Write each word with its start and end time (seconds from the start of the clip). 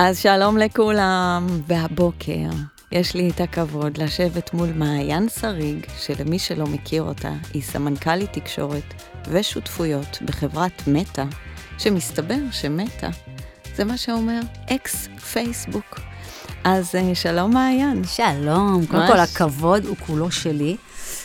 אז 0.00 0.18
שלום 0.18 0.58
לכולם, 0.58 1.46
והבוקר 1.66 2.48
יש 2.92 3.14
לי 3.14 3.30
את 3.30 3.40
הכבוד 3.40 3.98
לשבת 3.98 4.54
מול 4.54 4.68
מעיין 4.72 5.28
שריג, 5.28 5.86
שלמי 5.98 6.38
שלא 6.38 6.66
מכיר 6.66 7.02
אותה, 7.02 7.32
היא 7.54 7.62
סמנכ"לית 7.62 8.32
תקשורת 8.32 8.94
ושותפויות 9.30 10.18
בחברת 10.24 10.82
מטא, 10.86 11.24
שמסתבר 11.78 12.38
שמטא 12.50 13.08
זה 13.74 13.84
מה 13.84 13.96
שאומר 13.96 14.40
אקס 14.70 15.08
פייסבוק. 15.32 16.00
אז 16.64 16.94
אה, 16.94 17.14
שלום 17.14 17.54
מעיין. 17.54 18.04
שלום, 18.04 18.86
קודם 18.90 19.06
כל 19.06 19.18
הכבוד 19.18 19.86
הוא 19.86 19.96
כולו 19.96 20.30
שלי. 20.30 20.76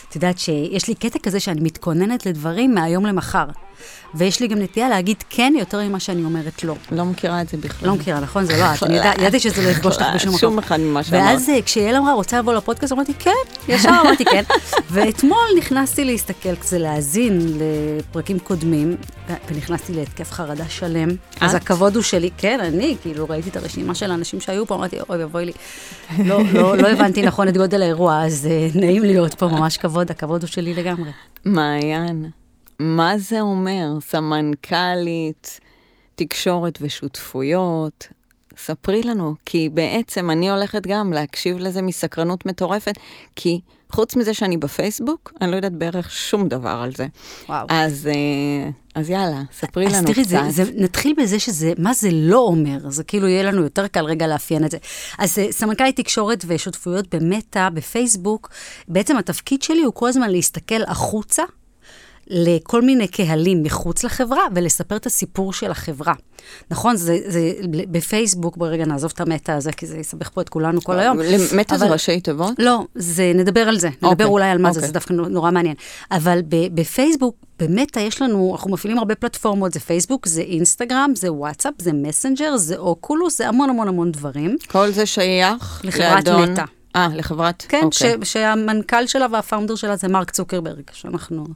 את 0.08 0.14
יודעת 0.14 0.38
שיש 0.38 0.88
לי 0.88 0.94
קטע 0.94 1.18
כזה 1.18 1.40
שאני 1.40 1.60
מתכוננת 1.60 2.26
לדברים 2.26 2.74
מהיום 2.74 3.06
למחר. 3.06 3.46
ויש 4.14 4.40
לי 4.40 4.48
גם 4.48 4.58
נטייה 4.58 4.88
להגיד 4.88 5.16
כן 5.30 5.52
יותר 5.58 5.80
ממה 5.88 6.00
שאני 6.00 6.24
אומרת 6.24 6.64
לא. 6.64 6.74
לא 6.92 7.04
מכירה 7.04 7.42
את 7.42 7.48
זה 7.48 7.56
בכלל. 7.56 7.88
לא 7.88 7.94
מכירה, 7.94 8.20
נכון? 8.20 8.44
זה 8.44 8.56
לא 8.56 8.64
את. 8.74 8.82
אני 8.82 8.96
ידעתי 8.96 9.40
שזה 9.40 9.62
לא 9.62 9.68
יפגוש 9.68 9.94
אותך 9.94 10.06
בשום 10.14 10.28
מקום. 10.28 10.40
שום 10.40 10.58
אחד 10.58 10.80
ממה 10.80 11.02
שאמרת. 11.02 11.22
ואז 11.22 11.48
אה, 11.48 11.62
כשיעל 11.62 11.96
אמרה, 11.96 12.12
רוצה 12.12 12.38
לבוא 12.38 12.54
לפודקאסט, 12.54 12.92
אמרתי 12.92 13.14
כן, 13.14 13.30
ישר 13.68 13.90
אמרתי 14.04 14.24
כן. 14.24 14.42
ואתמול 14.92 15.48
נכנסתי 15.58 16.04
להסתכל, 16.04 16.56
כזה 16.56 16.78
להאזין 16.78 17.58
לפרקים 17.58 18.38
קודמים, 18.38 18.96
ונכנסתי 19.48 19.92
להתקף 19.92 20.32
חרדה 20.32 20.68
שלם. 20.68 21.08
אז 21.40 21.54
הכבוד 21.54 21.94
הוא 21.94 22.02
שלי, 22.02 22.30
כן, 22.38 22.60
אני, 22.60 22.96
כאילו, 23.02 23.26
ראיתי 23.28 23.48
את 23.48 23.56
הרשימה 23.56 23.94
של 23.94 24.10
האנשים 24.10 24.40
שהיו 24.40 24.66
פה, 24.66 24.74
אמרתי, 24.74 24.96
אוי 25.08 25.24
אבוי 25.24 25.44
לי. 25.44 25.52
לא, 26.18 26.40
לא, 26.52 26.76
לא 26.76 26.88
הבנתי 26.88 27.22
נכון 27.22 27.48
את 27.48 27.56
גודל 27.56 27.82
האירוע, 27.82 28.24
אז 28.24 28.48
אה, 28.50 28.68
נעים 28.74 29.02
להיות 29.02 29.34
פה, 29.34 29.48
ממש 29.48 29.76
כבוד, 29.76 30.10
הכבוד 30.10 30.42
הוא 30.42 30.48
שלי 30.48 30.74
לגמרי. 30.74 31.10
מעיין. 31.44 32.30
מה 32.78 33.18
זה 33.18 33.40
אומר? 33.40 34.00
סמנכ"לית, 34.00 35.60
תקשורת 36.14 36.78
ושותפויות. 36.80 38.08
ספרי 38.56 39.02
לנו, 39.02 39.34
כי 39.44 39.68
בעצם 39.68 40.30
אני 40.30 40.50
הולכת 40.50 40.86
גם 40.86 41.12
להקשיב 41.12 41.58
לזה 41.58 41.82
מסקרנות 41.82 42.46
מטורפת, 42.46 42.94
כי 43.36 43.60
חוץ 43.92 44.16
מזה 44.16 44.34
שאני 44.34 44.56
בפייסבוק, 44.56 45.32
אני 45.40 45.50
לא 45.50 45.56
יודעת 45.56 45.72
בערך 45.72 46.10
שום 46.10 46.48
דבר 46.48 46.80
על 46.84 46.92
זה. 46.96 47.06
וואו. 47.48 47.66
אז, 47.68 48.06
אה, 48.06 48.70
אז 48.94 49.10
יאללה, 49.10 49.42
ספרי 49.52 49.86
אז 49.86 49.94
לנו 49.94 50.06
תראי, 50.06 50.24
קצת. 50.24 50.30
זה, 50.48 50.64
זה, 50.64 50.72
נתחיל 50.74 51.14
בזה 51.18 51.38
שזה, 51.38 51.72
מה 51.78 51.94
זה 51.94 52.08
לא 52.12 52.38
אומר, 52.38 52.90
זה 52.90 53.04
כאילו 53.04 53.28
יהיה 53.28 53.42
לנו 53.42 53.62
יותר 53.62 53.86
קל 53.86 54.04
רגע 54.04 54.26
לאפיין 54.26 54.64
את 54.64 54.70
זה. 54.70 54.78
אז 55.18 55.38
אה, 55.38 55.52
סמנכ"לית 55.52 55.96
תקשורת 55.96 56.44
ושותפויות 56.46 57.14
במטא, 57.14 57.68
בפייסבוק, 57.68 58.50
בעצם 58.88 59.16
התפקיד 59.16 59.62
שלי 59.62 59.82
הוא 59.82 59.94
כל 59.94 60.08
הזמן 60.08 60.30
להסתכל 60.30 60.82
החוצה. 60.86 61.42
לכל 62.26 62.82
מיני 62.82 63.08
קהלים 63.08 63.62
מחוץ 63.62 64.04
לחברה 64.04 64.42
ולספר 64.54 64.96
את 64.96 65.06
הסיפור 65.06 65.52
של 65.52 65.70
החברה. 65.70 66.14
נכון, 66.70 66.96
זה, 66.96 67.18
זה 67.26 67.52
בפייסבוק, 67.70 68.56
בואי 68.56 68.70
רגע 68.70 68.84
נעזוב 68.84 69.12
את 69.14 69.20
המטה 69.20 69.56
הזה, 69.56 69.72
כי 69.72 69.86
זה 69.86 69.98
יסבך 69.98 70.30
פה 70.34 70.40
את 70.40 70.48
כולנו 70.48 70.82
כל 70.82 70.98
היום. 70.98 71.18
מטה 71.56 71.78
זה 71.78 71.86
ראשי 71.86 72.20
תיבות? 72.20 72.52
לא, 72.58 72.86
זה, 72.94 73.32
נדבר 73.34 73.60
על 73.60 73.78
זה, 73.78 73.88
נדבר 73.88 74.08
אוקיי, 74.08 74.26
אולי 74.26 74.50
על 74.50 74.58
מה 74.58 74.72
זה, 74.72 74.78
אוקיי. 74.78 74.86
זה 74.86 74.92
דווקא 74.92 75.12
נורא 75.12 75.50
מעניין. 75.50 75.74
אבל 76.10 76.40
בפייסבוק, 76.48 77.36
במטה 77.60 78.00
יש 78.00 78.22
לנו, 78.22 78.52
אנחנו 78.52 78.70
מפעילים 78.70 78.98
הרבה 78.98 79.14
פלטפורמות, 79.14 79.72
זה 79.72 79.80
פייסבוק, 79.80 80.28
זה 80.28 80.40
אינסטגרם, 80.40 81.12
זה 81.16 81.32
וואטסאפ, 81.32 81.74
זה 81.78 81.92
מסנג'ר, 81.92 82.56
זה 82.56 82.76
אוקולוס, 82.76 83.38
זה 83.38 83.48
המון 83.48 83.70
המון 83.70 83.88
המון 83.88 84.12
דברים. 84.12 84.56
כל 84.66 84.90
זה 84.90 85.06
שייך 85.06 85.80
לחברת 85.84 86.28
לאדון... 86.28 86.54
מטא. 86.94 86.98
אה, 86.98 87.08
לחברת... 87.16 87.64
כן, 87.68 87.80
אוקיי. 87.84 88.16
ש- 88.24 88.32
שהמנכ"ל 88.32 89.06
שלה 89.06 89.26
והפאונדר 89.32 89.74
שלה 89.74 89.96
זה 89.96 90.08
מרק 90.08 90.30
צוקרברג, 90.30 90.82
שאנחנו 90.92 91.46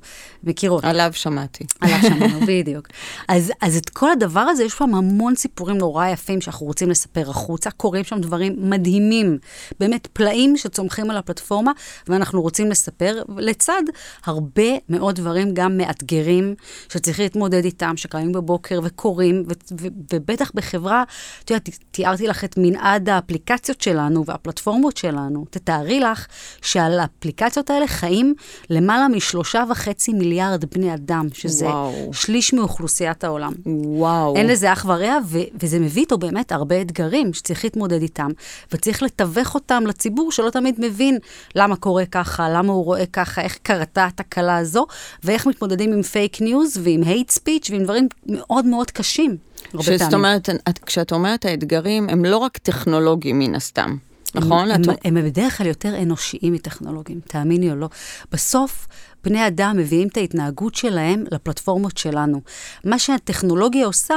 מכירות. 0.44 0.84
עליו 0.84 1.10
שמעתי. 1.12 1.64
עליו 1.80 1.98
שמענו, 2.02 2.40
בדיוק. 2.48 2.88
אז, 3.28 3.52
אז 3.60 3.76
את 3.76 3.90
כל 3.90 4.10
הדבר 4.10 4.40
הזה, 4.40 4.64
יש 4.64 4.72
שם 4.72 4.94
המון 4.94 5.34
סיפורים 5.34 5.78
נורא 5.78 6.06
יפים 6.06 6.40
שאנחנו 6.40 6.66
רוצים 6.66 6.90
לספר 6.90 7.30
החוצה. 7.30 7.70
קורים 7.70 8.04
שם 8.04 8.20
דברים 8.20 8.56
מדהימים, 8.58 9.38
באמת 9.80 10.06
פלאים 10.12 10.56
שצומחים 10.56 11.10
על 11.10 11.16
הפלטפורמה, 11.16 11.72
ואנחנו 12.08 12.42
רוצים 12.42 12.70
לספר, 12.70 13.22
לצד 13.36 13.82
הרבה 14.24 14.62
מאוד 14.88 15.14
דברים 15.14 15.54
גם 15.54 15.76
מאתגרים, 15.76 16.54
שצריך 16.92 17.20
להתמודד 17.20 17.64
איתם, 17.64 17.96
שקיימים 17.96 18.32
בבוקר 18.32 18.80
וקורים, 18.82 19.44
ו- 19.48 19.74
ו- 19.80 19.86
ובטח 20.14 20.50
בחברה, 20.54 21.04
את 21.44 21.50
יודעת, 21.50 21.68
תיארתי 21.90 22.26
לך 22.26 22.44
את 22.44 22.54
מנעד 22.58 23.08
האפליקציות 23.08 23.80
שלנו 23.80 24.24
והפלטפורמות 24.26 24.96
שלנו. 24.96 25.27
תתארי 25.50 26.00
לך 26.00 26.26
שעל 26.62 27.00
האפליקציות 27.00 27.70
האלה 27.70 27.86
חיים 27.86 28.34
למעלה 28.70 29.08
משלושה 29.08 29.64
וחצי 29.70 30.12
מיליארד 30.12 30.64
בני 30.74 30.94
אדם, 30.94 31.26
שזה 31.34 31.66
וואו. 31.66 32.10
שליש 32.12 32.52
מאוכלוסיית 32.52 33.24
העולם. 33.24 33.52
וואו. 33.66 34.36
אין 34.36 34.46
לזה 34.46 34.72
אח 34.72 34.84
ורע, 34.88 35.18
ו- 35.26 35.38
וזה 35.60 35.78
מביא 35.78 36.02
איתו 36.02 36.18
באמת 36.18 36.52
הרבה 36.52 36.80
אתגרים 36.80 37.32
שצריך 37.32 37.64
להתמודד 37.64 38.02
איתם, 38.02 38.28
וצריך 38.72 39.02
לתווך 39.02 39.54
אותם 39.54 39.84
לציבור 39.86 40.32
שלא 40.32 40.50
תמיד 40.50 40.74
מבין 40.78 41.18
למה 41.54 41.76
קורה 41.76 42.06
ככה, 42.06 42.48
למה 42.50 42.72
הוא 42.72 42.84
רואה 42.84 43.06
ככה, 43.06 43.40
איך 43.42 43.58
קרתה 43.62 44.04
התקלה 44.06 44.56
הזו, 44.56 44.86
ואיך 45.24 45.46
מתמודדים 45.46 45.92
עם 45.92 46.02
פייק 46.02 46.40
ניוז 46.40 46.76
ועם 46.82 47.02
hate 47.02 47.30
speech 47.30 47.70
ועם 47.70 47.82
דברים 47.84 48.08
מאוד 48.26 48.64
מאוד 48.66 48.90
קשים. 48.90 49.36
שזאת. 49.80 50.14
אומרת, 50.14 50.48
את- 50.68 50.78
כשאת 50.78 51.12
אומרת 51.12 51.44
האתגרים, 51.44 52.08
הם 52.08 52.24
לא 52.24 52.36
רק 52.36 52.58
טכנולוגיים 52.58 53.38
מן 53.38 53.54
הסתם, 53.54 53.96
נכון? 54.38 54.70
הם, 54.70 54.82
הם, 55.04 55.16
הם 55.16 55.24
בדרך 55.24 55.58
כלל 55.58 55.66
יותר 55.66 56.02
אנושיים 56.02 56.52
מטכנולוגיים, 56.52 57.20
תאמיני 57.26 57.70
או 57.70 57.76
לא. 57.76 57.88
בסוף, 58.32 58.88
בני 59.24 59.46
אדם 59.46 59.76
מביאים 59.76 60.08
את 60.08 60.16
ההתנהגות 60.16 60.74
שלהם 60.74 61.24
לפלטפורמות 61.30 61.96
שלנו. 61.96 62.40
מה 62.84 62.98
שהטכנולוגיה 62.98 63.86
עושה, 63.86 64.14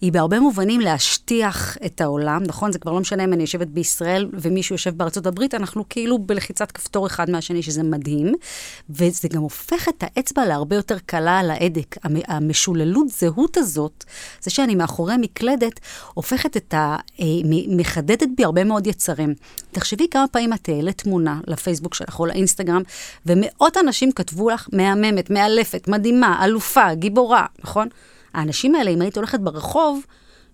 היא 0.00 0.12
בהרבה 0.12 0.40
מובנים 0.40 0.80
להשטיח 0.80 1.76
את 1.86 2.00
העולם, 2.00 2.42
נכון? 2.46 2.72
זה 2.72 2.78
כבר 2.78 2.92
לא 2.92 3.00
משנה 3.00 3.24
אם 3.24 3.32
אני 3.32 3.42
יושבת 3.42 3.66
בישראל 3.66 4.28
ומישהו 4.32 4.74
יושב 4.74 4.96
בארצות 4.96 5.26
הברית, 5.26 5.54
אנחנו 5.54 5.84
כאילו 5.88 6.18
בלחיצת 6.18 6.72
כפתור 6.72 7.06
אחד 7.06 7.30
מהשני, 7.30 7.62
שזה 7.62 7.82
מדהים. 7.82 8.34
וזה 8.90 9.28
גם 9.28 9.42
הופך 9.42 9.88
את 9.88 10.04
האצבע 10.06 10.44
להרבה 10.44 10.76
יותר 10.76 10.98
קלה 11.06 11.38
על 11.38 11.50
ההדק. 11.50 11.96
המ- 12.04 12.22
המשוללות 12.28 13.08
זהות 13.08 13.56
הזאת, 13.56 14.04
זה 14.40 14.50
שאני 14.50 14.74
מאחורי 14.74 15.16
מקלדת, 15.16 15.80
הופכת 16.14 16.56
את 16.56 16.74
ה... 16.74 16.96
אה, 17.20 17.26
מחדדת 17.68 18.28
בי 18.36 18.44
הרבה 18.44 18.64
מאוד 18.64 18.86
יצרים. 18.86 19.34
תחשבי 19.72 20.06
כמה 20.10 20.24
פעמים 20.28 20.52
את 20.52 20.68
העלית 20.68 20.98
תמונה 21.02 21.40
לפייסבוק 21.46 21.94
שלך 21.94 22.20
או 22.20 22.26
לאינסטגרם, 22.26 22.82
ומאות 23.26 23.76
אנשים 23.76 24.12
כתבו 24.12 24.41
לך 24.50 24.68
מהממת, 24.72 25.30
מאלפת, 25.30 25.88
מדהימה, 25.88 26.44
אלופה, 26.44 26.94
גיבורה, 26.94 27.46
נכון? 27.64 27.88
האנשים 28.34 28.74
האלה, 28.74 28.90
אם 28.90 29.00
היית 29.02 29.16
הולכת 29.16 29.40
ברחוב, 29.40 30.06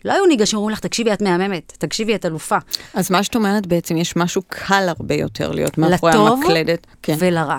לא 0.04 0.12
היו 0.12 0.26
ניגשים 0.26 0.56
ואומרים 0.58 0.72
לך, 0.72 0.80
תקשיבי, 0.80 1.12
את 1.12 1.22
מהממת, 1.22 1.72
תקשיבי, 1.78 2.14
את 2.14 2.26
אלופה. 2.26 2.56
אז 2.94 3.10
מה 3.10 3.22
שאת 3.22 3.36
אומרת 3.36 3.66
בעצם, 3.66 3.96
יש 3.96 4.16
משהו 4.16 4.42
קל 4.48 4.88
הרבה 4.88 5.14
יותר 5.14 5.50
להיות 5.50 5.78
מאחורי 5.78 6.12
לטוב 6.12 6.38
המקלדת. 6.42 6.86
כן. 7.02 7.14
ולרע. 7.18 7.58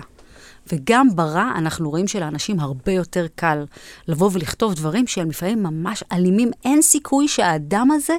וגם 0.73 1.07
ברע, 1.15 1.51
אנחנו 1.55 1.89
רואים 1.89 2.07
שלאנשים 2.07 2.59
הרבה 2.59 2.91
יותר 2.91 3.25
קל 3.35 3.65
לבוא 4.07 4.29
ולכתוב 4.33 4.73
דברים 4.73 5.07
שהם 5.07 5.29
לפעמים 5.29 5.63
ממש 5.63 6.03
אלימים. 6.11 6.51
אין 6.65 6.81
סיכוי 6.81 7.27
שהאדם 7.27 7.91
הזה 7.91 8.13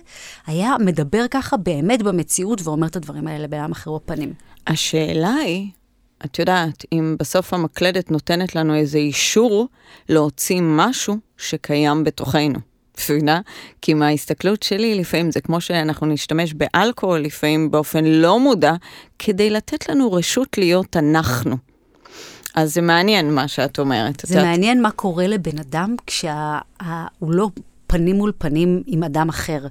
היה 0.47 0.75
מדבר 0.81 1.25
ככה 1.31 1.57
באמת 1.57 2.03
במציאות 2.03 2.61
ואומר 2.65 2.87
את 2.87 2.97
הדברים 2.97 3.27
האלה 3.27 3.45
לבן 3.45 3.73
אחר 3.73 3.91
בפנים. 3.97 4.33
השאלה 4.67 5.35
היא, 5.35 5.71
את 6.25 6.39
יודעת, 6.39 6.85
אם 6.93 7.17
בסוף 7.19 7.55
המקלדת 7.55 8.11
נותנת 8.11 8.55
לנו 8.57 8.75
איזה 8.75 8.99
אישור 8.99 9.69
להוציא 10.09 10.61
משהו 10.63 11.17
שקיים 11.37 12.05
בתוכנו. 12.05 12.59
מבינה? 13.11 13.41
כי 13.81 13.95
מההסתכלות 13.95 14.63
שלי, 14.63 14.95
לפעמים 14.95 15.31
זה 15.31 15.41
כמו 15.41 15.61
שאנחנו 15.61 16.07
נשתמש 16.07 16.55
באלכוהול, 16.55 17.21
לפעמים 17.21 17.71
באופן 17.71 18.05
לא 18.05 18.41
מודע, 18.41 18.73
כדי 19.19 19.51
לתת 19.51 19.89
לנו 19.89 20.13
רשות 20.13 20.59
להיות 20.59 20.97
אנחנו. 20.97 21.57
אז 22.55 22.75
זה 22.75 22.81
מעניין 22.81 23.35
מה 23.35 23.49
שאת 23.49 23.79
אומרת. 23.79 24.23
זה 24.27 24.43
מעניין 24.43 24.83
מה 24.83 24.91
קורה 24.91 25.27
לבן 25.27 25.59
אדם 25.59 25.95
כשהוא 26.07 26.33
לא 27.21 27.49
פנים 27.91 28.17
מול 28.17 28.33
פנים 28.39 28.83
עם 28.87 29.03
אדם 29.05 29.29
אחר. 29.29 29.67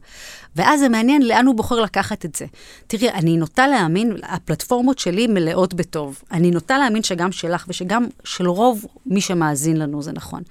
ואז 0.55 0.79
זה 0.79 0.89
מעניין 0.89 1.21
לאן 1.21 1.45
הוא 1.45 1.55
בוחר 1.55 1.81
לקחת 1.81 2.25
את 2.25 2.35
זה. 2.35 2.45
תראי, 2.87 3.09
אני 3.09 3.37
נוטה 3.37 3.67
להאמין, 3.67 4.17
הפלטפורמות 4.23 4.99
שלי 4.99 5.27
מלאות 5.27 5.73
בטוב. 5.73 6.21
אני 6.31 6.51
נוטה 6.51 6.77
להאמין 6.77 7.03
שגם 7.03 7.31
שלך 7.31 7.65
ושגם 7.67 8.05
של 8.23 8.47
רוב 8.47 8.85
מי 9.05 9.21
שמאזין 9.21 9.77
לנו 9.77 10.01
זה 10.01 10.11
נכון. 10.11 10.43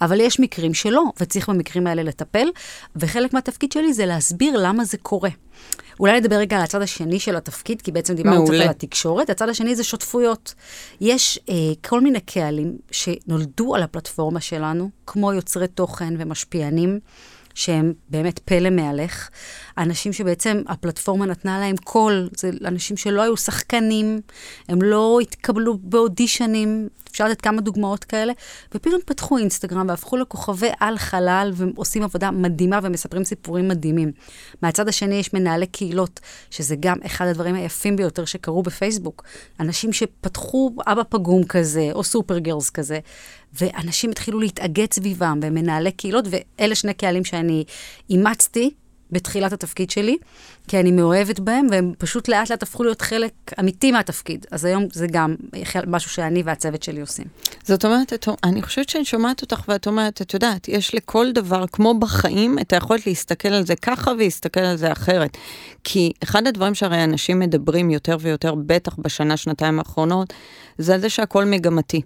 אבל 0.00 0.20
יש 0.20 0.40
מקרים 0.40 0.74
שלא, 0.74 1.04
וצריך 1.20 1.48
במקרים 1.48 1.86
האלה 1.86 2.02
לטפל, 2.02 2.48
וחלק 2.96 3.34
מהתפקיד 3.34 3.72
שלי 3.72 3.92
זה 3.92 4.06
להסביר 4.06 4.56
למה 4.56 4.84
זה 4.84 4.98
קורה. 4.98 5.30
אולי 6.00 6.20
נדבר 6.20 6.36
רגע 6.36 6.56
על 6.56 6.62
הצד 6.62 6.82
השני 6.82 7.20
של 7.20 7.36
התפקיד, 7.36 7.82
כי 7.82 7.92
בעצם 7.92 8.14
דיברנו 8.14 8.44
קצת. 8.44 8.54
על 8.54 8.62
התקשורת. 8.62 9.30
הצד 9.30 9.48
השני 9.48 9.76
זה 9.76 9.84
שותפויות. 9.84 10.54
יש 11.00 11.38
אה, 11.48 11.54
כל 11.86 12.00
מיני 12.00 12.20
קהלים 12.20 12.76
שנולדו 12.90 13.74
על 13.74 13.82
הפלטפורמה 13.82 14.40
שלנו, 14.40 14.90
כמו 15.06 15.32
יוצרי 15.32 15.68
תוכן 15.68 16.14
ומשפיענים, 16.18 17.00
שהם 17.54 17.92
באמת 18.08 18.38
פלא 18.38 18.70
מהלך. 18.70 19.28
אנשים 19.78 20.12
שבעצם 20.12 20.62
הפלטפורמה 20.66 21.26
נתנה 21.26 21.58
להם 21.58 21.76
קול, 21.76 22.28
זה 22.36 22.50
אנשים 22.64 22.96
שלא 22.96 23.22
היו 23.22 23.36
שחקנים, 23.36 24.20
הם 24.68 24.82
לא 24.82 25.18
התקבלו 25.20 25.78
באודישנים, 25.82 26.88
אפשר 27.14 27.28
לתת 27.28 27.40
כמה 27.40 27.60
דוגמאות 27.60 28.04
כאלה, 28.04 28.32
ופתאום 28.74 29.00
פתחו 29.06 29.38
אינסטגרם 29.38 29.88
והפכו 29.88 30.16
לכוכבי 30.16 30.70
על 30.80 30.98
חלל 30.98 31.52
ועושים 31.54 32.02
עבודה 32.02 32.30
מדהימה 32.30 32.80
ומספרים 32.82 33.24
סיפורים 33.24 33.68
מדהימים. 33.68 34.12
מהצד 34.62 34.88
השני 34.88 35.14
יש 35.14 35.34
מנהלי 35.34 35.66
קהילות, 35.66 36.20
שזה 36.50 36.76
גם 36.80 36.96
אחד 37.06 37.26
הדברים 37.26 37.54
היפים 37.54 37.96
ביותר 37.96 38.24
שקרו 38.24 38.62
בפייסבוק. 38.62 39.22
אנשים 39.60 39.92
שפתחו 39.92 40.70
אבא 40.86 41.02
פגום 41.08 41.44
כזה, 41.44 41.90
או 41.92 42.04
סופר 42.04 42.38
גרס 42.38 42.70
כזה, 42.70 42.98
ואנשים 43.60 44.10
התחילו 44.10 44.40
להתאגד 44.40 44.92
סביבם, 44.92 45.40
ומנהלי 45.42 45.92
קהילות, 45.92 46.24
ואלה 46.30 46.74
שני 46.74 46.94
קהלים 46.94 47.24
שאני 47.24 47.64
אימצתי 48.10 48.70
בתחילת 49.14 49.52
התפקיד 49.52 49.90
שלי, 49.90 50.16
כי 50.68 50.80
אני 50.80 50.92
מאוהבת 50.92 51.40
בהם, 51.40 51.66
והם 51.70 51.92
פשוט 51.98 52.28
לאט 52.28 52.50
לאט 52.50 52.62
הפכו 52.62 52.84
להיות 52.84 53.02
חלק 53.02 53.32
אמיתי 53.60 53.92
מהתפקיד. 53.92 54.46
אז 54.50 54.64
היום 54.64 54.86
זה 54.92 55.06
גם 55.06 55.34
משהו 55.86 56.10
שאני 56.10 56.42
והצוות 56.42 56.82
שלי 56.82 57.00
עושים. 57.00 57.24
זאת 57.64 57.84
אומרת, 57.84 58.12
את, 58.12 58.28
אני 58.44 58.62
חושבת 58.62 58.88
שאני 58.88 59.04
שומעת 59.04 59.42
אותך 59.42 59.62
ואת 59.68 59.86
אומרת, 59.86 60.22
את 60.22 60.34
יודעת, 60.34 60.68
יש 60.68 60.94
לכל 60.94 61.32
דבר, 61.32 61.64
כמו 61.72 61.98
בחיים, 61.98 62.58
את 62.58 62.72
היכולת 62.72 63.06
להסתכל 63.06 63.48
על 63.48 63.66
זה 63.66 63.76
ככה 63.76 64.10
ולהסתכל 64.10 64.60
על 64.60 64.76
זה 64.76 64.92
אחרת. 64.92 65.36
כי 65.84 66.12
אחד 66.22 66.46
הדברים 66.46 66.74
שהרי 66.74 67.04
אנשים 67.04 67.38
מדברים 67.38 67.90
יותר 67.90 68.16
ויותר, 68.20 68.54
בטח 68.54 68.96
בשנה, 68.98 69.36
שנתיים 69.36 69.78
האחרונות, 69.78 70.32
זה 70.78 70.94
על 70.94 71.00
זה 71.00 71.08
שהכל 71.08 71.44
מגמתי. 71.44 72.00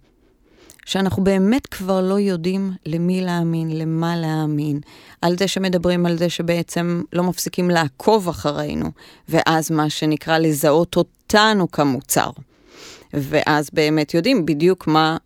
שאנחנו 0.89 1.25
באמת 1.25 1.67
כבר 1.67 2.01
לא 2.01 2.19
יודעים 2.19 2.73
למי 2.87 3.21
להאמין, 3.21 3.79
למה 3.79 4.17
להאמין, 4.17 4.81
על 5.23 5.39
זה 5.39 5.49
שמדברים 5.49 6.07
על 6.07 6.19
זה 6.19 6.31
שבעצם 6.31 7.03
לא 7.13 7.23
מפסיקים 7.23 7.71
לעקוב 7.71 8.29
אחרינו, 8.29 8.91
ואז 9.29 9.71
מה 9.71 9.91
שנקרא 9.91 10.39
לזהות 10.39 10.97
אותנו 10.97 11.71
כמוצר. 11.71 12.31
ואז 13.15 13.71
באמת 13.73 14.15
יודעים 14.15 14.47
בדיוק 14.47 14.87
מה, 14.87 15.17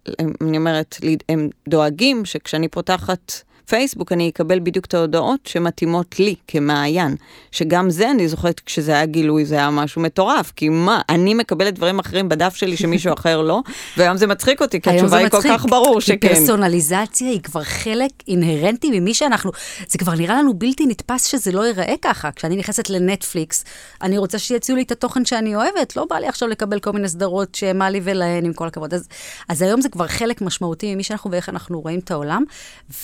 אני 0.40 0.56
אומרת, 0.56 0.96
הם 1.28 1.48
דואגים 1.68 2.24
שכשאני 2.24 2.68
פותחת 2.68 3.32
פייסבוק 3.66 4.12
אני 4.12 4.28
אקבל 4.28 4.60
בדיוק 4.60 4.84
את 4.84 4.94
ההודעות 4.94 5.40
שמתאימות 5.46 6.18
לי 6.18 6.34
כמעיין. 6.48 7.16
שגם 7.50 7.90
זה, 7.90 8.10
אני 8.10 8.28
זוכרת, 8.28 8.60
כשזה 8.60 8.92
היה 8.92 9.06
גילוי, 9.06 9.44
זה 9.44 9.54
היה 9.54 9.70
משהו 9.70 10.02
מטורף. 10.02 10.52
כי 10.56 10.68
מה, 10.68 11.00
אני 11.08 11.34
מקבלת 11.34 11.74
דברים 11.74 11.98
אחרים 11.98 12.28
בדף 12.28 12.54
שלי 12.54 12.76
שמישהו 12.76 13.14
אחר 13.14 13.42
לא, 13.42 13.60
והיום 13.96 14.16
זה 14.16 14.26
מצחיק 14.26 14.62
אותי, 14.62 14.80
כי 14.80 14.90
התשובה 14.90 15.16
היא 15.16 15.28
כל 15.28 15.42
כך 15.42 15.66
ברור 15.66 16.00
שכן. 16.00 16.28
פרסונליזציה 16.28 17.28
היא 17.28 17.40
כבר 17.40 17.62
חלק 17.62 18.10
אינהרנטי 18.28 19.00
ממי 19.00 19.14
שאנחנו, 19.14 19.50
זה 19.88 19.98
כבר 19.98 20.14
נראה 20.14 20.34
לנו 20.34 20.54
בלתי 20.54 20.86
נתפס 20.86 21.26
שזה 21.26 21.52
לא 21.52 21.66
ייראה 21.66 21.94
ככה. 22.02 22.30
כשאני 22.30 22.56
נכנסת 22.56 22.90
לנטפליקס, 22.90 23.64
אני 24.02 24.18
רוצה 24.18 24.38
שיציעו 24.38 24.76
לי 24.76 24.82
את 24.82 24.92
התוכן 24.92 25.24
שאני 25.24 25.56
אוהבת, 25.56 25.96
לא 25.96 26.06
בא 26.10 26.16
לי 26.16 26.28
עכשיו 26.28 26.48
לקבל 26.48 26.80
כל 26.80 26.92
מיני 26.92 27.08
סדרות 27.08 27.54
שמה 27.54 27.90
לי 27.90 28.00
ולהן, 28.04 28.44
עם 28.44 28.52
כל 28.52 28.66
הכבוד. 28.66 28.94
אז, 28.94 29.08
אז 29.48 29.62
היום 29.62 29.80
זה 29.80 29.88
כבר 29.88 30.06
חלק 30.06 30.42
משמעותי 30.42 30.94
ממי 30.94 31.02
שאנחנו 31.02 31.30
ואיך 31.30 31.48
אנחנו 31.48 31.80
רואים 31.80 31.98
את 31.98 32.10
העולם. 32.10 32.44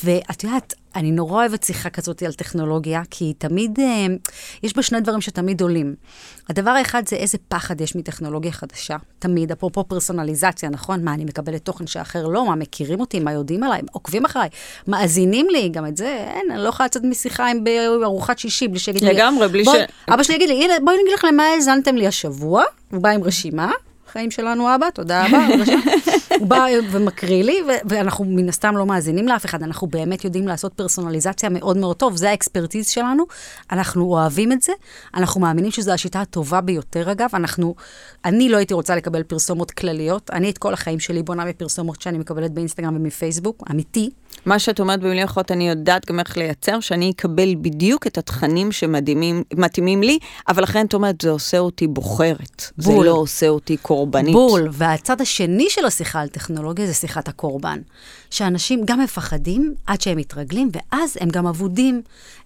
ואת 0.05 0.45
יודעת, 0.49 0.75
אני 0.97 1.11
נורא 1.11 1.35
אוהבת 1.35 1.63
שיחה 1.63 1.91
כזאת 1.91 2.23
על 2.23 2.33
טכנולוגיה, 2.33 3.03
כי 3.11 3.33
תמיד, 3.39 3.81
אה, 3.81 4.07
יש 4.63 4.77
בה 4.77 4.83
שני 4.83 5.01
דברים 5.01 5.21
שתמיד 5.21 5.61
עולים. 5.61 5.95
הדבר 6.49 6.71
האחד 6.71 7.09
זה 7.09 7.17
איזה 7.17 7.39
פחד 7.49 7.81
יש 7.81 7.97
מטכנולוגיה 7.97 8.53
חדשה. 8.53 8.97
תמיד, 9.19 9.53
אפרופו 9.53 9.85
פרסונליזציה, 9.85 10.69
נכון? 10.69 11.05
מה, 11.05 11.15
אני 11.15 11.25
מקבלת 11.25 11.65
תוכן 11.65 11.87
שאחר 11.87 12.27
לא? 12.27 12.47
מה, 12.47 12.55
מכירים 12.55 13.01
אותי? 13.01 13.21
מה, 13.21 13.33
יודעים 13.33 13.63
עליי? 13.63 13.81
עוקבים 13.93 14.25
אחריי? 14.25 14.49
מאזינים 14.87 15.47
לי? 15.51 15.69
גם 15.69 15.87
את 15.87 15.97
זה, 15.97 16.25
אין, 16.35 16.51
אני 16.51 16.63
לא 16.63 16.69
יכולה 16.69 16.87
לצאת 16.87 17.03
משיחה 17.05 17.51
עם 17.51 17.65
בארוחת 18.01 18.39
שישי 18.39 18.69
בלי 18.69 18.79
שיגיד 18.79 19.05
לי... 19.05 19.15
לגמרי, 19.15 19.49
בלי 19.49 19.65
ש... 19.65 19.69
אבא 20.09 20.23
שלי 20.23 20.35
יגיד 20.35 20.49
לי, 20.49 20.65
הנה, 20.65 20.75
בואי 20.85 20.97
נגיד 21.03 21.15
לך 21.15 21.25
למה 21.25 21.43
האזנתם 21.43 21.97
לי 21.97 22.07
השבוע. 22.07 22.65
הוא 22.91 23.03
בא 23.03 23.09
עם 23.09 23.25
רשימה, 23.25 23.73
חיים 24.13 24.31
שלנו 24.31 24.75
אבא, 24.75 24.91
תודה 24.91 25.27
רבה. 25.27 25.47
הוא 26.39 26.47
בא 26.47 26.65
ומקריא 26.91 27.45
לי, 27.45 27.57
ואנחנו 27.85 28.25
מן 28.25 28.49
הסתם 28.49 28.77
לא 28.77 28.87
מאזינים 28.87 29.29
לאף 29.29 29.45
אחד, 29.45 29.63
אנחנו 29.63 29.87
באמת 29.87 30.25
יודעים 30.25 30.49
לעשות 30.49 30.73
פרסונליזציה 30.73 31.49
מאוד 31.49 31.77
מאוד 31.77 31.97
טוב, 31.97 32.17
זה 32.17 32.31
האקספרטיז 32.31 32.89
שלנו, 32.89 33.25
אנחנו 33.73 34.05
אוהבים 34.05 34.53
את 34.53 34.63
זה, 34.63 34.73
אנחנו 35.15 35.41
מאמינים 35.41 35.71
שזו 35.71 35.93
השיטה 35.93 36.21
הטובה 36.21 36.61
ביותר 36.61 37.13
אגב, 37.13 37.29
אנחנו, 37.35 37.75
אני 38.25 38.49
לא 38.49 38.57
הייתי 38.57 38.75
רוצה 38.75 38.97
לקבל 38.97 39.23
פרסומות 39.23 39.71
כלליות, 39.71 40.31
אני 40.31 40.51
את 40.51 40.59
כל 40.59 40.73
החיים 40.75 41.01
שלי 41.01 41.23
בונה 41.23 41.45
מפרסומות 41.45 42.03
שאני 42.03 42.19
מקבלת 42.19 42.51
באינסטגרם 42.51 42.97
ומפייסבוק, 42.97 43.65
אמיתי. 43.71 44.11
מה 44.47 44.59
שאת 44.59 44.81
אומרת 44.81 45.01
במילים 45.01 45.25
אחרות, 45.25 45.53
אני 45.53 45.69
יודעת 45.69 46.07
גם 46.07 46.21
איך 46.21 46.37
לייצר, 46.37 46.81
שאני 46.81 47.11
אקבל 47.11 47.55
בדיוק 47.55 48.07
את 48.07 48.19
התכנים 48.19 48.73
שמתאימים 48.73 50.03
לי, 50.03 50.19
אבל 50.49 50.63
לכן 50.63 50.87
את 50.87 50.95
אומרת, 50.95 51.21
זה 51.21 51.31
עושה 51.31 51.59
אותי 51.59 51.87
בוחרת. 51.87 52.63
בול. 52.79 53.05
זה 53.05 53.11
לא 53.11 53.15
עושה 53.15 53.49
אותי 53.49 53.77
קורבנית. 53.77 54.33
בול. 54.33 54.69
והצד 54.73 55.21
השני 55.21 55.67
של 55.69 55.85
השיחה 55.85 56.21
על 56.29 56.33
טכנולוגיה 56.33 56.87
זה 56.87 56.95
שיחת 56.95 57.29
הקורבן. 57.29 57.81
שאנשים 58.31 58.83
גם 58.85 59.01
מפחדים 59.01 59.75
עד 59.87 60.01
שהם 60.01 60.19
מתרגלים, 60.19 60.71
ואז 60.73 61.17
הם 61.21 61.29
גם 61.29 61.47
אבודים, 61.47 62.03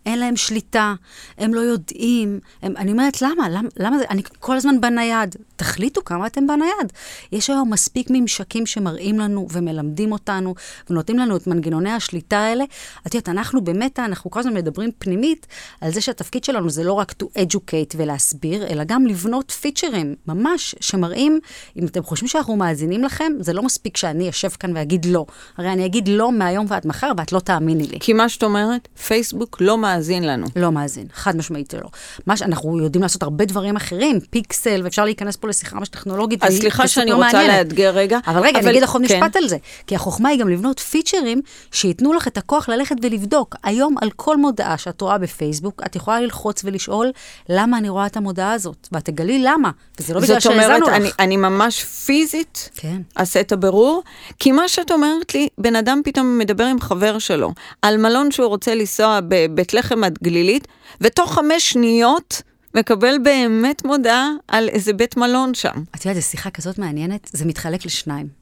אין 0.07 0.19
להם 0.19 0.37
שליטה, 0.37 0.95
הם 1.39 1.55
לא 1.55 1.61
יודעים. 1.61 2.41
הם, 2.63 2.77
אני 2.77 2.93
אומרת, 2.93 3.23
למה? 3.23 3.49
למה? 3.49 3.69
למה 3.79 3.99
זה? 3.99 4.05
אני 4.11 4.23
כל 4.41 4.57
הזמן 4.57 4.81
בנייד. 4.81 5.37
תחליטו 5.57 6.05
כמה 6.05 6.27
אתם 6.27 6.47
בנייד. 6.47 6.93
יש 7.33 7.51
היום 7.51 7.73
מספיק 7.73 8.07
ממשקים 8.11 8.67
שמראים 8.67 9.19
לנו 9.19 9.47
ומלמדים 9.53 10.13
אותנו, 10.13 10.55
ונותנים 10.91 11.19
לנו 11.19 11.37
את 11.37 11.47
מנגנוני 11.47 11.91
השליטה 11.91 12.39
האלה. 12.39 12.65
את 13.07 13.15
יודעת, 13.15 13.29
אנחנו 13.29 13.65
במטא, 13.65 14.01
אנחנו 14.01 14.31
כל 14.31 14.41
הזמן 14.41 14.55
מדברים 14.55 14.91
פנימית 14.99 15.47
על 15.81 15.93
זה 15.93 16.01
שהתפקיד 16.01 16.45
שלנו 16.45 16.71
זה 16.71 16.85
לא 16.85 16.93
רק 16.93 17.13
to 17.23 17.27
educate 17.39 17.95
ולהסביר, 17.97 18.67
אלא 18.67 18.85
גם 18.85 19.07
לבנות 19.07 19.51
פיצ'רים, 19.51 20.15
ממש, 20.27 20.75
שמראים, 20.81 21.41
אם 21.77 21.87
אתם 21.87 22.03
חושבים 22.03 22.29
שאנחנו 22.29 22.57
מאזינים 22.57 23.05
לכם, 23.05 23.33
זה 23.41 23.53
לא 23.53 23.63
מספיק 23.63 23.97
שאני 23.97 24.31
אשב 24.31 24.49
כאן 24.49 24.77
ואגיד 24.77 25.05
לא. 25.05 25.27
הרי 25.57 25.73
אני 25.73 25.87
אגיד 25.87 26.09
לא 26.09 26.33
מהיום 26.33 26.67
ועד 26.69 26.87
מחר, 26.87 27.13
ואת 27.17 27.33
לא 27.33 27.41
תאמיני 27.41 27.87
לי. 27.87 27.99
כי 28.01 28.13
מה 28.13 28.29
שאת 28.29 28.43
אומרת, 28.43 28.89
פייסבוק 29.07 29.57
לא 29.61 29.79
מאזין 29.79 29.92
לנו. 30.23 30.47
לא 30.57 30.73
מאזין, 30.73 31.07
חד 31.15 31.37
משמעית 31.37 31.75
לא. 31.75 31.89
מה 32.27 32.37
שאנחנו 32.37 32.79
יודעים 32.79 33.03
לעשות 33.03 33.23
הרבה 33.23 33.45
דברים 33.45 33.77
אחרים, 33.77 34.21
פיקסל, 34.31 34.81
ואפשר 34.85 35.05
להיכנס 35.05 35.37
פה 35.37 35.49
לשיחה 35.49 35.77
ממש 35.77 35.89
טכנולוגית. 35.89 36.45
אז 36.45 36.59
סליחה 36.59 36.89
שאני 36.89 37.13
רוצה 37.13 37.33
מעניינת. 37.33 37.67
לאתגר 37.67 37.91
רגע. 37.91 38.19
אבל 38.27 38.41
רגע, 38.41 38.59
אבל, 38.59 38.69
אני 38.69 38.71
אגיד 38.71 38.83
לך 38.83 38.93
עוד 38.93 39.03
כן. 39.09 39.17
משפט 39.17 39.37
על 39.37 39.49
זה. 39.49 39.57
כי 39.87 39.95
החוכמה 39.95 40.29
היא 40.29 40.41
גם 40.41 40.49
לבנות 40.49 40.81
פיצ'רים 40.81 41.41
שייתנו 41.73 42.13
לך 42.13 42.29
את 42.29 42.39
הכוח 42.39 42.69
ללכת 42.69 42.97
ולבדוק. 43.03 43.57
היום 43.63 43.95
על 44.01 44.11
כל 44.17 44.37
מודעה 44.37 44.79
שאת 44.79 45.01
רואה 45.01 45.19
בפייסבוק, 45.19 45.83
את 45.87 45.97
יכולה 45.97 46.21
ללחוץ 46.21 46.65
ולשאול, 46.65 47.11
למה 47.49 47.79
אני 47.79 47.89
רואה 47.89 48.07
את 48.07 48.17
המודעה 48.17 48.53
הזאת? 48.53 48.89
ואת 48.93 49.05
תגלי 49.05 49.39
למה. 49.39 49.71
וזה 50.01 50.15
לא 50.15 50.21
בגלל 50.21 50.41
שהאזנו 50.41 50.87
לך. 50.87 50.95
אומרת, 50.95 51.13
אני 51.19 51.37
ממש 51.37 51.85
פיזית 51.85 52.71
כן. 52.77 53.03
אעשה 53.19 53.41
את 53.41 53.53
הבירור, 53.53 54.03
כי 54.39 54.53
מה 54.53 54.69
שאת 54.69 54.91
אומרת 54.91 55.35
לי, 55.35 55.49
בן 55.59 55.77
אדם 55.77 56.01
פתאום 56.05 56.39
מדבר 56.39 56.65
עם 56.65 56.81
חבר 56.81 57.19
שלו 57.19 57.53
על 57.83 57.97
מלון 57.97 58.31
שהוא 58.31 58.47
רוצה 58.47 58.75
לנסוע 58.75 59.19
בבית 59.29 59.75
לחם 59.83 60.05
עד 60.05 60.19
גלילית, 60.23 60.69
ותוך 61.01 61.35
חמש 61.35 61.71
שניות 61.71 62.43
מקבל 62.75 63.17
באמת 63.23 63.85
מודעה 63.85 64.31
על 64.49 64.69
איזה 64.69 64.93
בית 64.93 65.17
מלון 65.17 65.55
שם. 65.55 65.83
את 65.97 66.05
יודעת, 66.05 66.23
זו 66.23 66.29
שיחה 66.29 66.51
כזאת 66.51 66.79
מעניינת, 66.79 67.31
זה 67.33 67.45
מתחלק 67.45 67.87
לשניים. 67.87 68.42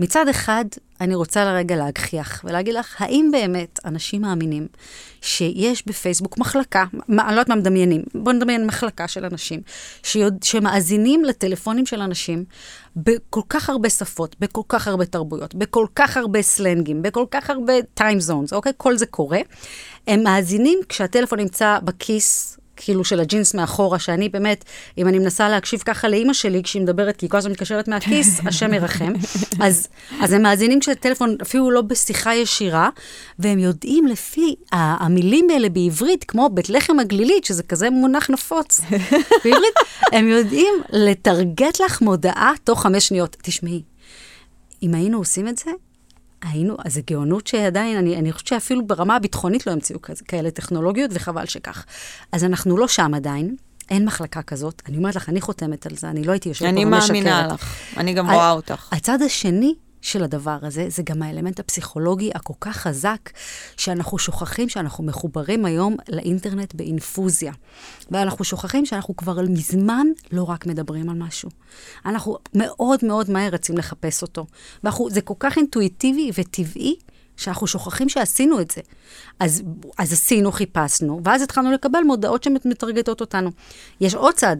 מצד 0.00 0.28
אחד, 0.28 0.64
אני 1.00 1.14
רוצה 1.14 1.44
לרגע 1.44 1.76
להגחיח 1.76 2.44
ולהגיד 2.44 2.74
לך, 2.74 2.96
האם 2.98 3.28
באמת 3.32 3.80
אנשים 3.84 4.22
מאמינים 4.22 4.66
שיש 5.20 5.86
בפייסבוק 5.86 6.38
מחלקה, 6.38 6.84
מה, 7.08 7.22
אני 7.22 7.36
לא 7.36 7.40
יודעת 7.40 7.48
מה 7.48 7.56
מדמיינים, 7.56 8.02
בואו 8.14 8.36
נדמיין 8.36 8.66
מחלקה 8.66 9.08
של 9.08 9.24
אנשים, 9.24 9.60
שיוד, 10.02 10.42
שמאזינים 10.42 11.24
לטלפונים 11.24 11.86
של 11.86 12.00
אנשים 12.00 12.44
בכל 12.96 13.40
כך 13.48 13.70
הרבה 13.70 13.90
שפות, 13.90 14.36
בכל 14.40 14.62
כך 14.68 14.88
הרבה 14.88 15.06
תרבויות, 15.06 15.54
בכל 15.54 15.86
כך 15.94 16.16
הרבה 16.16 16.42
סלנגים, 16.42 17.02
בכל 17.02 17.24
כך 17.30 17.50
הרבה 17.50 17.72
time 18.00 18.30
zones, 18.30 18.52
אוקיי? 18.52 18.72
כל 18.76 18.96
זה 18.96 19.06
קורה. 19.06 19.40
הם 20.06 20.22
מאזינים 20.22 20.78
כשהטלפון 20.88 21.40
נמצא 21.40 21.78
בכיס 21.84 22.57
כאילו 22.78 23.04
של 23.04 23.20
הג'ינס 23.20 23.54
מאחורה, 23.54 23.98
שאני 23.98 24.28
באמת, 24.28 24.64
אם 24.98 25.08
אני 25.08 25.18
מנסה 25.18 25.48
להקשיב 25.48 25.82
ככה 25.84 26.08
לאימא 26.08 26.32
שלי 26.32 26.62
כשהיא 26.62 26.82
מדברת, 26.82 27.16
כי 27.16 27.26
היא 27.26 27.30
כל 27.30 27.36
הזמן 27.36 27.52
מתקשרת 27.52 27.88
מהכיס, 27.88 28.40
השם 28.46 28.74
ירחם. 28.74 29.12
אז, 29.64 29.88
אז 30.20 30.32
הם 30.32 30.42
מאזינים 30.42 30.80
כשהטלפון 30.80 31.36
אפילו 31.42 31.70
לא 31.70 31.82
בשיחה 31.82 32.34
ישירה, 32.34 32.88
והם 33.38 33.58
יודעים 33.58 34.06
לפי 34.06 34.54
המילים 34.72 35.50
האלה 35.50 35.68
בעברית, 35.68 36.24
כמו 36.24 36.48
בית 36.52 36.70
לחם 36.70 36.98
הגלילית, 36.98 37.44
שזה 37.44 37.62
כזה 37.62 37.90
מונח 37.90 38.30
נפוץ 38.30 38.80
בעברית, 39.44 39.74
הם 40.12 40.28
יודעים 40.28 40.74
לטרגט 40.90 41.80
לך 41.80 42.00
מודעה 42.02 42.52
תוך 42.64 42.82
חמש 42.82 43.08
שניות. 43.08 43.36
תשמעי, 43.42 43.82
אם 44.82 44.94
היינו 44.94 45.18
עושים 45.18 45.48
את 45.48 45.58
זה, 45.58 45.70
היינו, 46.42 46.76
אז 46.84 46.94
זה 46.94 47.00
גאונות 47.06 47.46
שעדיין, 47.46 47.96
אני, 47.96 48.16
אני 48.16 48.32
חושבת 48.32 48.46
שאפילו 48.48 48.86
ברמה 48.86 49.16
הביטחונית 49.16 49.66
לא 49.66 49.72
המציאו 49.72 49.98
כאלה 50.28 50.50
טכנולוגיות, 50.50 51.10
וחבל 51.14 51.46
שכך. 51.46 51.84
אז 52.32 52.44
אנחנו 52.44 52.76
לא 52.76 52.88
שם 52.88 53.14
עדיין. 53.14 53.56
אין 53.90 54.04
מחלקה 54.04 54.42
כזאת. 54.42 54.82
אני 54.88 54.96
אומרת 54.96 55.16
לך, 55.16 55.28
אני 55.28 55.40
חותמת 55.40 55.86
על 55.86 55.96
זה, 55.96 56.10
אני 56.10 56.24
לא 56.24 56.32
הייתי 56.32 56.48
יושבת 56.48 56.74
פה 56.74 56.80
ומשקרת. 56.80 57.10
אני 57.10 57.20
מאמינה 57.20 57.46
לך, 57.54 57.74
אני 57.96 58.14
גם 58.14 58.30
רואה 58.30 58.50
אותך. 58.50 58.88
הצד 58.92 59.22
השני 59.22 59.74
של 60.02 60.24
הדבר 60.24 60.58
הזה, 60.62 60.86
זה 60.88 61.02
גם 61.02 61.22
האלמנט 61.22 61.60
הפסיכולוגי 61.60 62.30
הכל 62.34 62.54
כך 62.60 62.76
חזק, 62.76 63.30
שאנחנו 63.76 64.18
שוכחים 64.18 64.68
שאנחנו 64.68 65.04
מחוברים 65.04 65.64
היום 65.64 65.96
לאינטרנט 66.08 66.74
באינפוזיה. 66.74 67.52
ואנחנו 68.10 68.44
שוכחים 68.44 68.86
שאנחנו 68.86 69.16
כבר 69.16 69.40
מזמן 69.48 70.06
לא 70.32 70.42
רק 70.42 70.66
מדברים 70.66 71.08
על 71.08 71.16
משהו. 71.16 71.50
אנחנו 72.06 72.36
מאוד 72.54 73.00
מאוד 73.02 73.30
מהר 73.30 73.50
רצים 73.52 73.78
לחפש 73.78 74.22
אותו. 74.22 74.46
וזה 74.84 75.20
כל 75.20 75.34
כך 75.38 75.56
אינטואיטיבי 75.56 76.30
וטבעי, 76.38 76.96
שאנחנו 77.36 77.66
שוכחים 77.66 78.08
שעשינו 78.08 78.60
את 78.60 78.70
זה. 78.70 78.80
אז, 79.40 79.62
אז 79.98 80.12
עשינו, 80.12 80.52
חיפשנו, 80.52 81.20
ואז 81.24 81.42
התחלנו 81.42 81.72
לקבל 81.72 82.00
מודעות 82.06 82.42
שמטרגטות 82.42 83.20
אותנו. 83.20 83.50
יש 84.00 84.14
עוד 84.14 84.34
צד, 84.34 84.56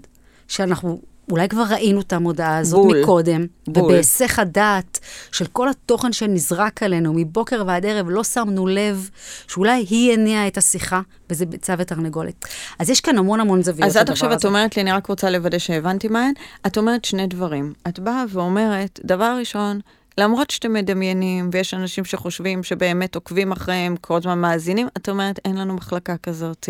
שאנחנו 0.48 1.00
אולי 1.30 1.48
כבר 1.48 1.62
ראינו 1.70 2.00
את 2.00 2.12
המודעה 2.12 2.58
הזאת 2.58 2.84
בול, 2.84 3.00
מקודם, 3.00 3.46
בול. 3.66 3.84
ובהיסח 3.84 4.38
הדעת 4.38 4.98
של 5.32 5.46
כל 5.46 5.68
התוכן 5.68 6.12
שנזרק 6.12 6.82
עלינו 6.82 7.12
מבוקר 7.14 7.62
ועד 7.66 7.86
ערב, 7.86 8.06
לא 8.10 8.24
שמנו 8.24 8.66
לב 8.66 9.10
שאולי 9.48 9.86
היא 9.90 10.12
הניעה 10.12 10.46
את 10.46 10.58
השיחה, 10.58 11.00
וזה 11.30 11.46
ביצה 11.46 11.74
ותרנגולת. 11.78 12.44
אז 12.78 12.90
יש 12.90 13.00
כאן 13.00 13.18
המון 13.18 13.40
המון 13.40 13.62
זוויות 13.62 13.88
אז 13.88 13.96
עד 13.96 14.10
עכשיו 14.10 14.32
את 14.32 14.44
אומרת 14.44 14.76
לי, 14.76 14.82
אני 14.82 14.92
רק 14.92 15.06
רוצה 15.06 15.30
לוודא 15.30 15.58
שהבנתי 15.58 16.08
מהן, 16.08 16.32
את 16.66 16.78
אומרת 16.78 17.04
שני 17.04 17.26
דברים. 17.26 17.72
את 17.88 17.98
באה 17.98 18.24
ואומרת, 18.28 19.00
דבר 19.04 19.36
ראשון, 19.38 19.80
למרות 20.18 20.50
שאתם 20.50 20.72
מדמיינים, 20.72 21.50
ויש 21.52 21.74
אנשים 21.74 22.04
שחושבים 22.04 22.62
שבאמת 22.62 23.14
עוקבים 23.14 23.52
אחריהם, 23.52 23.96
כל 24.00 24.16
הזמן 24.16 24.38
מאזינים, 24.38 24.88
את 24.96 25.08
אומרת, 25.08 25.40
אין 25.44 25.56
לנו 25.56 25.74
מחלקה 25.74 26.16
כזאת. 26.16 26.68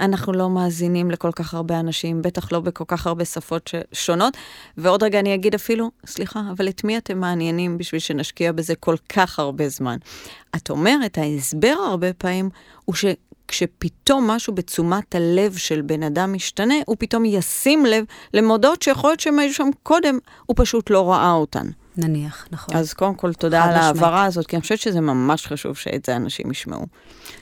אנחנו 0.00 0.32
לא 0.32 0.50
מאזינים 0.50 1.10
לכל 1.10 1.30
כך 1.32 1.54
הרבה 1.54 1.80
אנשים, 1.80 2.22
בטח 2.22 2.52
לא 2.52 2.60
בכל 2.60 2.84
כך 2.88 3.06
הרבה 3.06 3.24
שפות 3.24 3.70
שונות. 3.92 4.36
ועוד 4.76 5.02
רגע 5.02 5.18
אני 5.18 5.34
אגיד 5.34 5.54
אפילו, 5.54 5.90
סליחה, 6.06 6.40
אבל 6.56 6.68
את 6.68 6.84
מי 6.84 6.98
אתם 6.98 7.18
מעניינים 7.18 7.78
בשביל 7.78 8.00
שנשקיע 8.00 8.52
בזה 8.52 8.74
כל 8.74 8.96
כך 9.08 9.38
הרבה 9.38 9.68
זמן? 9.68 9.96
את 10.56 10.70
אומרת, 10.70 11.18
ההסבר 11.18 11.74
הרבה 11.88 12.12
פעמים 12.12 12.50
הוא 12.84 12.94
ש... 12.94 13.04
כשפתאום 13.48 14.30
משהו 14.30 14.54
בתשומת 14.54 15.14
הלב 15.14 15.56
של 15.56 15.80
בן 15.80 16.02
אדם 16.02 16.32
משתנה, 16.32 16.74
הוא 16.86 16.96
פתאום 16.98 17.24
ישים 17.24 17.86
לב 17.86 18.04
למודעות 18.34 18.82
שיכול 18.82 19.10
להיות 19.10 19.20
שהם 19.20 19.38
היו 19.38 19.54
שם 19.54 19.68
קודם, 19.82 20.18
הוא 20.46 20.56
פשוט 20.58 20.90
לא 20.90 21.10
ראה 21.10 21.32
אותן. 21.32 21.66
נניח, 21.96 22.46
נכון. 22.50 22.76
אז 22.76 22.92
קודם 22.92 23.14
כל, 23.14 23.32
תודה 23.32 23.64
על 23.64 23.74
ההעברה 23.74 24.24
הזאת, 24.24 24.46
כי 24.46 24.56
אני 24.56 24.62
חושבת 24.62 24.78
שזה 24.78 25.00
ממש 25.00 25.46
חשוב 25.46 25.76
שאת 25.76 26.04
זה 26.06 26.16
אנשים 26.16 26.50
ישמעו. 26.50 26.86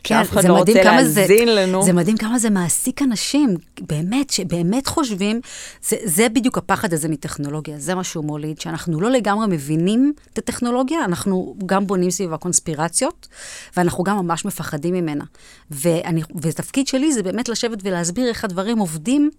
כן, 0.04 0.20
אחד 0.20 0.44
לא 0.44 0.58
רוצה 0.58 0.82
להאזין 0.84 1.46
זה, 1.46 1.54
לנו. 1.54 1.82
זה 1.82 1.92
מדהים 1.92 2.16
כמה 2.16 2.38
זה 2.38 2.50
מעסיק 2.50 3.02
אנשים, 3.02 3.56
באמת, 3.80 4.30
שבאמת 4.30 4.86
חושבים, 4.86 5.40
זה, 5.82 5.96
זה 6.04 6.28
בדיוק 6.28 6.58
הפחד 6.58 6.92
הזה 6.92 7.08
מטכנולוגיה, 7.08 7.78
זה 7.78 7.94
מה 7.94 8.04
שהוא 8.04 8.24
מוליד, 8.24 8.60
שאנחנו 8.60 9.00
לא 9.00 9.10
לגמרי 9.10 9.46
מבינים 9.46 10.12
את 10.32 10.38
הטכנולוגיה, 10.38 11.04
אנחנו 11.04 11.56
גם 11.66 11.86
בונים 11.86 12.10
סביבה 12.10 12.36
קונספירציות, 12.36 13.28
ואנחנו 13.76 14.04
גם 14.04 14.16
ממש 14.16 14.44
מפחדים 14.44 14.94
ממנה. 14.94 15.24
ואני, 15.70 16.22
והתפקיד 16.34 16.86
שלי 16.86 17.12
זה 17.12 17.22
באמת 17.22 17.48
לשבת 17.48 17.78
ולהסביר 17.82 18.28
איך 18.28 18.44
הדברים 18.44 18.78
עובדים, 18.78 19.30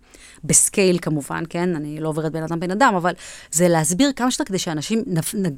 בסקייל 0.43 0.99
כמובן, 1.01 1.43
כן? 1.49 1.75
אני 1.75 1.99
לא 1.99 2.09
עוברת 2.09 2.31
בן 2.31 2.43
אדם 2.43 2.59
בן 2.59 2.71
אדם, 2.71 2.93
אבל 2.95 3.13
זה 3.51 3.67
להסביר 3.67 4.11
כמה 4.15 4.31
שיותר 4.31 4.43
כדי 4.43 4.59
שאנשים 4.59 5.00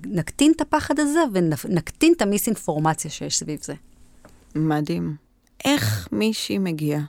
נקטין 0.05 0.51
את 0.55 0.61
הפחד 0.61 0.99
הזה 0.99 1.19
ונקטין 1.33 2.13
את 2.17 2.21
המיסאינפורמציה 2.21 3.11
שיש 3.11 3.37
סביב 3.37 3.59
זה. 3.63 3.73
מדהים. 4.55 5.15
איך 5.65 6.07
מישהי 6.11 6.57
מגיעה 6.57 7.01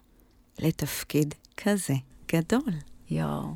לתפקיד 0.58 1.34
כזה 1.56 1.94
גדול? 2.32 2.72
יואו. 3.10 3.54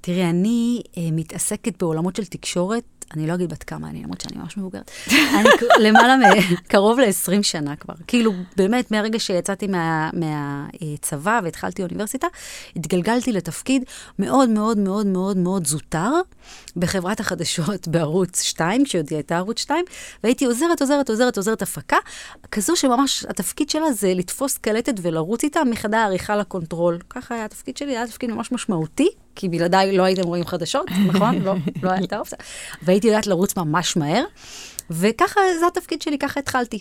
תראי, 0.00 0.24
אני 0.30 0.82
אה, 0.96 1.08
מתעסקת 1.12 1.82
בעולמות 1.82 2.16
של 2.16 2.24
תקשורת 2.24 2.84
אני 3.14 3.26
לא 3.26 3.34
אגיד 3.34 3.50
בת 3.50 3.62
כמה 3.62 3.88
אני, 3.88 4.02
למרות 4.02 4.20
שאני 4.20 4.42
ממש 4.42 4.56
מבוגרת. 4.56 4.90
אני 5.38 5.48
למעלה, 5.78 6.16
קרוב 6.68 7.00
ל-20 7.00 7.42
שנה 7.42 7.76
כבר. 7.76 7.94
כאילו, 8.06 8.32
באמת, 8.56 8.90
מהרגע 8.90 9.18
שיצאתי 9.18 9.66
מהצבא 10.12 11.30
מה, 11.34 11.40
והתחלתי 11.44 11.82
אוניברסיטה, 11.82 12.26
התגלגלתי 12.76 13.32
לתפקיד 13.32 13.84
מאוד 14.18 14.48
מאוד 14.48 14.78
מאוד 14.78 15.06
מאוד 15.06 15.36
מאוד 15.36 15.66
זוטר 15.66 16.10
בחברת 16.76 17.20
החדשות 17.20 17.88
בערוץ 17.92 18.42
2, 18.42 18.84
כשעוד 18.84 19.06
היא 19.10 19.16
הייתה 19.16 19.36
ערוץ 19.36 19.60
2, 19.60 19.84
והייתי 20.24 20.44
עוזרת, 20.44 20.80
עוזרת, 20.80 21.10
עוזרת, 21.10 21.36
עוזרת 21.36 21.62
הפקה, 21.62 21.98
כזו 22.50 22.76
שממש 22.76 23.24
התפקיד 23.28 23.70
שלה 23.70 23.92
זה 23.92 24.14
לתפוס 24.14 24.58
קלטת 24.58 24.94
ולרוץ 25.02 25.44
איתה 25.44 25.64
מחדר 25.64 25.96
העריכה 25.96 26.36
לקונטרול. 26.36 26.98
ככה 27.10 27.34
היה 27.34 27.44
התפקיד 27.44 27.76
שלי, 27.76 27.96
היה 27.96 28.06
תפקיד 28.06 28.30
ממש 28.30 28.52
משמעותי. 28.52 29.08
כי 29.36 29.48
בלעדיי 29.48 29.96
לא 29.96 30.02
הייתם 30.02 30.22
רואים 30.22 30.46
חדשות, 30.46 30.86
נכון? 31.08 31.42
לא, 31.42 31.54
לא 31.82 31.90
הייתה 31.90 32.18
אופציה. 32.18 32.38
והייתי 32.82 33.06
יודעת 33.06 33.26
לרוץ 33.26 33.56
ממש 33.56 33.96
מהר, 33.96 34.24
וככה, 34.90 35.40
זה 35.60 35.66
התפקיד 35.66 36.02
שלי, 36.02 36.18
ככה 36.18 36.40
התחלתי. 36.40 36.78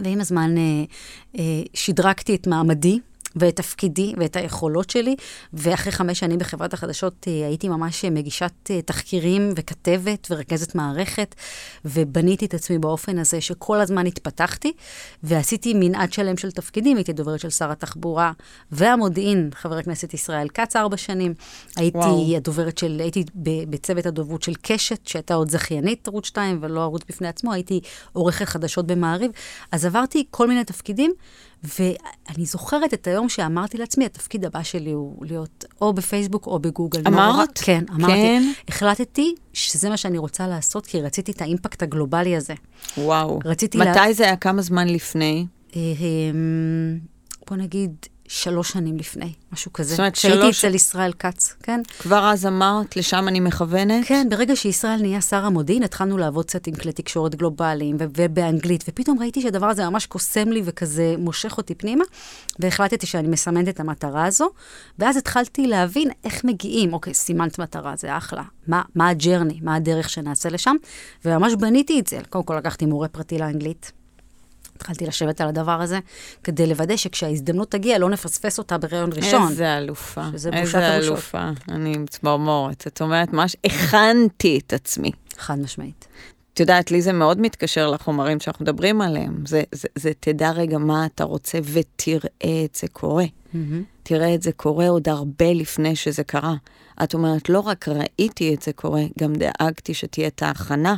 ועם 0.00 0.20
הזמן 0.20 0.58
אה, 0.58 0.62
אה, 1.38 1.62
שדרגתי 1.74 2.34
את 2.34 2.46
מעמדי 2.46 2.98
ואת 3.38 3.56
תפקידי 3.56 4.14
ואת 4.16 4.36
היכולות 4.36 4.90
שלי, 4.90 5.16
ואחרי 5.52 5.92
חמש 5.92 6.18
שנים 6.18 6.38
בחברת 6.38 6.74
החדשות 6.74 7.26
אה, 7.28 7.46
הייתי 7.46 7.68
ממש 7.68 8.04
אה, 8.04 8.10
מגישת 8.10 8.52
אה, 8.70 8.82
תחקירים 8.82 9.52
וכתבת 9.56 10.26
ורכזת 10.30 10.74
מערכת, 10.74 11.34
ובניתי 11.84 12.46
את 12.46 12.54
עצמי 12.54 12.78
באופן 12.78 13.18
הזה 13.18 13.40
שכל 13.40 13.80
הזמן 13.80 14.06
התפתחתי, 14.06 14.72
ועשיתי 15.22 15.74
מנעד 15.74 16.12
שלם 16.12 16.36
של 16.36 16.50
תפקידים, 16.50 16.96
הייתי 16.96 17.12
דוברת 17.12 17.40
של 17.40 17.50
שר 17.50 17.70
התחבורה 17.70 18.32
והמודיעין, 18.72 19.50
חבר 19.54 19.78
הכנסת 19.78 20.14
ישראל 20.14 20.48
כץ, 20.48 20.76
ארבע 20.76 20.96
שנים. 20.96 21.34
הייתי 21.76 21.98
וואו. 21.98 22.36
הדוברת 22.36 22.78
של, 22.78 23.00
הייתי 23.00 23.24
בצוות 23.70 24.06
הדוברות 24.06 24.42
של 24.42 24.54
קשת, 24.62 25.06
שהייתה 25.06 25.34
עוד 25.34 25.50
זכיינית 25.50 26.08
ערוץ 26.08 26.26
2 26.26 26.58
ולא 26.62 26.82
ערוץ 26.82 27.02
בפני 27.08 27.28
עצמו, 27.28 27.52
הייתי 27.52 27.80
עורכת 28.12 28.48
חדשות 28.48 28.86
במעריב. 28.86 29.30
אז 29.72 29.84
עברתי 29.84 30.24
כל 30.30 30.48
מיני 30.48 30.64
תפקידים. 30.64 31.12
ואני 31.64 32.44
זוכרת 32.44 32.94
את 32.94 33.06
היום 33.06 33.28
שאמרתי 33.28 33.78
לעצמי, 33.78 34.04
התפקיד 34.04 34.44
הבא 34.44 34.62
שלי 34.62 34.92
הוא 34.92 35.26
להיות 35.26 35.64
או 35.80 35.92
בפייסבוק 35.92 36.46
או 36.46 36.58
בגוגל. 36.58 37.02
אמרת? 37.06 37.34
נורא, 37.34 37.44
כן, 37.54 37.84
אמרתי. 37.94 38.12
כן? 38.12 38.42
החלטתי 38.68 39.34
שזה 39.52 39.88
מה 39.88 39.96
שאני 39.96 40.18
רוצה 40.18 40.46
לעשות, 40.46 40.86
כי 40.86 41.00
רציתי 41.00 41.32
את 41.32 41.42
האימפקט 41.42 41.82
הגלובלי 41.82 42.36
הזה. 42.36 42.54
וואו. 42.98 43.38
רציתי... 43.44 43.78
מתי 43.78 43.88
לה... 43.88 44.12
זה 44.12 44.24
היה? 44.24 44.36
כמה 44.36 44.62
זמן 44.62 44.88
לפני? 44.88 45.46
אה, 45.76 45.80
בוא 47.50 47.56
נגיד, 47.56 47.96
שלוש 48.28 48.70
שנים 48.72 48.96
לפני, 48.96 49.32
משהו 49.52 49.72
כזה. 49.72 49.90
זאת 49.90 49.98
אומרת, 49.98 50.16
שלוש... 50.16 50.32
שהייתי 50.32 50.58
אצל 50.58 50.74
ישראל 50.74 51.12
כץ, 51.12 51.54
כן? 51.62 51.80
כבר 51.98 52.30
אז 52.32 52.46
אמרת, 52.46 52.96
לשם 52.96 53.28
אני 53.28 53.40
מכוונת? 53.40 54.06
כן, 54.06 54.26
ברגע 54.30 54.56
שישראל 54.56 55.00
נהיה 55.00 55.20
שר 55.20 55.44
המודיעין, 55.44 55.82
התחלנו 55.82 56.18
לעבוד 56.18 56.44
קצת 56.44 56.66
עם 56.66 56.74
כלי 56.74 56.92
תקשורת 56.92 57.34
גלובליים 57.34 57.96
ובאנגלית, 57.98 58.84
ופתאום 58.88 59.18
ראיתי 59.20 59.42
שהדבר 59.42 59.66
הזה 59.66 59.88
ממש 59.88 60.06
קוסם 60.06 60.48
לי 60.48 60.62
וכזה 60.64 61.14
מושך 61.18 61.58
אותי 61.58 61.74
פנימה, 61.74 62.04
והחלטתי 62.58 63.06
שאני 63.06 63.28
מסמנת 63.28 63.68
את 63.68 63.80
המטרה 63.80 64.24
הזו, 64.24 64.50
ואז 64.98 65.16
התחלתי 65.16 65.66
להבין 65.66 66.10
איך 66.24 66.44
מגיעים. 66.44 66.92
אוקיי, 66.92 67.14
סימנת 67.14 67.58
מטרה, 67.58 67.96
זה 67.96 68.16
אחלה. 68.16 68.42
מה, 68.66 68.82
מה 68.94 69.08
הג'רני, 69.08 69.60
מה 69.62 69.74
הדרך 69.74 70.10
שנעשה 70.10 70.48
לשם, 70.48 70.76
וממש 71.24 71.54
בניתי 71.54 72.00
את 72.00 72.06
זה. 72.06 72.18
קודם 72.28 72.44
כל 72.44 72.56
לקחתי 72.56 72.86
מורה 72.86 73.08
פרטי 73.08 73.38
לאנגלית. 73.38 73.97
התחלתי 74.78 75.06
לשבת 75.06 75.40
על 75.40 75.48
הדבר 75.48 75.82
הזה, 75.82 75.98
כדי 76.44 76.66
לוודא 76.66 76.96
שכשההזדמנות 76.96 77.70
תגיע, 77.70 77.98
לא 77.98 78.10
נפספס 78.10 78.58
אותה 78.58 78.78
בריאיון 78.78 79.10
ראשון. 79.12 79.48
איזה 79.48 79.78
אלופה. 79.78 80.24
שזה 80.32 80.50
בושת 80.50 80.62
איזה 80.64 80.96
אלופה. 80.96 81.50
אני 81.68 81.94
צמרמורת. 82.10 82.82
זאת 82.86 83.00
אומרת, 83.00 83.32
ממש 83.32 83.56
הכנתי 83.64 84.60
את 84.66 84.72
עצמי. 84.72 85.10
חד 85.38 85.58
משמעית. 85.58 86.06
את 86.54 86.60
יודעת, 86.60 86.90
לי 86.90 87.02
זה 87.02 87.12
מאוד 87.12 87.40
מתקשר 87.40 87.90
לחומרים 87.90 88.40
שאנחנו 88.40 88.62
מדברים 88.62 89.00
עליהם. 89.00 89.46
זה, 89.46 89.62
זה, 89.72 89.88
זה 89.94 90.12
תדע 90.20 90.50
רגע 90.50 90.78
מה 90.78 91.06
אתה 91.06 91.24
רוצה 91.24 91.58
ותראה 91.64 92.64
את 92.64 92.74
זה 92.74 92.88
קורה. 92.92 93.24
Mm-hmm. 93.24 93.58
תראה 94.02 94.34
את 94.34 94.42
זה 94.42 94.52
קורה 94.52 94.88
עוד 94.88 95.08
הרבה 95.08 95.52
לפני 95.52 95.96
שזה 95.96 96.24
קרה. 96.24 96.54
את 97.02 97.14
אומרת, 97.14 97.48
לא 97.48 97.60
רק 97.60 97.88
ראיתי 97.88 98.54
את 98.54 98.62
זה 98.62 98.72
קורה, 98.72 99.02
גם 99.18 99.32
דאגתי 99.32 99.94
שתהיה 99.94 100.28
את 100.28 100.42
ההכנה, 100.42 100.96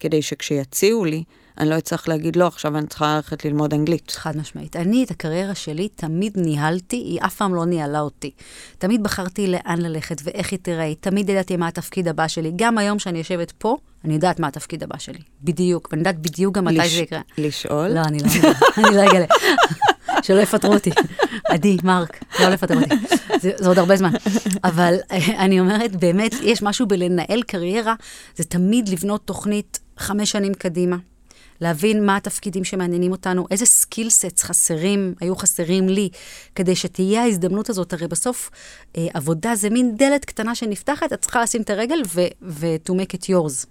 כדי 0.00 0.22
שכשיציעו 0.22 1.04
לי, 1.04 1.24
אני 1.58 1.68
לא 1.68 1.78
אצטרך 1.78 2.08
להגיד, 2.08 2.36
לא, 2.36 2.46
עכשיו 2.46 2.76
אני 2.78 2.86
צריכה 2.86 3.16
ללכת 3.16 3.44
ללמוד 3.44 3.74
אנגלית. 3.74 4.10
חד 4.10 4.36
משמעית. 4.36 4.76
אני 4.76 5.04
את 5.04 5.10
הקריירה 5.10 5.54
שלי 5.54 5.88
תמיד 5.88 6.32
ניהלתי, 6.36 6.96
היא 6.96 7.20
אף 7.20 7.36
פעם 7.36 7.54
לא 7.54 7.64
ניהלה 7.64 8.00
אותי. 8.00 8.30
תמיד 8.78 9.02
בחרתי 9.02 9.46
לאן 9.46 9.80
ללכת 9.80 10.20
ואיך 10.24 10.52
היא 10.52 10.58
תראה, 10.62 10.92
תמיד 11.00 11.28
ידעתי 11.28 11.56
מה 11.56 11.68
התפקיד 11.68 12.08
הבא 12.08 12.28
שלי. 12.28 12.52
גם 12.56 12.78
היום 12.78 12.98
שאני 12.98 13.18
יושבת 13.18 13.52
פה, 13.52 13.76
אני 14.04 14.14
יודעת 14.14 14.40
מה 14.40 14.46
התפקיד 14.46 14.82
הבא 14.82 14.98
שלי. 14.98 15.18
בדיוק, 15.42 15.88
ואני 15.90 16.00
יודעת 16.00 16.18
בדיוק 16.18 16.54
גם 16.54 16.64
מתי 16.64 16.76
לש... 16.76 16.94
זה 16.94 17.00
יקרה. 17.00 17.20
לשאול? 17.38 17.88
לא, 17.88 18.00
אני 18.00 18.18
לא, 18.18 18.28
אני 18.78 18.96
לא 18.96 19.04
אגלה. 19.10 19.26
שלא 20.24 20.40
יפטרו 20.40 20.74
אותי. 20.74 20.90
עדי, 21.48 21.76
מרק, 21.84 22.24
לא 22.40 22.48
לפטר 22.48 22.74
אותי. 22.76 22.94
זה, 23.40 23.50
זה 23.56 23.68
עוד 23.68 23.78
הרבה 23.78 23.96
זמן. 23.96 24.10
אבל 24.64 24.94
אני 25.44 25.60
אומרת, 25.60 25.96
באמת, 25.96 26.34
יש 26.42 26.62
משהו 26.62 26.86
בלנהל 26.86 27.42
קריירה, 27.42 27.94
זה 28.36 28.44
תמיד 28.44 28.88
לבנות 28.88 29.20
תוכנית 29.24 29.80
חמש 29.98 30.30
שנים 30.30 30.54
קדימה. 30.54 30.96
להבין 31.60 32.06
מה 32.06 32.16
התפקידים 32.16 32.64
שמעניינים 32.64 33.12
אותנו, 33.12 33.46
איזה 33.50 33.66
skill 33.66 34.10
sets 34.10 34.42
חסרים, 34.42 35.14
היו 35.20 35.36
חסרים 35.36 35.88
לי, 35.88 36.08
כדי 36.54 36.76
שתהיה 36.76 37.22
ההזדמנות 37.22 37.70
הזאת. 37.70 37.92
הרי 37.92 38.08
בסוף 38.08 38.50
אה, 38.96 39.06
עבודה 39.14 39.54
זה 39.54 39.70
מין 39.70 39.96
דלת 39.96 40.24
קטנה 40.24 40.54
שנפתחת, 40.54 41.12
את 41.12 41.20
צריכה 41.20 41.42
לשים 41.42 41.62
את 41.62 41.70
הרגל 41.70 42.02
ו- 42.14 42.20
ו- 42.42 42.76
to 42.88 42.92
make 42.92 43.16
it 43.16 43.24
yours. 43.24 43.66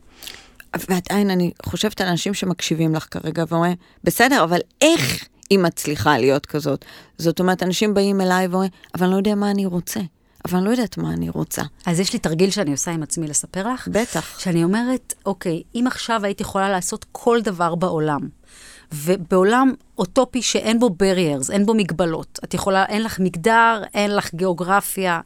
ועדיין 0.89 1.29
אני 1.29 1.51
חושבת 1.65 2.01
על 2.01 2.07
אנשים 2.07 2.33
שמקשיבים 2.33 2.95
לך 2.95 3.07
כרגע 3.11 3.43
ואומרים, 3.47 3.75
בסדר, 4.03 4.43
אבל 4.43 4.59
איך 4.81 5.27
היא 5.49 5.59
מצליחה 5.59 6.17
להיות 6.17 6.45
כזאת? 6.45 6.85
זאת 7.17 7.39
אומרת, 7.39 7.63
אנשים 7.63 7.93
באים 7.93 8.21
אליי 8.21 8.47
ואומרים, 8.47 8.69
אבל 8.95 9.03
אני 9.03 9.11
לא 9.11 9.17
יודע 9.17 9.35
מה 9.35 9.51
אני 9.51 9.65
רוצה. 9.65 9.99
אבל 10.45 10.57
אני 10.57 10.65
לא 10.65 10.71
יודעת 10.71 10.97
מה 10.97 11.13
אני 11.13 11.29
רוצה. 11.29 11.61
אז 11.85 11.99
יש 11.99 12.13
לי 12.13 12.19
תרגיל 12.19 12.49
שאני 12.49 12.71
עושה 12.71 12.91
עם 12.91 13.03
עצמי 13.03 13.27
לספר 13.27 13.67
לך. 13.73 13.87
בטח. 13.87 14.39
שאני 14.39 14.63
אומרת, 14.63 15.13
אוקיי, 15.25 15.63
אם 15.75 15.83
עכשיו 15.87 16.25
היית 16.25 16.41
יכולה 16.41 16.69
לעשות 16.69 17.05
כל 17.11 17.41
דבר 17.41 17.75
בעולם, 17.75 18.19
ובעולם 18.93 19.73
אוטופי 19.97 20.41
שאין 20.41 20.79
בו 20.79 20.87
barriers, 20.87 21.51
אין 21.51 21.65
בו 21.65 21.73
מגבלות. 21.73 22.39
את 22.43 22.53
יכולה, 22.53 22.85
אין 22.85 23.03
לך 23.03 23.19
מגדר, 23.19 23.81
אין 23.93 24.15
לך 24.15 24.33
גיאוגרפיה, 24.33 25.21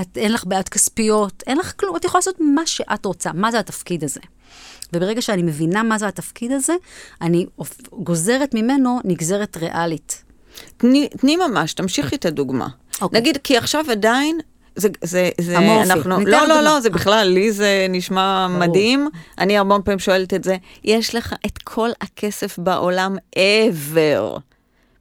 את, 0.00 0.16
אין 0.16 0.32
לך 0.32 0.44
בעיות 0.46 0.68
כספיות, 0.68 1.42
אין 1.46 1.58
לך 1.58 1.72
כלום, 1.76 1.96
את 1.96 2.04
יכולה 2.04 2.18
לעשות 2.18 2.36
מה 2.40 2.66
שאת 2.66 3.04
רוצה. 3.04 3.30
מה 3.34 3.50
זה 3.50 3.58
התפקיד 3.58 4.04
הזה? 4.04 4.20
וברגע 4.92 5.22
שאני 5.22 5.42
מבינה 5.42 5.82
מה 5.82 5.98
זה 5.98 6.08
התפקיד 6.08 6.52
הזה, 6.52 6.74
אני 7.20 7.46
גוזרת 7.92 8.54
ממנו 8.54 9.00
נגזרת 9.04 9.56
ריאלית. 9.56 10.24
תני, 10.76 11.08
תני 11.08 11.36
ממש, 11.36 11.74
תמשיכי 11.74 12.16
את 12.16 12.24
הדוגמה. 12.24 12.68
אוקיי. 13.00 13.20
נגיד, 13.20 13.38
כי 13.44 13.56
עכשיו 13.56 13.84
עדיין 13.90 14.38
זה, 14.80 14.88
זה, 15.02 15.30
זה, 15.40 15.58
אמורפי. 15.58 15.92
אנחנו, 15.92 16.20
לא, 16.20 16.48
לא, 16.48 16.60
לא, 16.60 16.80
זה 16.80 16.90
בכלל, 16.90 17.28
לי 17.28 17.52
זה 17.52 17.86
נשמע 17.88 18.46
ברור. 18.48 18.60
מדהים. 18.60 19.08
אני 19.38 19.58
המון 19.58 19.82
פעמים 19.84 19.98
שואלת 19.98 20.34
את 20.34 20.44
זה, 20.44 20.56
יש 20.84 21.14
לך 21.14 21.34
את 21.46 21.58
כל 21.58 21.90
הכסף 22.00 22.58
בעולם 22.58 23.16
ever. 23.36 24.40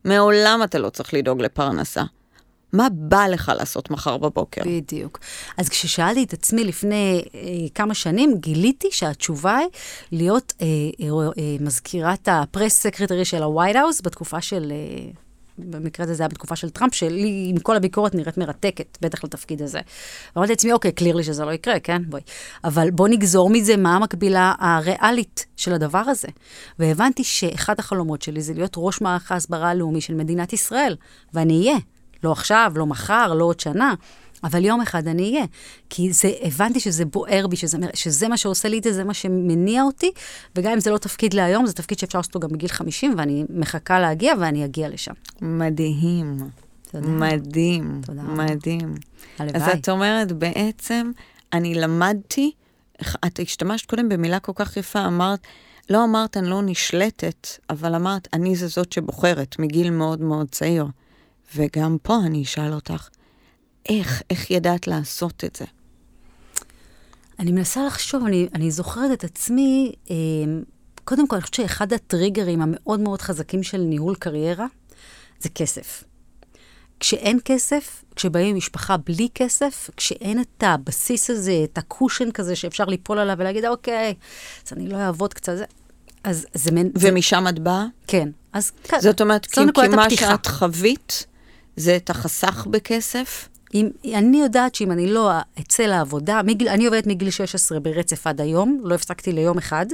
מעולם 0.06 0.62
אתה 0.64 0.80
לא 0.80 0.90
צריך 0.90 1.14
לדאוג 1.14 1.42
לפרנסה. 1.42 2.04
מה 2.74 2.88
בא 2.92 3.28
לך 3.28 3.52
לעשות 3.56 3.92
מחר 3.92 4.18
בבוקר? 4.18 4.62
בדיוק. 4.66 5.20
אז 5.58 5.70
כששאלתי 5.70 6.24
את 6.24 6.34
עצמי 6.34 6.64
לפני 6.64 7.24
אה, 7.36 7.42
כמה 7.76 7.94
שנים, 7.94 8.38
גיליתי 8.38 8.88
שהתשובה 8.92 9.58
היא 9.58 9.68
להיות 10.12 10.54
אה, 10.62 10.68
אה, 11.02 11.08
אה, 11.38 11.56
מזכירת 11.60 12.28
הפרס 12.32 12.74
סקרטרי 12.74 13.26
של 13.26 13.44
ה-white 13.44 13.76
house 13.76 14.04
בתקופה 14.04 14.42
של... 14.42 14.72
אה, 14.72 15.12
במקרה 15.60 16.04
הזה 16.04 16.14
זה 16.14 16.24
היה 16.24 16.28
בתקופה 16.28 16.56
של 16.56 16.70
טראמפ, 16.70 16.94
שלי 16.94 17.48
עם 17.50 17.58
כל 17.58 17.76
הביקורת 17.76 18.16
נראית 18.16 18.38
מרתקת, 18.38 18.98
בטח 19.02 19.24
לתפקיד 19.24 19.62
הזה. 19.62 19.80
ואמרתי 20.36 20.52
לעצמי, 20.52 20.74
אוקיי, 20.74 20.92
קליר 20.92 21.16
לי 21.16 21.24
שזה 21.24 21.46
לא 21.46 21.52
יקרה, 21.52 21.80
כן? 21.80 22.02
בואי. 22.10 22.22
אבל 22.64 22.92
בוא 22.92 23.08
נגזור 23.08 23.50
מזה 23.50 23.78
מה 23.78 23.96
המקבילה 23.96 24.54
הריאלית 24.60 25.46
של 25.58 25.74
הדבר 25.74 26.04
הזה. 26.08 26.28
והבנתי 26.80 27.24
שאחד 27.24 27.80
החלומות 27.80 28.22
שלי 28.22 28.42
זה 28.42 28.54
להיות 28.54 28.74
ראש 28.78 29.02
מערך 29.02 29.32
ההסברה 29.32 29.70
הלאומי 29.70 30.02
של 30.02 30.14
מדינת 30.14 30.54
ישראל, 30.54 30.96
ואני 31.34 31.60
אהיה. 31.60 31.78
לא 32.24 32.32
עכשיו, 32.32 32.72
לא 32.76 32.86
מחר, 32.86 33.34
לא 33.34 33.44
עוד 33.46 33.60
שנה. 33.60 33.94
אבל 34.44 34.66
יום 34.66 34.82
אחד 34.82 35.08
אני 35.08 35.24
אהיה. 35.24 35.46
כי 35.90 36.14
זה, 36.14 36.32
הבנתי 36.42 36.80
שזה 36.80 37.06
בוער 37.06 37.48
בי, 37.48 37.56
שזה, 37.56 37.78
שזה 37.94 38.28
מה 38.28 38.38
שעושה 38.38 38.70
לי 38.70 38.78
את 38.78 38.84
זה, 38.84 38.94
זה 38.94 39.04
מה 39.04 39.14
שמניע 39.14 39.84
אותי, 39.84 40.12
וגם 40.56 40.72
אם 40.72 40.80
זה 40.80 40.92
לא 40.92 40.98
תפקיד 40.98 41.34
להיום, 41.34 41.66
זה 41.66 41.74
תפקיד 41.74 42.00
שאפשר 42.00 42.20
לעשות 42.20 42.36
אותו 42.36 42.48
גם 42.48 42.54
בגיל 42.54 42.70
50, 42.70 43.14
ואני 43.18 43.46
מחכה 43.50 44.00
להגיע, 44.00 44.34
ואני 44.40 44.66
אגיע 44.66 44.90
לשם. 44.90 45.14
מדהים. 45.42 46.38
תודה. 46.92 47.08
מדהים. 47.08 48.02
תודה. 48.06 48.22
מדהים. 48.22 48.96
הלוואי. 49.40 49.62
אז 49.62 49.78
את 49.80 49.90
אומרת, 49.90 50.32
בעצם, 50.32 51.12
אני 51.54 51.76
למדתי, 51.76 52.52
את 53.26 53.40
השתמשת 53.40 53.90
קודם 53.90 54.10
במילה 54.10 54.40
כל 54.40 54.52
כך 54.56 54.78
יפה, 54.78 55.06
אמרת, 55.06 55.40
לא 55.90 56.04
אמרת 56.04 56.38
אני 56.38 56.50
לא 56.50 56.62
נשלטת, 56.62 57.48
אבל 57.70 57.96
אמרת, 57.96 58.28
אני 58.34 58.56
זה 58.56 58.68
זאת 58.68 58.94
שבוחרת 58.94 59.60
מגיל 59.60 59.90
מאוד 59.90 60.22
מאוד 60.22 60.50
צעיר. 60.50 60.86
וגם 61.56 61.98
פה 62.02 62.18
אני 62.26 62.44
אשאל 62.44 62.74
אותך, 62.74 63.10
איך, 63.90 64.22
איך 64.30 64.52
ידעת 64.52 64.88
לעשות 64.88 65.44
את 65.44 65.56
זה? 65.56 65.66
אני 67.40 67.52
מנסה 67.52 67.86
לחשוב, 67.86 68.26
אני, 68.26 68.48
אני 68.54 68.72
זוכרת 68.72 69.12
את 69.12 69.24
עצמי, 69.24 69.92
אה, 70.10 70.16
קודם 71.04 71.28
כל, 71.28 71.36
אני 71.36 71.42
חושבת 71.42 71.54
שאחד 71.54 71.94
הטריגרים 71.94 72.62
המאוד 72.62 73.00
מאוד 73.00 73.22
חזקים 73.22 73.64
של 73.64 73.78
ניהול 73.78 74.16
קריירה, 74.16 74.66
זה 75.40 75.50
כסף. 75.50 76.04
כשאין 77.00 77.40
כסף, 77.46 78.04
כשבאים 78.16 78.56
משפחה 78.56 78.98
בלי 78.98 79.28
כסף, 79.36 79.90
כשאין 79.98 80.42
את 80.42 80.64
הבסיס 80.64 81.30
הזה, 81.30 81.62
את 81.64 81.78
הקושן 81.78 82.32
כזה 82.32 82.56
שאפשר 82.56 82.86
ליפול 82.86 83.20
עליו 83.20 83.36
ולהגיד, 83.40 83.66
אוקיי, 83.66 84.14
אז 84.68 84.74
אני 84.74 84.88
לא 84.88 84.98
אעבוד 84.98 85.34
קצת, 85.34 85.58
זה... 85.58 85.66
אז 86.24 86.46
זה 86.54 86.72
מין... 86.72 86.92
ומשם. 86.96 87.46
את 87.50 87.60
באה? 87.60 87.86
כן. 88.08 88.30
אז 88.54 88.72
זאת 89.00 89.22
אומרת, 89.22 89.46
כי, 89.46 89.62
כי 89.76 89.88
מה 89.88 90.10
שאת 90.10 90.48
חווית, 90.48 91.26
זה 91.76 91.96
את 91.96 92.10
החסך 92.10 92.68
בכסף? 92.70 93.50
אם, 93.74 93.90
אני 94.14 94.42
יודעת 94.42 94.76
שאם 94.76 94.92
אני 94.92 95.08
לא 95.08 95.32
אצא 95.60 95.84
לעבודה, 95.84 96.42
מגיל, 96.44 96.68
אני 96.70 96.86
עובדת 96.86 97.08
מגיל 97.08 97.30
16 97.30 97.80
ברצף 97.80 98.28
עד 98.28 98.42
היום, 98.42 98.82
לא 98.84 98.96
הפסקתי 98.96 99.32
ליום 99.32 99.58
אחד, 99.58 99.86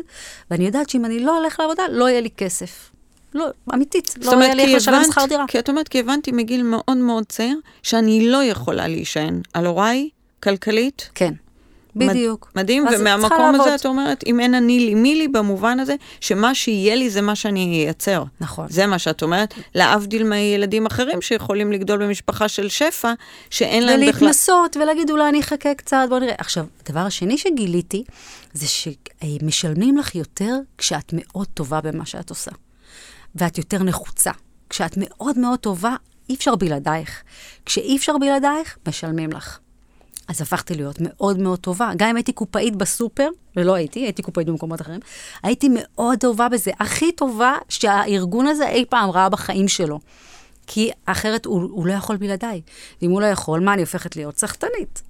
ואני 0.52 0.66
יודעת 0.66 0.90
שאם 0.90 1.06
אני 1.06 1.20
לא 1.20 1.40
אלך 1.40 1.60
לעבודה, 1.60 1.84
לא 1.92 2.10
יהיה 2.10 2.22
לי 2.22 2.30
כסף. 2.38 2.92
לא, 3.34 3.48
אמיתית, 3.74 4.16
לא 4.22 4.44
יהיה 4.44 4.54
לי 4.54 4.64
איך 4.64 4.76
לשלם 4.76 5.04
שכר 5.04 5.26
דירה. 5.26 5.46
כי 5.48 5.60
את 5.60 5.70
אומרת, 5.70 5.88
כי 5.88 6.00
הבנתי 6.00 6.32
מגיל 6.32 6.64
מאוד 6.64 6.98
מאוד 6.98 7.24
צעיר, 7.26 7.60
שאני 7.84 8.28
לא 8.28 8.44
יכולה 8.44 8.88
להישען 8.88 9.42
על 9.54 9.66
הוריי, 9.66 10.10
כלכלית. 10.44 11.10
כן. 11.16 11.34
בדיוק. 11.96 12.52
מדהים, 12.56 12.86
ומהמקום 12.94 13.56
הזה 13.56 13.76
את 13.76 13.86
אומרת, 13.86 14.24
אם 14.28 14.40
אין 14.40 14.54
אני 14.54 14.80
לי, 14.80 14.94
מי 14.94 15.16
לי 15.16 15.28
במובן 15.28 15.80
הזה, 15.80 15.96
שמה 16.20 16.56
שיהיה 16.56 16.96
לי 16.96 17.10
זה 17.10 17.22
מה 17.22 17.36
שאני 17.36 17.84
אייצר. 17.86 18.24
נכון. 18.40 18.68
זה 18.70 18.86
מה 18.86 19.00
שאת 19.00 19.24
אומרת, 19.24 19.54
להבדיל 19.76 20.24
מילדים 20.24 20.86
אחרים 20.86 21.22
שיכולים 21.22 21.72
לגדול 21.72 22.04
במשפחה 22.04 22.48
של 22.48 22.70
שפע, 22.70 23.14
שאין 23.50 23.84
להם 23.84 24.00
בכלל... 24.00 24.10
ולהתנסות 24.10 24.78
ולהגיד, 24.78 25.10
אולי 25.10 25.30
אני 25.30 25.40
אחכה 25.40 25.74
קצת, 25.74 26.06
בוא 26.10 26.20
נראה. 26.20 26.36
עכשיו, 26.38 26.66
הדבר 26.86 27.00
השני 27.00 27.38
שגיליתי, 27.38 28.04
זה 28.54 28.66
שמשלמים 28.68 29.98
לך 29.98 30.16
יותר 30.16 30.56
כשאת 30.78 31.14
מאוד 31.14 31.48
טובה 31.54 31.82
במה 31.82 32.06
שאת 32.06 32.30
עושה. 32.30 32.52
ואת 33.36 33.58
יותר 33.58 33.84
נחוצה. 33.84 34.32
כשאת 34.70 34.94
מאוד 34.98 35.40
מאוד 35.40 35.60
טובה, 35.60 35.96
אי 36.30 36.36
אפשר 36.36 36.56
בלעדייך. 36.56 37.24
כשאי 37.66 37.98
אפשר 37.98 38.18
בלעדייך, 38.18 38.78
משלמים 38.88 39.32
לך. 39.32 39.60
אז 40.28 40.42
הפכתי 40.42 40.76
להיות 40.76 40.98
מאוד 41.00 41.40
מאוד 41.40 41.60
טובה. 41.60 41.92
גם 41.98 42.10
אם 42.10 42.16
הייתי 42.16 42.34
קופאית 42.34 42.76
בסופר, 42.76 43.28
ולא 43.56 43.74
הייתי, 43.74 44.00
הייתי 44.00 44.22
קופאית 44.22 44.48
במקומות 44.48 44.82
אחרים, 44.82 45.00
הייתי 45.44 45.70
מאוד 45.74 46.20
טובה 46.20 46.50
בזה. 46.50 46.72
הכי 46.80 47.12
טובה 47.12 47.54
שהארגון 47.70 48.48
הזה 48.48 48.68
אי 48.68 48.86
פעם 48.90 49.10
ראה 49.10 49.30
בחיים 49.30 49.68
שלו. 49.68 50.00
כי 50.68 50.92
אחרת 51.06 51.46
הוא, 51.46 51.62
הוא 51.72 51.88
לא 51.88 51.94
יכול 51.94 52.18
בלעדיי. 52.18 52.62
ואם 53.02 53.12
הוא 53.12 53.22
לא 53.22 53.26
יכול, 53.26 53.60
מה 53.60 53.74
אני 53.74 53.82
הופכת 53.82 54.16
להיות? 54.16 54.38
סחטנית. 54.38 55.02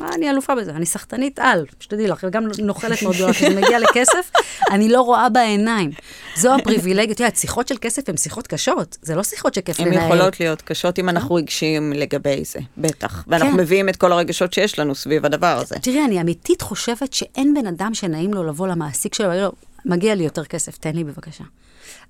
מה, 0.00 0.08
אני 0.14 0.30
אלופה 0.30 0.54
בזה, 0.54 0.70
אני 0.70 0.86
סחטנית 0.86 1.38
על, 1.38 1.66
שתדעי 1.80 2.08
לך, 2.08 2.24
וגם 2.28 2.44
נוכלת 2.58 3.02
מאוד 3.02 3.14
גדולה, 3.14 3.32
כשזה 3.32 3.60
מגיע 3.60 3.78
לכסף, 3.78 4.30
אני 4.70 4.88
לא 4.88 5.00
רואה 5.00 5.28
בעיניים. 5.28 5.90
זו 6.36 6.54
הפריבילגיה, 6.54 7.14
את 7.14 7.20
יודעת, 7.20 7.36
שיחות 7.36 7.68
של 7.68 7.74
כסף 7.80 8.08
הן 8.08 8.16
שיחות 8.16 8.46
קשות, 8.46 8.98
זה 9.02 9.14
לא 9.14 9.22
שיחות 9.22 9.54
שכיף 9.54 9.80
לנהל. 9.80 9.98
הן 9.98 10.04
יכולות 10.04 10.40
להיות 10.40 10.62
קשות 10.62 10.98
אם 10.98 11.08
אנחנו 11.08 11.34
רגשיים 11.34 11.92
לגבי 11.92 12.44
זה, 12.44 12.58
בטח. 12.78 13.24
ואנחנו 13.26 13.50
כן. 13.50 13.56
מביאים 13.56 13.88
את 13.88 13.96
כל 13.96 14.12
הרגשות 14.12 14.52
שיש 14.52 14.78
לנו 14.78 14.94
סביב 14.94 15.26
הדבר 15.26 15.58
הזה. 15.58 15.76
תראי, 15.82 16.04
אני 16.04 16.20
אמיתית 16.20 16.62
חושבת 16.62 17.12
שאין 17.12 17.54
בן 17.54 17.66
אדם 17.66 17.94
שנעים 17.94 18.34
לו 18.34 18.44
לבוא 18.44 18.66
למעסיק 18.68 19.14
שלו, 19.14 19.32
לו, 19.32 19.52
מגיע 19.84 20.14
לי 20.14 20.24
יותר 20.24 20.44
כסף, 20.44 20.76
תן 20.76 20.96
לי 20.96 21.04
בבקשה. 21.04 21.44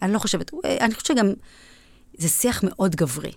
אני 0.02 0.12
לא 0.12 0.18
חושבת, 0.18 0.50
אני 0.80 0.94
חושבת 0.94 1.06
שגם, 1.06 1.32
זה 2.18 2.28
שיח 2.28 2.60
מאוד 2.62 2.96
גברי. 2.96 3.32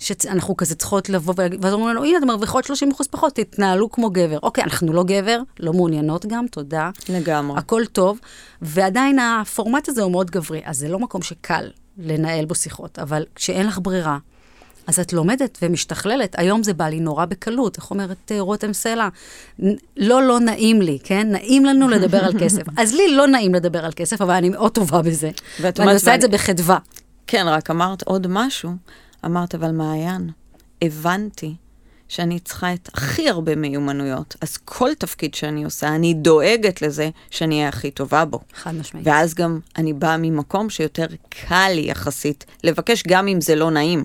שאנחנו 0.00 0.56
כזה 0.56 0.74
צריכות 0.74 1.08
לבוא 1.08 1.34
ואז 1.60 1.72
אומרים 1.72 1.90
לנו, 1.90 2.04
הנה, 2.04 2.18
אתם 2.18 2.26
מרוויחות 2.26 2.64
30 2.64 2.90
אחוז 2.90 3.06
פחות, 3.06 3.34
תתנהלו 3.34 3.90
כמו 3.90 4.10
גבר. 4.10 4.38
אוקיי, 4.42 4.64
אנחנו 4.64 4.92
לא 4.92 5.04
גבר, 5.04 5.40
לא 5.60 5.72
מעוניינות 5.72 6.26
גם, 6.26 6.46
תודה. 6.46 6.90
לגמרי. 7.08 7.58
הכל 7.58 7.82
טוב, 7.92 8.18
ועדיין 8.62 9.18
הפורמט 9.18 9.88
הזה 9.88 10.02
הוא 10.02 10.12
מאוד 10.12 10.30
גברי, 10.30 10.60
אז 10.64 10.78
זה 10.78 10.88
לא 10.88 10.98
מקום 10.98 11.22
שקל 11.22 11.70
לנהל 11.98 12.44
בו 12.44 12.54
שיחות, 12.54 12.98
אבל 12.98 13.24
כשאין 13.34 13.66
לך 13.66 13.78
ברירה, 13.82 14.18
אז 14.86 14.98
את 14.98 15.12
לומדת 15.12 15.58
ומשתכללת. 15.62 16.38
היום 16.38 16.62
זה 16.62 16.74
בא 16.74 16.88
לי 16.88 17.00
נורא 17.00 17.24
בקלות, 17.24 17.76
איך 17.76 17.90
אומרת 17.90 18.32
אה, 18.32 18.40
רותם 18.40 18.72
סלע? 18.72 19.08
לא, 19.96 20.22
לא 20.22 20.40
נעים 20.40 20.82
לי, 20.82 20.98
כן? 21.04 21.28
נעים 21.32 21.64
לנו 21.64 21.88
לדבר 21.88 22.24
על 22.24 22.32
כסף. 22.40 22.62
אז 22.80 22.94
לי 22.94 23.16
לא 23.16 23.26
נעים 23.26 23.54
לדבר 23.54 23.84
על 23.84 23.92
כסף, 23.96 24.22
אבל 24.22 24.34
אני 24.34 24.48
מאוד 24.48 24.72
טובה 24.72 25.02
בזה. 25.02 25.30
ואני 25.60 25.92
עושה 25.92 26.14
את 26.14 26.20
זה 26.20 26.28
בחדווה. 26.28 26.78
כן, 27.26 27.46
רק 27.48 27.70
אמרת 27.70 28.02
עוד 28.02 28.26
משהו. 28.26 28.70
אמרת, 29.24 29.54
אבל 29.54 29.70
מעיין, 29.70 30.30
הבנתי 30.82 31.54
שאני 32.08 32.40
צריכה 32.40 32.72
את 32.72 32.88
הכי 32.94 33.28
הרבה 33.28 33.56
מיומנויות, 33.56 34.36
אז 34.40 34.56
כל 34.56 34.94
תפקיד 34.98 35.34
שאני 35.34 35.64
עושה, 35.64 35.88
אני 35.88 36.14
דואגת 36.14 36.82
לזה 36.82 37.10
שאני 37.30 37.54
אהיה 37.54 37.68
הכי 37.68 37.90
טובה 37.90 38.24
בו. 38.24 38.40
חד 38.54 38.74
משמעית. 38.74 39.06
ואז 39.06 39.34
גם 39.34 39.60
אני 39.76 39.92
באה 39.92 40.16
ממקום 40.16 40.70
שיותר 40.70 41.06
קל 41.28 41.70
לי 41.74 41.80
יחסית 41.80 42.44
לבקש, 42.64 43.02
גם 43.06 43.28
אם 43.28 43.40
זה 43.40 43.54
לא 43.54 43.70
נעים. 43.70 44.04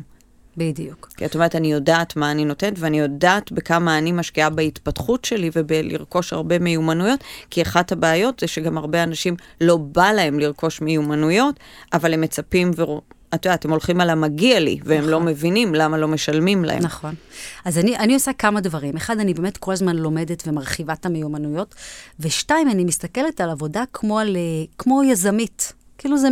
בדיוק. 0.57 1.09
כי 1.17 1.25
את 1.25 1.35
אומרת, 1.35 1.55
אני 1.55 1.71
יודעת 1.71 2.15
מה 2.15 2.31
אני 2.31 2.45
נותנת, 2.45 2.73
ואני 2.77 2.99
יודעת 2.99 3.51
בכמה 3.51 3.97
אני 3.97 4.11
משקיעה 4.11 4.49
בהתפתחות 4.49 5.25
שלי 5.25 5.49
ובלרכוש 5.55 6.33
הרבה 6.33 6.59
מיומנויות, 6.59 7.23
כי 7.49 7.61
אחת 7.61 7.91
הבעיות 7.91 8.39
זה 8.39 8.47
שגם 8.47 8.77
הרבה 8.77 9.03
אנשים 9.03 9.35
לא 9.61 9.77
בא 9.77 10.11
להם 10.11 10.39
לרכוש 10.39 10.81
מיומנויות, 10.81 11.59
אבל 11.93 12.13
הם 12.13 12.21
מצפים 12.21 12.71
את 13.35 13.45
יודעת, 13.45 13.65
הם 13.65 13.71
הולכים 13.71 14.01
על 14.01 14.09
המגיע 14.09 14.59
לי, 14.59 14.79
והם 14.83 14.99
נכון. 14.99 15.11
לא 15.11 15.19
מבינים 15.19 15.75
למה 15.75 15.97
לא 15.97 16.07
משלמים 16.07 16.65
להם. 16.65 16.83
נכון. 16.83 17.15
אז 17.65 17.77
אני, 17.77 17.97
אני 17.97 18.13
עושה 18.13 18.33
כמה 18.33 18.61
דברים. 18.61 18.95
אחד, 18.95 19.19
אני 19.19 19.33
באמת 19.33 19.57
כל 19.57 19.71
הזמן 19.71 19.95
לומדת 19.95 20.43
ומרחיבה 20.47 20.93
את 20.93 21.05
המיומנויות, 21.05 21.75
ושתיים, 22.19 22.69
אני 22.69 22.85
מסתכלת 22.85 23.41
על 23.41 23.49
עבודה 23.49 23.83
כמו, 23.93 24.19
על, 24.19 24.35
אה, 24.35 24.41
כמו 24.77 25.03
יזמית. 25.03 25.73
כאילו 25.97 26.17
זה 26.17 26.27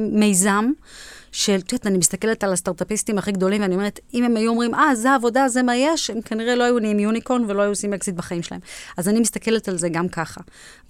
מיזם. 0.00 0.70
של, 1.32 1.56
את 1.56 1.72
יודעת, 1.72 1.86
אני 1.86 1.98
מסתכלת 1.98 2.44
על 2.44 2.52
הסטארט-אפיסטים 2.52 3.18
הכי 3.18 3.32
גדולים, 3.32 3.62
ואני 3.62 3.74
אומרת, 3.74 4.00
אם 4.14 4.24
הם 4.24 4.36
היו 4.36 4.50
אומרים, 4.50 4.74
אה, 4.74 4.94
זה 4.94 5.10
העבודה, 5.10 5.48
זה 5.48 5.62
מה 5.62 5.76
יש, 5.76 6.10
הם 6.10 6.20
כנראה 6.20 6.54
לא 6.54 6.64
היו 6.64 6.78
נהיים 6.78 6.98
unicorn 6.98 7.44
ולא 7.48 7.62
היו 7.62 7.70
עושים 7.70 7.92
אקזיט 7.92 8.14
בחיים 8.14 8.42
שלהם. 8.42 8.60
אז 8.96 9.08
אני 9.08 9.20
מסתכלת 9.20 9.68
על 9.68 9.78
זה 9.78 9.88
גם 9.88 10.08
ככה. 10.08 10.40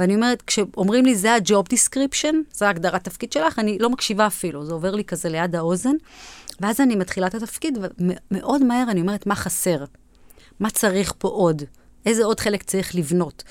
ואני 0.01 0.15
אומרת, 0.15 0.43
כשאומרים 0.43 1.05
לי, 1.05 1.15
זה 1.15 1.33
ה-job 1.33 1.75
description, 1.75 2.35
זה 2.53 2.69
הגדרת 2.69 3.05
תפקיד 3.05 3.33
שלך, 3.33 3.59
אני 3.59 3.79
לא 3.79 3.91
מקשיבה 3.91 4.27
אפילו, 4.27 4.65
זה 4.65 4.73
עובר 4.73 4.95
לי 4.95 5.05
כזה 5.05 5.29
ליד 5.29 5.57
האוזן, 5.57 5.95
ואז 6.61 6.81
אני 6.81 6.97
מתחילה 6.97 7.27
את 7.27 7.35
התפקיד, 7.35 7.79
ומאוד 8.31 8.65
מהר 8.65 8.85
אני 8.91 9.01
אומרת, 9.01 9.27
מה 9.27 9.35
חסר? 9.35 9.85
מה 10.61 10.71
צריך 10.71 11.15
פה 11.19 11.29
עוד? 11.29 11.63
איזה 12.07 12.25
עוד 12.25 12.41
חלק 12.41 12.63
צריך 12.63 12.95
לבנות. 12.95 13.43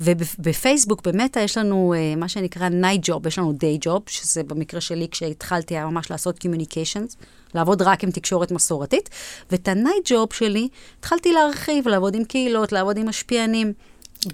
ובפייסבוק, 0.00 1.06
במטא, 1.06 1.38
יש 1.38 1.58
לנו 1.58 1.94
uh, 1.94 2.18
מה 2.18 2.28
שנקרא 2.28 2.68
night 2.68 3.08
job, 3.10 3.28
יש 3.28 3.38
לנו 3.38 3.52
day 3.52 3.86
job, 3.86 4.00
שזה 4.06 4.42
במקרה 4.42 4.80
שלי, 4.80 5.08
כשהתחלתי 5.10 5.74
היה 5.74 5.86
ממש 5.86 6.10
לעשות 6.10 6.44
communications, 6.44 7.16
לעבוד 7.54 7.82
רק 7.82 8.04
עם 8.04 8.10
תקשורת 8.10 8.50
מסורתית, 8.50 9.10
ואת 9.50 9.68
ה-night 9.68 10.08
job 10.08 10.34
שלי, 10.34 10.68
התחלתי 10.98 11.32
להרחיב, 11.32 11.88
לעבוד 11.88 12.14
עם 12.14 12.24
קהילות, 12.24 12.72
לעבוד 12.72 12.96
עם 12.96 13.08
משפיענים, 13.08 13.72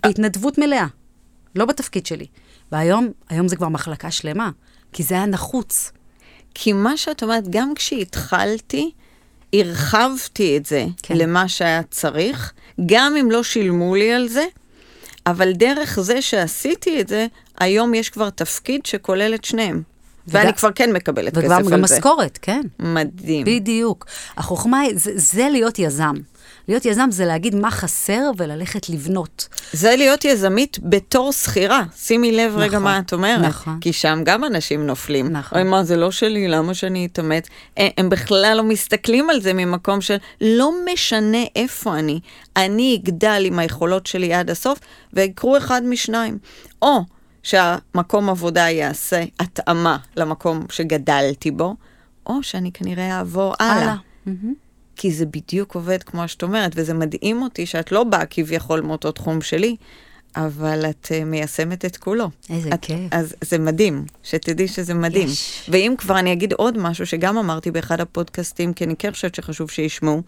בהתנדבות 0.02 0.58
מלאה, 0.58 0.86
לא 1.54 1.64
בתפקיד 1.64 2.06
שלי. 2.06 2.26
והיום, 2.72 3.08
היום 3.28 3.48
זה 3.48 3.56
כבר 3.56 3.68
מחלקה 3.68 4.10
שלמה, 4.10 4.50
כי 4.92 5.02
זה 5.02 5.14
היה 5.14 5.26
נחוץ. 5.26 5.92
כי 6.54 6.72
מה 6.72 6.96
שאת 6.96 7.22
אומרת, 7.22 7.48
גם 7.50 7.74
כשהתחלתי, 7.74 8.90
הרחבתי 9.52 10.56
את 10.56 10.66
זה 10.66 10.84
כן. 11.02 11.16
למה 11.16 11.48
שהיה 11.48 11.82
צריך, 11.90 12.52
גם 12.86 13.14
אם 13.20 13.30
לא 13.30 13.42
שילמו 13.42 13.94
לי 13.96 14.12
על 14.12 14.28
זה, 14.28 14.44
אבל 15.26 15.52
דרך 15.52 15.98
זה 16.00 16.22
שעשיתי 16.22 17.00
את 17.00 17.08
זה, 17.08 17.26
היום 17.60 17.94
יש 17.94 18.10
כבר 18.10 18.30
תפקיד 18.30 18.86
שכולל 18.86 19.34
את 19.34 19.44
שניהם. 19.44 19.82
וגם- 20.28 20.40
ואני 20.42 20.54
כבר 20.54 20.70
כן 20.74 20.92
מקבלת 20.92 21.38
כסף 21.38 21.50
על 21.50 21.64
זה. 21.64 21.70
גם 21.70 21.82
משכורת, 21.82 22.38
כן. 22.42 22.60
מדהים. 22.78 23.44
בדיוק. 23.46 24.06
החוכמה 24.36 24.80
היא, 24.80 24.92
זה, 24.98 25.10
זה 25.14 25.48
להיות 25.52 25.78
יזם. 25.78 26.14
להיות 26.68 26.84
יזם 26.84 27.08
זה 27.10 27.24
להגיד 27.24 27.54
מה 27.54 27.70
חסר 27.70 28.30
וללכת 28.36 28.88
לבנות. 28.88 29.48
זה 29.72 29.96
להיות 29.96 30.24
יזמית 30.24 30.78
בתור 30.82 31.32
שכירה. 31.32 31.82
שימי 31.96 32.32
לב 32.32 32.50
נכון, 32.50 32.62
רגע 32.62 32.78
מה 32.78 32.98
את 32.98 33.12
אומרת. 33.12 33.40
נכון. 33.40 33.78
כי 33.80 33.92
שם 33.92 34.20
גם 34.24 34.44
אנשים 34.44 34.86
נופלים. 34.86 35.28
נכון. 35.32 35.58
אוי, 35.58 35.68
מה, 35.68 35.84
זה 35.84 35.96
לא 35.96 36.10
שלי, 36.10 36.48
למה 36.48 36.74
שאני 36.74 37.08
אתאמץ? 37.12 37.46
הם, 37.76 37.88
הם 37.98 38.08
בכלל 38.08 38.54
לא 38.56 38.62
מסתכלים 38.62 39.30
על 39.30 39.40
זה 39.40 39.52
ממקום 39.52 40.00
של 40.00 40.16
לא 40.40 40.72
משנה 40.92 41.44
איפה 41.56 41.98
אני, 41.98 42.20
אני 42.56 43.00
אגדל 43.02 43.42
עם 43.44 43.58
היכולות 43.58 44.06
שלי 44.06 44.34
עד 44.34 44.50
הסוף, 44.50 44.78
ויקרו 45.12 45.56
אחד 45.56 45.82
משניים. 45.84 46.38
או 46.82 47.00
שהמקום 47.42 48.30
עבודה 48.30 48.70
יעשה 48.70 49.24
התאמה 49.40 49.96
למקום 50.16 50.66
שגדלתי 50.70 51.50
בו, 51.50 51.74
או 52.26 52.42
שאני 52.42 52.72
כנראה 52.72 53.18
אעבור 53.18 53.54
הלאה. 53.60 53.94
מהמם. 54.26 54.65
כי 54.96 55.12
זה 55.12 55.26
בדיוק 55.26 55.74
עובד 55.74 56.02
כמו 56.02 56.28
שאת 56.28 56.42
אומרת, 56.42 56.72
וזה 56.74 56.94
מדהים 56.94 57.42
אותי 57.42 57.66
שאת 57.66 57.92
לא 57.92 58.04
באה 58.04 58.26
כביכול 58.26 58.80
מאותו 58.80 59.12
תחום 59.12 59.40
שלי, 59.40 59.76
אבל 60.36 60.90
את 60.90 61.06
uh, 61.06 61.24
מיישמת 61.24 61.84
את 61.84 61.96
כולו. 61.96 62.30
איזה 62.50 62.68
את, 62.74 62.84
כיף. 62.84 62.98
אז 63.10 63.34
זה 63.40 63.58
מדהים, 63.58 64.04
שתדעי 64.22 64.68
שזה 64.68 64.94
מדהים. 64.94 65.28
יש. 65.28 65.66
ואם 65.72 65.94
כבר 65.98 66.18
אני 66.18 66.32
אגיד 66.32 66.52
עוד 66.52 66.78
משהו 66.78 67.06
שגם 67.06 67.38
אמרתי 67.38 67.70
באחד 67.70 68.00
הפודקאסטים, 68.00 68.72
כי 68.72 68.84
אני 68.84 68.96
כן 68.96 69.10
חושבת 69.10 69.34
שחשוב 69.34 69.70
שישמעו, 69.70 70.22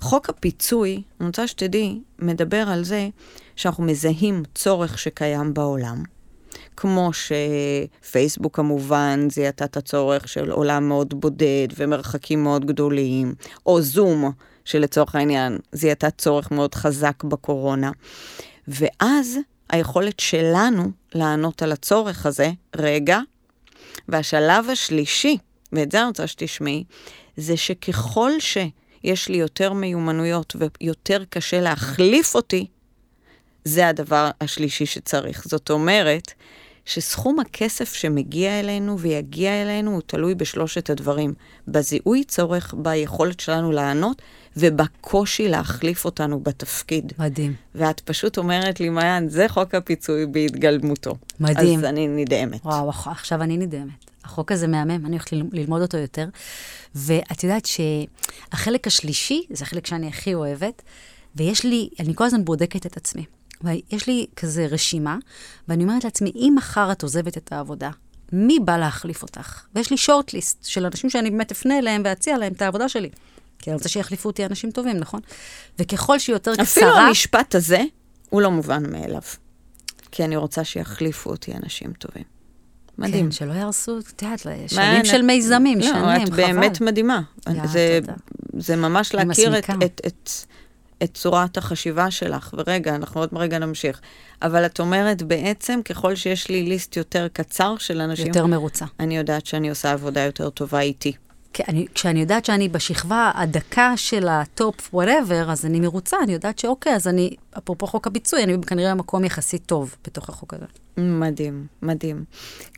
חוק 0.00 0.28
הפיצוי, 0.28 1.02
אני 1.20 1.26
רוצה 1.26 1.46
שתדעי, 1.46 2.00
מדבר 2.18 2.68
על 2.68 2.84
זה 2.84 3.08
שאנחנו 3.56 3.84
מזהים 3.84 4.42
צורך 4.54 4.98
שקיים 4.98 5.54
בעולם. 5.54 6.02
כמו 6.80 7.10
שפייסבוק 7.12 8.56
כמובן 8.56 9.28
זיהתה 9.30 9.64
את 9.64 9.76
הצורך 9.76 10.28
של 10.28 10.50
עולם 10.50 10.88
מאוד 10.88 11.20
בודד 11.20 11.68
ומרחקים 11.76 12.44
מאוד 12.44 12.64
גדולים, 12.64 13.34
או 13.66 13.82
זום, 13.82 14.32
שלצורך 14.64 15.14
העניין 15.14 15.58
זיהתה 15.72 16.10
צורך 16.10 16.50
מאוד 16.50 16.74
חזק 16.74 17.24
בקורונה. 17.24 17.90
ואז 18.68 19.38
היכולת 19.70 20.20
שלנו 20.20 20.90
לענות 21.14 21.62
על 21.62 21.72
הצורך 21.72 22.26
הזה, 22.26 22.50
רגע, 22.76 23.18
והשלב 24.08 24.70
השלישי, 24.70 25.38
ואת 25.72 25.92
זה 25.92 26.00
אני 26.00 26.08
רוצה 26.08 26.26
שתשמעי, 26.26 26.84
זה 27.36 27.56
שככל 27.56 28.30
שיש 28.40 29.28
לי 29.28 29.36
יותר 29.36 29.72
מיומנויות 29.72 30.56
ויותר 30.80 31.24
קשה 31.30 31.60
להחליף 31.60 32.34
אותי, 32.34 32.66
זה 33.64 33.88
הדבר 33.88 34.30
השלישי 34.40 34.86
שצריך. 34.86 35.48
זאת 35.48 35.70
אומרת, 35.70 36.32
שסכום 36.88 37.40
הכסף 37.40 37.92
שמגיע 37.92 38.60
אלינו 38.60 38.98
ויגיע 38.98 39.62
אלינו 39.62 39.90
הוא 39.90 40.00
תלוי 40.06 40.34
בשלושת 40.34 40.90
הדברים. 40.90 41.34
בזיהוי 41.68 42.24
צורך, 42.24 42.74
ביכולת 42.78 43.40
שלנו 43.40 43.72
לענות, 43.72 44.22
ובקושי 44.56 45.48
להחליף 45.48 46.04
אותנו 46.04 46.40
בתפקיד. 46.40 47.12
מדהים. 47.18 47.54
ואת 47.74 48.00
פשוט 48.00 48.38
אומרת 48.38 48.80
לי, 48.80 48.88
מעיין, 48.88 49.28
זה 49.28 49.48
חוק 49.48 49.74
הפיצוי 49.74 50.26
בהתגלמותו. 50.26 51.14
מדהים. 51.40 51.78
אז 51.78 51.84
אני 51.84 52.08
נדהמת. 52.08 52.60
וואו, 52.64 52.90
עכשיו 53.06 53.42
אני 53.42 53.56
נדהמת. 53.56 54.04
החוק 54.24 54.52
הזה 54.52 54.66
מהמם, 54.66 55.06
אני 55.06 55.10
הולכת 55.10 55.32
ללמוד 55.32 55.82
אותו 55.82 55.96
יותר. 55.96 56.28
ואת 56.94 57.44
יודעת 57.44 57.66
שהחלק 57.66 58.86
השלישי, 58.86 59.42
זה 59.50 59.64
החלק 59.64 59.86
שאני 59.86 60.08
הכי 60.08 60.34
אוהבת, 60.34 60.82
ויש 61.36 61.64
לי, 61.64 61.88
אני 62.00 62.14
כל 62.14 62.24
הזמן 62.24 62.44
בודקת 62.44 62.86
את 62.86 62.96
עצמי. 62.96 63.24
ויש 63.64 64.06
לי 64.06 64.26
כזה 64.36 64.66
רשימה, 64.66 65.16
ואני 65.68 65.84
אומרת 65.84 66.04
לעצמי, 66.04 66.32
אם 66.34 66.54
מחר 66.56 66.92
את 66.92 67.02
עוזבת 67.02 67.36
את 67.36 67.52
העבודה, 67.52 67.90
מי 68.32 68.58
בא 68.64 68.76
להחליף 68.76 69.22
אותך? 69.22 69.62
ויש 69.74 69.90
לי 69.90 69.96
שורט-ליסט 69.96 70.64
של 70.64 70.86
אנשים 70.86 71.10
שאני 71.10 71.30
באמת 71.30 71.50
אפנה 71.50 71.78
אליהם 71.78 72.02
ואציע 72.04 72.38
להם 72.38 72.52
את 72.52 72.62
העבודה 72.62 72.88
שלי. 72.88 73.08
כי 73.58 73.70
אני 73.70 73.74
רוצה 73.74 73.88
שיחליפו 73.88 74.28
אותי 74.28 74.46
אנשים 74.46 74.70
טובים, 74.70 74.96
נכון? 74.96 75.20
וככל 75.78 76.18
שהיא 76.18 76.34
יותר 76.34 76.52
אפילו 76.52 76.86
קצרה... 76.86 77.06
המשפט 77.06 77.54
הזה 77.54 77.82
הוא 78.30 78.42
לא 78.42 78.50
מובן 78.50 78.92
מאליו. 78.92 79.22
כי 80.10 80.24
אני 80.24 80.36
רוצה 80.36 80.64
שיחליפו 80.64 81.30
אותי 81.30 81.52
אנשים 81.54 81.92
טובים. 81.92 82.24
מדהים. 82.98 83.24
כן, 83.24 83.30
שלא 83.30 83.52
יהרסו, 83.52 83.98
את 83.98 84.22
יודעת, 84.22 84.46
שנים 84.68 85.04
של 85.04 85.22
מיזמים, 85.22 85.78
לא, 85.78 85.86
שנים, 85.86 86.22
את 86.22 86.28
חבל. 86.28 86.36
באמת 86.36 86.80
מדהימה. 86.80 87.20
זה. 87.64 88.00
זה 88.58 88.76
ממש 88.76 89.14
להכיר 89.14 89.58
את. 89.58 89.70
את, 89.84 90.00
את, 90.06 90.30
את 91.02 91.14
צורת 91.14 91.56
החשיבה 91.56 92.10
שלך. 92.10 92.54
ורגע, 92.58 92.94
אנחנו 92.94 93.20
עוד 93.20 93.28
רגע 93.32 93.58
נמשיך. 93.58 94.00
אבל 94.42 94.66
את 94.66 94.80
אומרת, 94.80 95.22
בעצם, 95.22 95.80
ככל 95.84 96.14
שיש 96.14 96.48
לי 96.48 96.62
list 96.62 96.96
יותר 96.96 97.28
קצר 97.32 97.74
של 97.78 98.00
אנשים, 98.00 98.26
יותר 98.26 98.46
מרוצה. 98.46 98.84
אני 99.00 99.16
יודעת 99.16 99.46
שאני 99.46 99.70
עושה 99.70 99.92
עבודה 99.92 100.20
יותר 100.20 100.50
טובה 100.50 100.80
איתי. 100.80 101.12
אני, 101.68 101.86
כשאני 101.94 102.20
יודעת 102.20 102.44
שאני 102.44 102.68
בשכבה 102.68 103.30
הדקה 103.34 103.92
של 103.96 104.28
ה 104.28 104.45
top 104.45 104.94
whatever, 104.94 105.50
אז 105.50 105.66
אני 105.66 105.80
מרוצה, 105.80 106.16
אני 106.22 106.32
יודעת 106.32 106.58
שאוקיי, 106.58 106.94
אז 106.94 107.08
אני, 107.08 107.30
אפרופו 107.58 107.86
חוק 107.86 108.06
המיצוי, 108.06 108.42
אני 108.42 108.56
כנראה 108.66 108.94
במקום 108.94 109.24
יחסית 109.24 109.66
טוב 109.66 109.96
בתוך 110.06 110.28
החוק 110.28 110.54
הזה. 110.54 110.64
מדהים, 110.96 111.66
מדהים. 111.82 112.24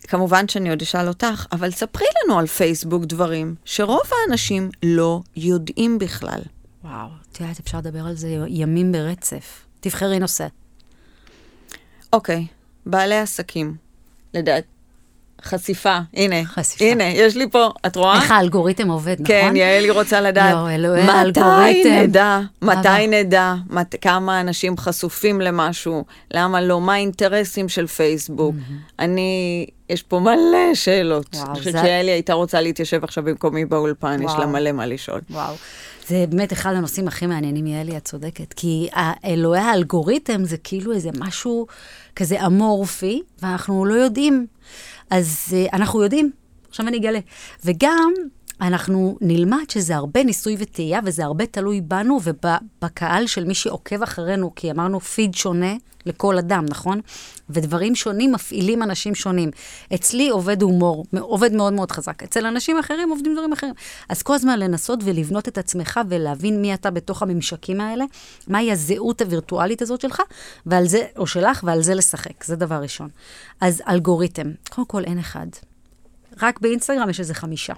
כמובן 0.03 0.49
שאני 0.49 0.71
עוד 0.71 0.83
אשאל 0.83 1.09
אותך, 1.09 1.47
אבל 1.53 1.71
ספרי 1.71 2.07
לנו 2.25 2.39
על 2.39 2.47
פייסבוק 2.47 3.05
דברים 3.05 3.55
שרוב 3.65 4.01
האנשים 4.13 4.71
לא 4.83 5.21
יודעים 5.37 5.99
בכלל. 5.99 6.41
וואו, 6.85 7.09
את 7.33 7.41
יודעת, 7.41 7.59
אפשר 7.61 7.79
לדבר 7.79 8.07
על 8.07 8.15
זה 8.15 8.29
ימים 8.49 8.93
ברצף. 8.93 9.67
תבחרי 9.81 10.19
נושא. 10.19 10.47
אוקיי, 12.13 12.47
בעלי 12.87 13.19
עסקים, 13.19 13.77
לדעת, 14.35 14.65
חשיפה, 15.45 15.99
הנה, 16.15 16.45
חשיפה. 16.45 16.85
הנה, 16.85 17.05
יש 17.05 17.37
לי 17.37 17.51
פה, 17.51 17.71
את 17.87 17.97
רואה? 17.97 18.23
איך 18.23 18.31
האלגוריתם 18.31 18.89
עובד, 18.91 19.13
נכון? 19.13 19.27
כן, 19.27 19.53
יעלי 19.57 19.91
רוצה 19.91 20.21
לדעת, 20.21 20.55
לא, 20.55 20.71
אלוהי 20.71 21.03
מתי 21.03 21.11
האלגוריתם. 21.13 21.91
נדע, 22.03 22.41
מתי 22.63 22.79
אבל- 22.89 23.07
נדע, 23.11 23.55
מת, 23.71 23.95
כמה 24.01 24.41
אנשים 24.41 24.77
חשופים 24.77 25.41
למשהו, 25.41 26.05
למה 26.35 26.61
לא, 26.61 26.81
מה 26.81 26.93
האינטרסים 26.95 27.69
של 27.69 27.87
פייסבוק. 27.87 28.55
אני, 28.99 29.67
יש 29.91 30.03
פה 30.03 30.19
מלא 30.21 30.35
שאלות. 30.75 31.35
וואו, 31.35 31.47
אני 31.51 31.59
חושבת 31.59 31.73
זה- 31.73 31.81
שיעלי 31.83 32.11
הייתה 32.11 32.33
רוצה 32.33 32.61
להתיישב 32.61 33.05
עכשיו 33.05 33.25
במקומי 33.25 33.65
באולפן, 33.65 34.23
יש 34.23 34.33
לה 34.33 34.39
וואו. 34.39 34.49
מלא 34.49 34.73
מה 34.73 34.87
לשאול. 34.87 35.21
וואו. 35.31 35.55
זה 36.09 36.25
באמת 36.29 36.53
אחד 36.53 36.73
הנושאים 36.75 37.09
הכי 37.09 37.27
מעניינים, 37.27 37.67
יעלי, 37.67 37.97
את 37.97 38.05
צודקת. 38.05 38.53
כי 38.53 38.89
אלוהי 39.25 39.61
האלגוריתם 39.61 40.45
זה 40.45 40.57
כאילו 40.57 40.93
איזה 40.93 41.11
משהו 41.19 41.67
כזה 42.17 42.47
אמורפי, 42.47 43.23
ואנחנו 43.43 43.85
לא 43.85 43.95
יודעים. 43.95 44.47
אז 45.11 45.47
uh, 45.51 45.73
אנחנו 45.73 46.03
יודעים, 46.03 46.31
עכשיו 46.69 46.89
אני 46.89 46.97
אגלה. 46.97 47.19
וגם, 47.65 48.13
אנחנו 48.61 49.19
נלמד 49.21 49.71
שזה 49.71 49.97
הרבה 49.97 50.25
ניסוי 50.25 50.57
וטעייה, 50.59 51.01
וזה 51.05 51.25
הרבה 51.25 51.47
תלוי 51.47 51.81
בנו 51.81 52.19
ובקהל 52.25 53.27
של 53.27 53.45
מי 53.45 53.55
שעוקב 53.55 54.03
אחרינו, 54.03 54.55
כי 54.55 54.71
אמרנו 54.71 55.01
פיד 55.01 55.35
שונה 55.35 55.75
לכל 56.07 56.39
אדם, 56.39 56.65
נכון? 56.69 57.01
ודברים 57.51 57.95
שונים 57.95 58.33
מפעילים 58.33 58.83
אנשים 58.83 59.15
שונים. 59.15 59.51
אצלי 59.95 60.29
עובד 60.29 60.63
הומור, 60.63 61.05
עובד 61.21 61.53
מאוד 61.53 61.73
מאוד 61.73 61.93
חזק. 61.93 62.23
אצל 62.23 62.47
אנשים 62.47 62.79
אחרים 62.79 63.11
עובדים 63.11 63.33
דברים 63.35 63.53
אחרים. 63.53 63.75
אז 64.09 64.23
כל 64.23 64.35
הזמן 64.35 64.59
לנסות 64.59 65.01
ולבנות 65.05 65.49
את 65.49 65.59
עצמך 65.59 66.01
ולהבין 66.09 66.63
מי 66.63 66.75
אתה 66.75 66.91
בתוך 66.91 67.23
הממשקים 67.23 67.81
האלה, 67.81 68.05
מהי 68.49 68.73
הזהות 68.73 69.21
הווירטואלית 69.21 69.83
הזאת 69.83 70.01
שלך, 70.01 70.23
ועל 70.67 70.87
זה, 70.87 71.05
או 71.17 71.27
שלך, 71.27 71.65
ועל 71.65 71.83
זה 71.83 71.95
לשחק. 71.95 72.45
זה 72.45 72.57
דבר 72.57 72.83
ראשון. 72.83 73.09
אז 73.61 73.83
אלגוריתם, 73.89 74.51
קודם 74.71 74.87
כל 74.87 75.05
אין 75.05 75.19
אחד. 75.19 75.47
רק 76.43 76.61
באינסטגרם 76.61 77.11
יש 77.11 77.21
איזה 77.21 77.35
חמישה. 77.35 77.75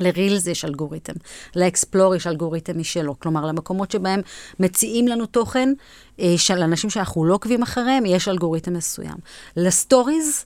לרילס 0.00 0.46
יש 0.46 0.64
אלגוריתם, 0.64 1.12
לאקספלור 1.56 2.14
יש 2.14 2.26
אלגוריתם 2.26 2.78
משלו. 2.78 3.20
כלומר, 3.20 3.46
למקומות 3.46 3.90
שבהם 3.90 4.20
מציעים 4.60 5.08
לנו 5.08 5.26
תוכן 5.26 5.72
אה, 6.20 6.34
של 6.36 6.62
אנשים 6.62 6.90
שאנחנו 6.90 7.24
לא 7.24 7.34
עוקבים 7.34 7.62
אחריהם, 7.62 8.06
יש 8.06 8.28
אלגוריתם 8.28 8.72
מסוים. 8.72 9.16
לסטוריז, 9.56 10.44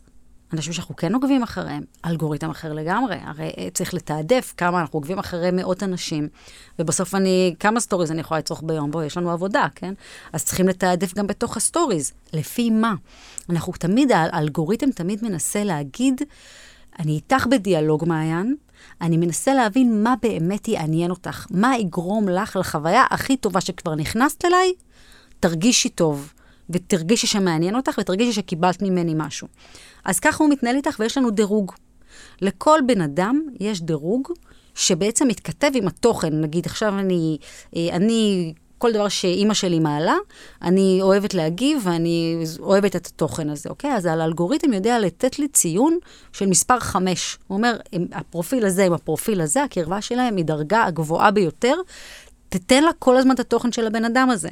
אנשים 0.52 0.72
שאנחנו 0.72 0.96
כן 0.96 1.14
עוקבים 1.14 1.42
אחריהם, 1.42 1.82
אלגוריתם 2.06 2.50
אחר 2.50 2.72
לגמרי. 2.72 3.16
הרי 3.24 3.52
אה, 3.58 3.68
צריך 3.74 3.94
לתעדף 3.94 4.54
כמה 4.56 4.80
אנחנו 4.80 4.98
עוקבים 4.98 5.18
אחרי 5.18 5.50
מאות 5.50 5.82
אנשים, 5.82 6.28
ובסוף 6.78 7.14
אני, 7.14 7.54
כמה 7.60 7.80
סטוריז 7.80 8.10
אני 8.10 8.20
יכולה 8.20 8.38
לצרוך 8.38 8.62
ביום? 8.66 8.90
בואי, 8.90 9.06
יש 9.06 9.16
לנו 9.16 9.30
עבודה, 9.30 9.66
כן? 9.74 9.94
אז 10.32 10.44
צריכים 10.44 10.68
לתעדף 10.68 11.14
גם 11.14 11.26
בתוך 11.26 11.56
הסטוריז. 11.56 12.12
לפי 12.32 12.70
מה? 12.70 12.94
אנחנו 13.50 13.72
תמיד, 13.72 14.12
האלגוריתם 14.12 14.90
תמיד 14.90 15.24
מנסה 15.24 15.64
להגיד, 15.64 16.22
אני 16.98 17.12
איתך 17.12 17.46
בדיאלוג, 17.46 18.04
מעיין, 18.08 18.56
אני 19.00 19.16
מנסה 19.16 19.54
להבין 19.54 20.02
מה 20.02 20.14
באמת 20.22 20.68
יעניין 20.68 21.10
אותך, 21.10 21.46
מה 21.50 21.78
יגרום 21.78 22.28
לך 22.28 22.56
לחוויה 22.56 23.04
הכי 23.10 23.36
טובה 23.36 23.60
שכבר 23.60 23.94
נכנסת 23.94 24.44
אליי, 24.44 24.72
תרגישי 25.40 25.88
טוב, 25.88 26.32
ותרגישי 26.70 27.26
שמעניין 27.26 27.76
אותך, 27.76 27.98
ותרגישי 28.00 28.32
שקיבלת 28.32 28.82
ממני 28.82 29.12
משהו. 29.16 29.48
אז 30.04 30.20
ככה 30.20 30.44
הוא 30.44 30.52
מתנהל 30.52 30.76
איתך, 30.76 30.96
ויש 31.00 31.18
לנו 31.18 31.30
דירוג. 31.30 31.72
לכל 32.40 32.80
בן 32.86 33.00
אדם 33.00 33.42
יש 33.60 33.82
דירוג 33.82 34.28
שבעצם 34.74 35.28
מתכתב 35.28 35.70
עם 35.74 35.86
התוכן. 35.86 36.40
נגיד, 36.40 36.66
עכשיו 36.66 36.98
אני, 36.98 37.38
אה, 37.76 37.88
אני 37.92 38.52
כל 38.80 38.92
דבר 38.92 39.08
שאימא 39.08 39.54
שלי 39.54 39.78
מעלה, 39.78 40.16
אני 40.62 40.98
אוהבת 41.02 41.34
להגיב 41.34 41.82
ואני 41.84 42.44
אוהבת 42.60 42.96
את 42.96 43.06
התוכן 43.06 43.50
הזה, 43.50 43.70
אוקיי? 43.70 43.94
אז 43.94 44.06
האלגוריתם 44.06 44.72
יודע 44.72 44.98
לתת 44.98 45.38
לי 45.38 45.48
ציון 45.48 45.98
של 46.32 46.46
מספר 46.46 46.80
5. 46.80 47.38
הוא 47.46 47.56
אומר, 47.56 47.76
הפרופיל 48.12 48.66
הזה 48.66 48.84
עם 48.84 48.92
הפרופיל 48.92 49.40
הזה, 49.40 49.62
הקרבה 49.62 50.00
שלהם 50.00 50.36
היא 50.36 50.44
דרגה 50.44 50.84
הגבוהה 50.84 51.30
ביותר, 51.30 51.74
תתן 52.48 52.84
לה 52.84 52.90
כל 52.98 53.16
הזמן 53.16 53.34
את 53.34 53.40
התוכן 53.40 53.72
של 53.72 53.86
הבן 53.86 54.04
אדם 54.04 54.30
הזה. 54.30 54.48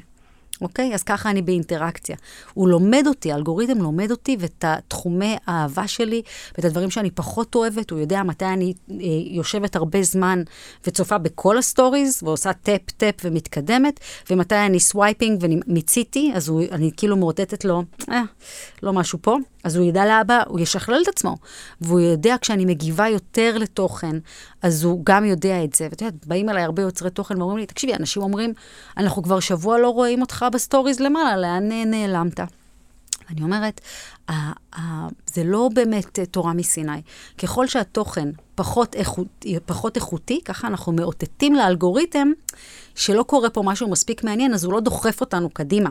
אוקיי? 0.60 0.94
אז 0.94 1.02
ככה 1.02 1.30
אני 1.30 1.42
באינטראקציה. 1.42 2.16
הוא 2.54 2.68
לומד 2.68 3.04
אותי, 3.06 3.32
האלגוריתם 3.32 3.78
לומד 3.78 4.10
אותי 4.10 4.36
ואת 4.40 4.64
התחומי 4.66 5.36
האהבה 5.46 5.88
שלי 5.88 6.22
ואת 6.56 6.64
הדברים 6.64 6.90
שאני 6.90 7.10
פחות 7.10 7.54
אוהבת. 7.54 7.90
הוא 7.90 7.98
יודע 7.98 8.22
מתי 8.22 8.44
אני 8.44 8.74
אה, 8.90 8.96
יושבת 9.26 9.76
הרבה 9.76 10.02
זמן 10.02 10.42
וצופה 10.86 11.18
בכל 11.18 11.58
הסטוריז 11.58 12.20
ועושה 12.22 12.52
tap-tap 12.52 13.14
ומתקדמת, 13.24 14.00
ומתי 14.30 14.56
אני 14.56 14.80
swiping 14.80 15.42
ומיציתי, 15.42 16.32
אז 16.34 16.48
הוא, 16.48 16.62
אני 16.72 16.90
כאילו 16.96 17.16
מאותתת 17.16 17.64
לו, 17.64 17.82
אה, 18.10 18.22
לא 18.82 18.92
משהו 18.92 19.18
פה. 19.22 19.36
אז 19.64 19.76
הוא 19.76 19.84
ידע 19.84 20.06
להבא, 20.06 20.42
הוא 20.46 20.60
ישכלל 20.60 21.00
את 21.02 21.08
עצמו. 21.08 21.36
והוא 21.80 22.00
יודע, 22.00 22.36
כשאני 22.40 22.64
מגיבה 22.64 23.08
יותר 23.08 23.58
לתוכן, 23.58 24.16
אז 24.62 24.84
הוא 24.84 25.02
גם 25.04 25.24
יודע 25.24 25.64
את 25.64 25.74
זה. 25.74 25.88
ואת 25.90 26.02
יודעת, 26.02 26.26
באים 26.26 26.48
אליי 26.48 26.62
הרבה 26.62 26.82
יוצרי 26.82 27.10
תוכן 27.10 27.38
ואומרים 27.38 27.58
לי, 27.58 27.66
תקשיבי, 27.66 27.94
אנשים 27.94 28.22
אומרים, 28.22 28.52
אנחנו 28.96 29.22
כבר 29.22 29.40
שבוע 29.40 29.78
לא 29.78 29.88
רואים 29.88 30.20
אותך 30.20 30.46
בסטוריז 30.52 31.00
למעלה, 31.00 31.36
לאן 31.36 31.90
נעלמת? 31.90 32.40
אני 33.30 33.42
אומרת, 33.42 33.80
זה 35.26 35.44
לא 35.44 35.68
באמת 35.74 36.18
תורה 36.30 36.52
מסיני. 36.52 37.02
ככל 37.38 37.66
שהתוכן 37.66 38.28
פחות, 38.54 38.94
איכות, 38.94 39.44
פחות 39.66 39.96
איכותי, 39.96 40.40
ככה 40.44 40.68
אנחנו 40.68 40.92
מאותתים 40.92 41.54
לאלגוריתם 41.54 42.28
שלא 42.94 43.22
קורה 43.22 43.50
פה 43.50 43.62
משהו 43.62 43.88
מספיק 43.88 44.24
מעניין, 44.24 44.54
אז 44.54 44.64
הוא 44.64 44.72
לא 44.72 44.80
דוחף 44.80 45.20
אותנו 45.20 45.50
קדימה. 45.50 45.90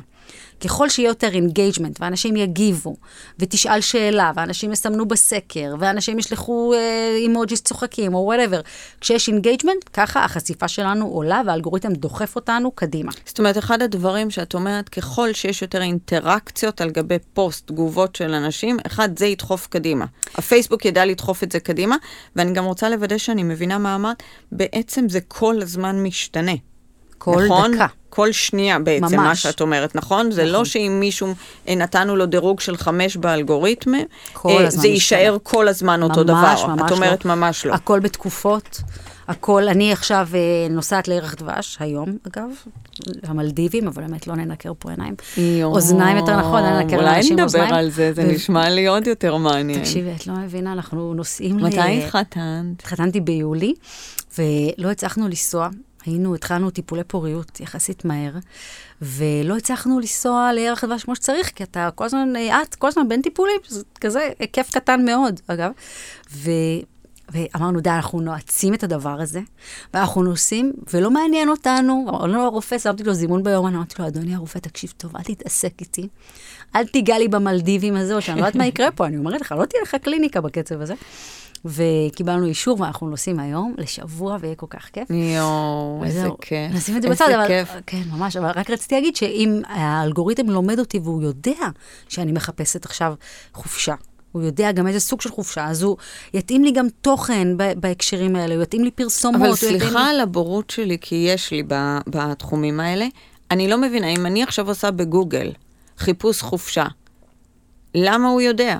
ככל 0.63 0.89
שיהיה 0.89 1.07
יותר 1.07 1.27
engagement, 1.33 2.01
ואנשים 2.01 2.35
יגיבו, 2.35 2.95
ותשאל 3.39 3.81
שאלה, 3.81 4.31
ואנשים 4.35 4.71
יסמנו 4.71 5.07
בסקר, 5.07 5.75
ואנשים 5.79 6.19
ישלחו 6.19 6.73
אה, 6.73 7.15
אימוג'יס 7.17 7.61
צוחקים, 7.61 8.13
או 8.13 8.19
whatever, 8.19 8.61
כשיש 9.01 9.27
engagement, 9.27 9.89
ככה 9.93 10.25
החשיפה 10.25 10.67
שלנו 10.67 11.07
עולה, 11.07 11.41
והאלגוריתם 11.45 11.93
דוחף 11.93 12.35
אותנו 12.35 12.71
קדימה. 12.71 13.11
זאת 13.25 13.39
אומרת, 13.39 13.57
אחד 13.57 13.81
הדברים 13.81 14.31
שאת 14.31 14.53
אומרת, 14.53 14.89
ככל 14.89 15.33
שיש 15.33 15.61
יותר 15.61 15.81
אינטראקציות 15.81 16.81
על 16.81 16.89
גבי 16.89 17.17
פוסט, 17.33 17.67
תגובות 17.67 18.15
של 18.15 18.26
אנשים, 18.35 18.77
אחד, 18.85 19.19
זה 19.19 19.25
ידחוף 19.25 19.67
קדימה. 19.67 20.05
הפייסבוק 20.35 20.85
ידע 20.85 21.05
לדחוף 21.05 21.43
את 21.43 21.51
זה 21.51 21.59
קדימה, 21.59 21.95
ואני 22.35 22.53
גם 22.53 22.65
רוצה 22.65 22.89
לוודא 22.89 23.17
שאני 23.17 23.43
מבינה 23.43 23.77
מה 23.77 23.95
אמרת, 23.95 24.23
בעצם 24.51 25.09
זה 25.09 25.19
כל 25.27 25.61
הזמן 25.61 26.03
משתנה. 26.03 26.51
כל 27.17 27.45
נכון? 27.45 27.75
דקה. 27.75 27.87
כל 28.09 28.31
שנייה 28.31 28.79
בעצם, 28.79 29.05
ממש. 29.05 29.15
מה 29.15 29.35
שאת 29.35 29.61
אומרת, 29.61 29.95
נכון? 29.95 30.19
נכון? 30.19 30.31
זה 30.31 30.45
לא 30.45 30.51
נכון. 30.51 30.65
שאם 30.65 30.97
מישהו, 30.99 31.33
אה, 31.67 31.75
נתנו 31.75 32.15
לו 32.15 32.25
דירוג 32.25 32.59
של 32.59 32.77
חמש 32.77 33.17
באלגוריתם, 33.17 33.93
אה, 33.95 34.69
זה 34.69 34.87
יישאר 34.87 35.37
כל 35.43 35.67
הזמן 35.67 36.03
אותו 36.03 36.13
ממש, 36.13 36.61
דבר. 36.61 36.67
ממש 36.67 36.81
את 36.85 36.91
אומרת 36.91 37.25
לא. 37.25 37.35
ממש 37.35 37.65
לא. 37.65 37.73
הכל 37.73 37.99
בתקופות. 37.99 38.81
הכל, 39.27 39.67
אני 39.67 39.91
עכשיו 39.91 40.27
אה, 40.33 40.67
נוסעת 40.69 41.07
לירח 41.07 41.35
דבש, 41.35 41.77
היום 41.79 42.17
אגב, 42.27 42.49
המלדיבים, 43.23 43.87
אבל 43.87 44.03
באמת 44.07 44.27
לא 44.27 44.35
ננקר 44.35 44.71
פה 44.79 44.89
עיניים. 44.89 45.15
יו, 45.37 45.67
אוזניים 45.67 46.17
יותר 46.17 46.37
נכון, 46.39 46.63
לא 46.63 46.69
ננקר 46.69 47.01
לאנשים 47.01 47.39
אוזניים. 47.39 47.67
אולי 47.67 47.81
נדבר 47.81 47.85
על 47.85 47.89
זה, 47.89 48.13
זה 48.13 48.21
ו... 48.21 48.31
נשמע 48.31 48.69
לי 48.69 48.87
עוד 48.87 49.07
יותר 49.07 49.37
מעניין. 49.37 49.79
תקשיבי, 49.79 50.11
את 50.15 50.27
לא 50.27 50.33
מבינה, 50.33 50.71
אנחנו 50.73 51.13
נוסעים 51.13 51.59
ל... 51.59 51.63
מתי 51.63 52.03
התחתנת? 52.03 52.79
התחתנתי 52.79 53.21
ביולי, 53.21 53.73
ולא 54.37 54.91
הצלחנו 54.91 55.27
לנסוע. 55.27 55.69
היינו, 56.05 56.35
התחלנו 56.35 56.69
טיפולי 56.69 57.03
פוריות 57.03 57.59
יחסית 57.59 58.05
מהר, 58.05 58.31
ולא 59.01 59.57
הצלחנו 59.57 59.99
לנסוע 59.99 60.51
לירח 60.53 60.83
דבש 60.83 61.03
כמו 61.03 61.15
שצריך, 61.15 61.51
כי 61.55 61.63
אתה 61.63 61.89
כל 61.95 62.05
הזמן, 62.05 62.33
את 62.63 62.75
כל 62.75 62.87
הזמן 62.87 63.09
בין 63.09 63.21
טיפולים, 63.21 63.55
זה 63.67 63.83
כזה 64.01 64.29
היקף 64.39 64.69
קטן 64.73 65.05
מאוד, 65.05 65.39
אגב. 65.47 65.71
ו... 66.31 66.51
ואמרנו, 67.31 67.79
די, 67.79 67.89
אנחנו 67.89 68.21
נועצים 68.21 68.73
את 68.73 68.83
הדבר 68.83 69.21
הזה, 69.21 69.39
ואנחנו 69.93 70.23
נוסעים, 70.23 70.73
ולא 70.93 71.11
מעניין 71.11 71.49
אותנו. 71.49 72.05
אמרנו 72.09 72.33
לו 72.33 72.41
הרופא, 72.41 72.77
שמתי 72.79 73.03
לו 73.03 73.13
זימון 73.13 73.43
ביום, 73.43 73.67
אני 73.67 73.75
אמרתי 73.75 73.95
לו, 73.99 74.07
אדוני 74.07 74.35
הרופא, 74.35 74.59
תקשיב 74.59 74.93
טוב, 74.97 75.17
אל 75.17 75.23
תתעסק 75.23 75.81
איתי. 75.81 76.07
אל 76.75 76.87
תיגע 76.87 77.17
לי 77.17 77.27
במלדיבים 77.27 77.95
הזה, 77.95 78.15
או 78.15 78.21
שאני 78.21 78.41
לא 78.41 78.45
יודעת 78.45 78.55
מה 78.55 78.65
יקרה 78.65 78.91
פה, 78.91 79.05
אני 79.05 79.17
אומרת 79.17 79.41
לך, 79.41 79.51
לא 79.51 79.65
תהיה 79.65 79.81
לך 79.81 79.95
קליניקה 79.95 80.41
בקצב 80.41 80.81
הזה. 80.81 80.93
וקיבלנו 81.65 82.45
אישור, 82.45 82.81
ואנחנו 82.81 83.09
נוסעים 83.09 83.39
היום 83.39 83.75
לשבוע, 83.77 84.37
ויהיה 84.39 84.55
כל 84.55 84.65
כך 84.69 84.89
כיף. 84.93 85.09
יואו, 85.09 86.01
איזה 86.05 86.27
כיף. 86.41 86.71
נשים 86.73 86.97
את 86.97 87.01
זה 87.01 87.09
בצד, 87.09 87.29
אבל... 87.29 87.47
כיף. 87.47 87.69
כן, 87.85 88.01
ממש, 88.11 88.35
אבל 88.37 88.51
רק 88.55 88.69
רציתי 88.69 88.95
להגיד 88.95 89.15
שאם 89.15 89.61
האלגוריתם 89.67 90.49
לומד 90.49 90.79
אותי 90.79 90.99
והוא 90.99 91.23
יודע 91.23 91.67
שאני 92.09 92.31
מחפשת 92.31 92.85
עכשיו 92.85 93.13
חופשה, 93.53 93.95
הוא 94.31 94.43
יודע 94.43 94.71
גם 94.71 94.87
איזה 94.87 94.99
סוג 94.99 95.21
של 95.21 95.29
חופשה, 95.29 95.65
אז 95.65 95.83
הוא 95.83 95.97
יתאים 96.33 96.63
לי 96.63 96.71
גם 96.71 96.87
תוכן 97.01 97.47
בהקשרים 97.77 98.35
האלה, 98.35 98.55
הוא 98.55 98.63
יתאים 98.63 98.83
לי 98.83 98.91
פרסומות. 98.91 99.41
אבל 99.41 99.55
סליחה 99.55 100.09
על 100.09 100.19
הבורות 100.19 100.69
שלי, 100.69 100.97
כי 101.01 101.15
יש 101.15 101.51
לי 101.51 101.63
בתחומים 102.07 102.79
האלה. 102.79 103.07
אני 103.51 103.67
לא 103.67 103.77
מבינה, 103.77 104.07
אם 104.07 104.25
אני 104.25 104.43
עכשיו 104.43 104.67
עושה 104.67 104.91
בגוגל 104.91 105.51
חיפוש 105.97 106.41
חופשה, 106.41 106.85
למה 107.95 108.27
הוא 108.29 108.41
יודע? 108.41 108.79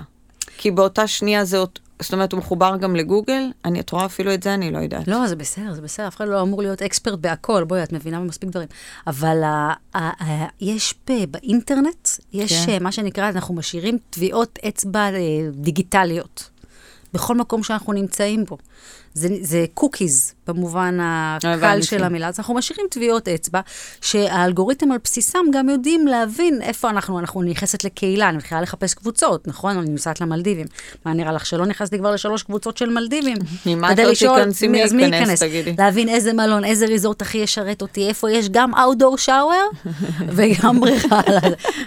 כי 0.58 0.70
באותה 0.70 1.06
שנייה 1.06 1.44
זה 1.44 1.56
זאת 2.02 2.12
אומרת, 2.12 2.32
הוא 2.32 2.38
מחובר 2.38 2.76
גם 2.76 2.96
לגוגל? 2.96 3.42
אני, 3.64 3.80
את 3.80 3.90
רואה 3.90 4.04
אפילו 4.06 4.34
את 4.34 4.42
זה, 4.42 4.54
אני 4.54 4.70
לא 4.70 4.78
יודעת. 4.78 5.08
לא, 5.08 5.26
זה 5.26 5.36
בסדר, 5.36 5.72
זה 5.72 5.82
בסדר, 5.82 6.08
אף 6.08 6.16
אחד 6.16 6.28
לא 6.28 6.42
אמור 6.42 6.62
להיות 6.62 6.82
אקספרט 6.82 7.18
בהכל, 7.18 7.64
בואי, 7.64 7.82
את 7.82 7.92
מבינה 7.92 8.20
במספיק 8.20 8.50
דברים. 8.50 8.68
אבל 9.06 9.42
uh, 9.42 9.96
uh, 9.96 9.98
uh, 10.20 10.24
יש 10.60 10.94
ב, 11.10 11.24
באינטרנט, 11.30 12.08
יש 12.32 12.66
כן. 12.66 12.76
uh, 12.76 12.82
מה 12.82 12.92
שנקרא, 12.92 13.28
אנחנו 13.28 13.54
משאירים 13.54 13.98
טביעות 14.10 14.58
אצבע 14.68 15.08
uh, 15.10 15.14
דיגיטליות. 15.56 16.50
בכל 17.14 17.34
מקום 17.34 17.62
שאנחנו 17.62 17.92
נמצאים 17.92 18.44
בו. 18.44 18.58
זה, 19.18 19.28
זה 19.40 19.64
קוקיז, 19.74 20.34
במובן 20.46 20.98
הקל 21.00 21.82
של 21.82 22.04
המילה. 22.04 22.28
אז 22.28 22.38
אנחנו 22.38 22.54
משאירים 22.54 22.86
טביעות 22.90 23.28
אצבע, 23.28 23.60
שהאלגוריתם 24.00 24.92
על 24.92 24.98
בסיסם 25.04 25.38
גם 25.52 25.68
יודעים 25.68 26.06
להבין 26.06 26.62
איפה 26.62 26.90
אנחנו, 26.90 27.18
אנחנו 27.18 27.42
נכנסת 27.42 27.84
לקהילה, 27.84 28.28
אני 28.28 28.36
מתחילה 28.36 28.60
לחפש 28.60 28.94
קבוצות, 28.94 29.48
נכון? 29.48 29.78
אני 29.78 29.90
נוסעת 29.90 30.20
למלדיבים. 30.20 30.66
מה 31.04 31.12
נראה 31.12 31.32
לך, 31.32 31.46
שלא 31.46 31.66
נכנסתי 31.66 31.98
כבר 31.98 32.12
לשלוש 32.12 32.42
קבוצות 32.42 32.76
של 32.76 32.90
מלדיבים? 32.90 33.36
ממה 33.66 33.92
את 33.92 33.98
לא 33.98 34.14
תיכנסי 34.18 34.68
מי 34.68 34.78
ייכנס, 34.78 35.42
תגידי. 35.42 35.74
להבין 35.78 36.08
איזה 36.08 36.32
מלון, 36.32 36.64
איזה 36.64 36.86
ריזורט 36.86 37.22
הכי 37.22 37.38
ישרת 37.38 37.82
אותי, 37.82 38.08
איפה 38.08 38.30
יש 38.30 38.48
גם 38.48 38.74
אאוטדור 38.74 39.18
שאואר 39.18 39.66
וגם 40.36 40.80
בריכה. 40.80 41.20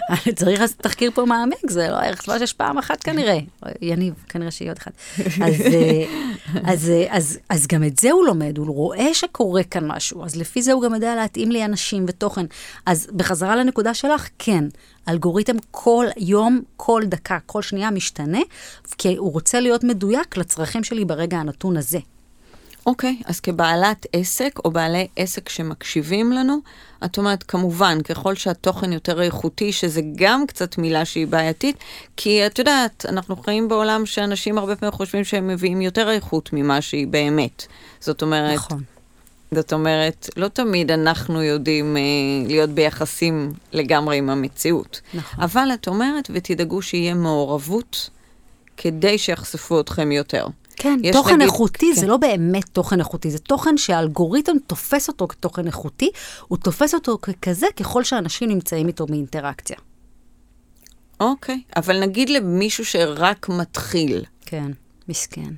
אני 0.08 0.34
צריך 0.34 0.60
לעשות 0.60 0.78
תחקיר 0.78 1.10
פה 1.14 1.24
מעמיק, 1.24 1.70
זה 1.70 1.88
לא 1.90 1.96
ערך 1.96 2.22
שיש 2.22 2.52
פעם 2.52 2.78
אחת 2.78 3.02
כנראה. 3.02 3.38
יניב, 3.82 4.14
כנראה 4.28 4.50
שיהיה 4.50 4.70
עוד 4.70 4.78
אחד. 4.78 4.90
אז, 6.64 6.92
אז, 7.22 7.38
אז 7.48 7.66
גם 7.66 7.84
את 7.84 7.98
זה 7.98 8.10
הוא 8.10 8.24
לומד, 8.26 8.58
הוא 8.58 8.66
רואה 8.66 9.14
שקורה 9.14 9.62
כאן 9.62 9.86
משהו, 9.86 10.24
אז 10.24 10.36
לפי 10.36 10.62
זה 10.62 10.72
הוא 10.72 10.82
גם 10.82 10.94
יודע 10.94 11.14
להתאים 11.14 11.50
לי 11.50 11.64
אנשים 11.64 12.04
ותוכן. 12.08 12.46
אז 12.86 13.08
בחזרה 13.16 13.56
לנקודה 13.56 13.94
שלך, 13.94 14.28
כן, 14.38 14.64
אלגוריתם 15.08 15.56
כל 15.70 16.06
יום, 16.16 16.60
כל 16.76 17.02
דקה, 17.06 17.38
כל 17.46 17.62
שנייה 17.62 17.90
משתנה, 17.90 18.40
כי 18.98 19.16
הוא 19.16 19.32
רוצה 19.32 19.60
להיות 19.60 19.84
מדויק 19.84 20.36
לצרכים 20.36 20.84
שלי 20.84 21.04
ברגע 21.04 21.36
הנתון 21.36 21.76
הזה. 21.76 21.98
אוקיי, 22.86 23.16
okay, 23.20 23.24
אז 23.28 23.40
כבעלת 23.40 24.06
עסק 24.12 24.58
או 24.64 24.70
בעלי 24.70 25.06
עסק 25.16 25.48
שמקשיבים 25.48 26.32
לנו, 26.32 26.58
את 27.04 27.18
אומרת, 27.18 27.42
כמובן, 27.42 28.02
ככל 28.02 28.34
שהתוכן 28.34 28.92
יותר 28.92 29.22
איכותי, 29.22 29.72
שזה 29.72 30.00
גם 30.14 30.46
קצת 30.46 30.78
מילה 30.78 31.04
שהיא 31.04 31.26
בעייתית, 31.26 31.76
כי 32.16 32.46
את 32.46 32.58
יודעת, 32.58 33.06
אנחנו 33.08 33.36
חיים 33.36 33.68
בעולם 33.68 34.06
שאנשים 34.06 34.58
הרבה 34.58 34.76
פעמים 34.76 34.92
חושבים 34.92 35.24
שהם 35.24 35.48
מביאים 35.48 35.80
יותר 35.80 36.10
איכות 36.10 36.50
ממה 36.52 36.80
שהיא 36.80 37.06
באמת. 37.06 37.66
זאת 38.00 38.22
אומרת... 38.22 38.54
נכון. 38.54 38.82
זאת 39.54 39.72
אומרת, 39.72 40.28
לא 40.36 40.48
תמיד 40.48 40.90
אנחנו 40.90 41.42
יודעים 41.42 41.96
אה, 41.96 42.02
להיות 42.46 42.70
ביחסים 42.70 43.52
לגמרי 43.72 44.18
עם 44.18 44.30
המציאות. 44.30 45.00
נכון. 45.14 45.44
אבל 45.44 45.68
את 45.74 45.88
אומרת, 45.88 46.30
ותדאגו 46.34 46.82
שיהיה 46.82 47.14
מעורבות 47.14 48.10
כדי 48.76 49.18
שיחשפו 49.18 49.80
אתכם 49.80 50.12
יותר. 50.12 50.46
כן, 50.82 50.98
תוכן 51.12 51.34
נגיד- 51.34 51.42
איכותי 51.42 51.90
כן. 51.94 52.00
זה 52.00 52.06
לא 52.06 52.16
באמת 52.16 52.64
תוכן 52.72 52.98
איכותי, 52.98 53.30
זה 53.30 53.38
תוכן 53.38 53.76
שהאלגוריתם 53.76 54.52
תופס 54.66 55.08
אותו 55.08 55.28
כתוכן 55.28 55.66
איכותי, 55.66 56.10
הוא 56.48 56.58
תופס 56.58 56.94
אותו 56.94 57.18
ככזה 57.22 57.66
ככל 57.76 58.04
שאנשים 58.04 58.48
נמצאים 58.48 58.88
איתו 58.88 59.06
באינטראקציה. 59.06 59.76
אוקיי, 61.20 61.60
אבל 61.76 62.00
נגיד 62.00 62.30
למישהו 62.30 62.84
שרק 62.84 63.48
מתחיל, 63.48 64.24
כן, 64.46 64.70
מסכן. 65.08 65.50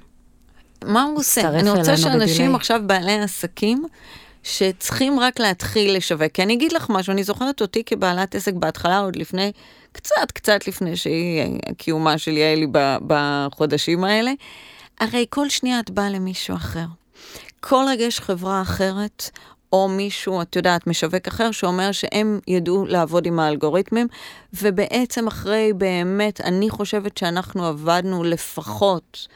מה 0.85 1.03
הוא 1.03 1.19
עושה? 1.19 1.49
אני 1.49 1.71
רוצה 1.71 1.97
שאנשים 1.97 2.21
בדיליי. 2.37 2.55
עכשיו, 2.55 2.81
בעלי 2.87 3.21
עסקים, 3.21 3.85
שצריכים 4.43 5.21
רק 5.21 5.41
להתחיל 5.41 5.97
לשווק. 5.97 6.33
כי 6.33 6.43
אני 6.43 6.55
אגיד 6.55 6.73
לך 6.73 6.87
משהו, 6.91 7.13
אני 7.13 7.25
זוכרת 7.25 7.61
אותי 7.63 7.83
כבעלת 7.87 8.35
עסק 8.35 8.55
בהתחלה, 8.55 8.99
עוד 8.99 9.17
לפני, 9.17 9.53
קצת, 9.93 10.31
קצת 10.35 10.69
לפני 10.69 10.97
שהיא, 10.97 11.43
קיומה 11.77 12.19
של 12.19 12.31
יעלי 12.37 12.67
בחודשים 13.07 14.05
האלה. 14.05 14.33
הרי 15.01 15.27
כל 15.31 15.49
שנייה 15.49 15.81
את 15.81 15.91
באה 15.91 16.11
למישהו 16.11 16.57
אחר. 16.57 16.87
כל 17.61 17.85
רגע 17.89 18.05
יש 18.05 18.21
חברה 18.21 18.63
אחרת, 18.63 19.31
או 19.73 19.89
מישהו, 19.89 20.43
את 20.43 20.57
יודעת, 20.57 20.87
משווק 20.87 21.29
אחר, 21.29 21.51
שאומר 21.51 21.93
שהם 21.93 22.41
ידעו 22.49 22.87
לעבוד 22.87 23.27
עם 23.27 23.41
האלגוריתמים, 23.41 24.07
ובעצם 24.63 25.27
אחרי 25.27 25.73
באמת, 25.77 26.41
אני 26.41 26.71
חושבת 26.71 27.19
שאנחנו 27.19 27.67
עבדנו 27.67 28.25
לפחות 28.25 29.29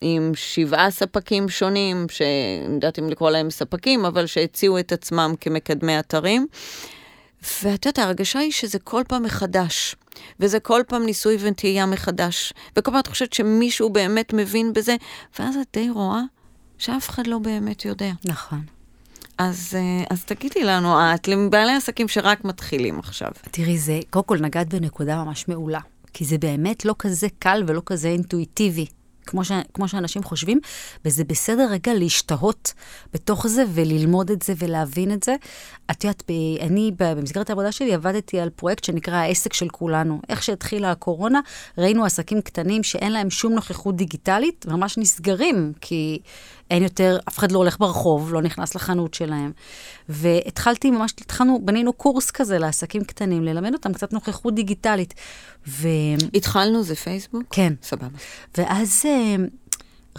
עם 0.00 0.32
שבעה 0.34 0.90
ספקים 0.90 1.48
שונים, 1.48 2.06
שאני 2.08 2.74
יודעת 2.74 2.98
אם 2.98 3.08
לקרוא 3.08 3.30
להם 3.30 3.50
ספקים, 3.50 4.04
אבל 4.04 4.26
שהציעו 4.26 4.78
את 4.78 4.92
עצמם 4.92 5.34
כמקדמי 5.40 5.98
אתרים. 5.98 6.46
ואת 7.62 7.86
יודעת, 7.86 7.98
ההרגשה 7.98 8.38
היא 8.38 8.52
שזה 8.52 8.78
כל 8.78 9.02
פעם 9.08 9.22
מחדש, 9.22 9.96
וזה 10.40 10.60
כל 10.60 10.82
פעם 10.88 11.06
ניסוי 11.06 11.36
וטעייה 11.40 11.86
מחדש, 11.86 12.52
וכל 12.76 12.90
פעם 12.90 13.00
את 13.00 13.06
חושבת 13.06 13.32
שמישהו 13.32 13.90
באמת 13.90 14.32
מבין 14.32 14.72
בזה, 14.72 14.96
ואז 15.38 15.56
את 15.56 15.66
די 15.72 15.90
רואה 15.90 16.20
שאף 16.78 17.08
אחד 17.08 17.26
לא 17.26 17.38
באמת 17.38 17.84
יודע. 17.84 18.12
נכון. 18.24 18.60
אז, 19.38 19.72
אה, 19.74 20.04
אז 20.10 20.24
תגידי 20.24 20.64
לנו, 20.64 21.14
את 21.14 21.28
לבעלי 21.28 21.72
עסקים 21.72 22.08
שרק 22.08 22.44
מתחילים 22.44 22.98
עכשיו. 22.98 23.30
תראי, 23.50 23.78
זה, 23.78 24.00
קודם 24.10 24.24
כל 24.24 24.38
נגעת 24.38 24.68
בנקודה 24.74 25.24
ממש 25.24 25.48
מעולה, 25.48 25.80
כי 26.12 26.24
זה 26.24 26.38
באמת 26.38 26.84
לא 26.84 26.94
כזה 26.98 27.26
קל 27.38 27.64
ולא 27.66 27.82
כזה 27.86 28.08
אינטואיטיבי. 28.08 28.86
כמו, 29.26 29.44
ש, 29.44 29.52
כמו 29.74 29.88
שאנשים 29.88 30.22
חושבים, 30.22 30.60
וזה 31.04 31.24
בסדר 31.24 31.68
רגע 31.70 31.94
להשתהות 31.94 32.72
בתוך 33.12 33.46
זה 33.46 33.64
וללמוד 33.74 34.30
את 34.30 34.42
זה 34.42 34.52
ולהבין 34.58 35.12
את 35.12 35.22
זה. 35.22 35.34
את 35.90 36.04
יודעת, 36.04 36.22
ב- 36.30 36.58
אני 36.60 36.92
במסגרת 36.98 37.50
העבודה 37.50 37.72
שלי 37.72 37.94
עבדתי 37.94 38.40
על 38.40 38.50
פרויקט 38.50 38.84
שנקרא 38.84 39.14
העסק 39.14 39.52
של 39.52 39.68
כולנו. 39.68 40.20
איך 40.28 40.42
שהתחילה 40.42 40.90
הקורונה, 40.90 41.40
ראינו 41.78 42.04
עסקים 42.04 42.40
קטנים 42.40 42.82
שאין 42.82 43.12
להם 43.12 43.30
שום 43.30 43.52
נוכחות 43.52 43.96
דיגיטלית, 43.96 44.66
ממש 44.68 44.98
נסגרים, 44.98 45.72
כי 45.80 46.18
אין 46.70 46.82
יותר, 46.82 47.18
אף 47.28 47.38
אחד 47.38 47.52
לא 47.52 47.58
הולך 47.58 47.78
ברחוב, 47.78 48.32
לא 48.32 48.42
נכנס 48.42 48.74
לחנות 48.74 49.14
שלהם. 49.14 49.52
והתחלתי 50.08 50.90
ממש, 50.90 51.14
התחלנו, 51.20 51.60
בנינו 51.64 51.92
קורס 51.92 52.30
כזה 52.30 52.58
לעסקים 52.58 53.04
קטנים, 53.04 53.44
ללמד 53.44 53.72
אותם 53.72 53.92
קצת 53.92 54.12
נוכחות 54.12 54.54
דיגיטלית. 54.54 55.14
ו... 55.68 55.88
התחלנו, 56.34 56.82
זה 56.82 56.94
פייסבוק? 56.94 57.42
כן. 57.50 57.72
סבבה. 57.82 58.18
ואז 58.58 59.02
אה, 59.04 59.36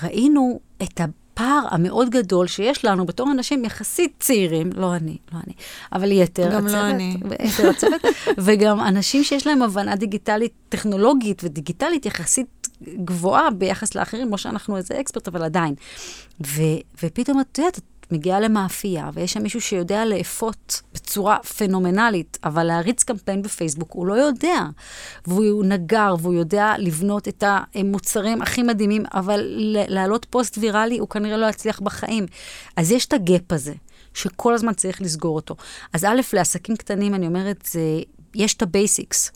ראינו 0.03 0.59
את 0.83 1.01
הפער 1.01 1.61
המאוד 1.71 2.09
גדול 2.09 2.47
שיש 2.47 2.85
לנו 2.85 3.05
בתור 3.05 3.31
אנשים 3.31 3.65
יחסית 3.65 4.13
צעירים, 4.19 4.69
לא 4.75 4.95
אני, 4.95 5.17
לא 5.33 5.39
אני, 5.47 5.53
אבל 5.93 6.11
יתר 6.11 6.49
גם 6.53 6.67
לא 6.67 6.71
הצוות, 6.71 6.95
אני. 6.95 7.17
יתר 7.43 7.69
הצוות, 7.69 8.01
וגם 8.37 8.79
אנשים 8.79 9.23
שיש 9.23 9.47
להם 9.47 9.61
הבנה 9.61 9.95
דיגיטלית, 9.95 10.53
טכנולוגית 10.69 11.43
ודיגיטלית 11.43 12.05
יחסית 12.05 12.47
גבוהה 12.83 13.51
ביחס 13.51 13.95
לאחרים, 13.95 14.31
לא 14.31 14.37
שאנחנו 14.37 14.77
איזה 14.77 14.99
אקספרט, 14.99 15.27
אבל 15.27 15.43
עדיין. 15.43 15.75
ו, 16.47 16.61
ופתאום 17.03 17.41
את 17.41 17.57
יודעת, 17.57 17.77
את 17.77 18.11
מגיעה 18.11 18.39
למאפייה, 18.39 19.09
ויש 19.13 19.33
שם 19.33 19.43
מישהו 19.43 19.61
שיודע 19.61 20.05
לאפות 20.05 20.81
בצורה 20.93 21.37
פנומנלית, 21.57 22.37
אבל 22.43 22.63
להריץ 22.63 23.03
קמפיין 23.03 23.41
בפייסבוק 23.41 23.91
הוא 23.91 24.07
לא 24.07 24.13
יודע. 24.13 24.65
והוא 25.27 25.65
נגר, 25.65 26.15
והוא 26.19 26.33
יודע 26.33 26.73
לבנות 26.77 27.27
את 27.27 27.43
המוצרים 27.47 28.41
הכי 28.41 28.63
מדהימים, 28.63 29.03
אבל 29.13 29.41
להעלות 29.87 30.25
פוסט 30.29 30.57
ויראלי 30.57 30.97
הוא 30.97 31.09
כנראה 31.09 31.37
לא 31.37 31.45
יצליח 31.45 31.79
בחיים. 31.79 32.25
אז 32.75 32.91
יש 32.91 33.05
את 33.05 33.13
ה 33.13 33.23
gap 33.23 33.51
הזה. 33.51 33.73
שכל 34.13 34.53
הזמן 34.53 34.73
צריך 34.73 35.01
לסגור 35.01 35.35
אותו. 35.35 35.55
אז 35.93 36.05
א', 36.05 36.21
לעסקים 36.33 36.75
קטנים, 36.75 37.13
אני 37.13 37.27
אומרת, 37.27 37.63
זה, 37.71 37.81
יש 38.35 38.53
את 38.53 38.61
ה 38.61 38.70
basics, 38.70 39.31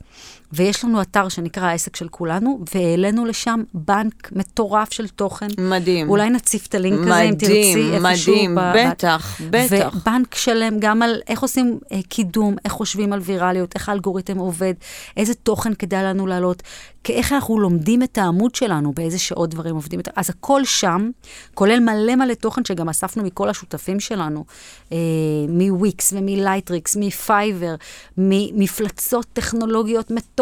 ויש 0.53 0.85
לנו 0.85 1.01
אתר 1.01 1.29
שנקרא 1.29 1.63
העסק 1.63 1.95
של 1.95 2.07
כולנו, 2.07 2.59
והעלינו 2.75 3.25
לשם 3.25 3.63
בנק 3.73 4.31
מטורף 4.31 4.93
של 4.93 5.07
תוכן. 5.07 5.47
מדהים. 5.57 6.09
אולי 6.09 6.29
נציף 6.29 6.67
את 6.67 6.75
הלינק 6.75 6.99
הזה, 7.07 7.21
אם 7.21 7.35
תרצי, 7.35 7.75
מדהים, 7.75 8.05
איפשהו. 8.05 8.33
מדהים, 8.33 8.55
ב- 8.55 8.73
בטח, 8.91 9.41
בטח. 9.49 9.95
ובנק 9.95 10.35
שלם 10.35 10.79
גם 10.79 11.01
על 11.01 11.21
איך 11.27 11.41
עושים 11.41 11.79
אה, 11.91 11.99
קידום, 12.09 12.55
איך 12.65 12.73
חושבים 12.73 13.13
על 13.13 13.19
ויראליות, 13.19 13.75
איך 13.75 13.89
האלגוריתם 13.89 14.37
עובד, 14.37 14.73
איזה 15.17 15.33
תוכן 15.33 15.73
כדאי 15.73 16.03
לנו 16.03 16.27
להעלות, 16.27 16.63
איך 17.09 17.33
אנחנו 17.33 17.59
לומדים 17.59 18.03
את 18.03 18.17
העמוד 18.17 18.55
שלנו, 18.55 18.93
באיזה 18.93 19.19
שעות 19.19 19.49
דברים 19.49 19.75
עובדים. 19.75 19.99
אז 20.15 20.29
הכל 20.29 20.65
שם, 20.65 21.09
כולל 21.53 21.79
מלא 21.79 22.15
מלא 22.15 22.33
תוכן 22.33 22.65
שגם 22.65 22.89
אספנו 22.89 23.23
מכל 23.23 23.49
השותפים 23.49 23.99
שלנו, 23.99 24.45
אה, 24.91 24.97
מוויקס 25.49 26.13
ומלייטריקס, 26.13 26.95
מפייבר, 26.99 27.75
ממפלצות 28.17 29.25
טכנולוגיות 29.33 30.11
מטורפות, 30.11 30.40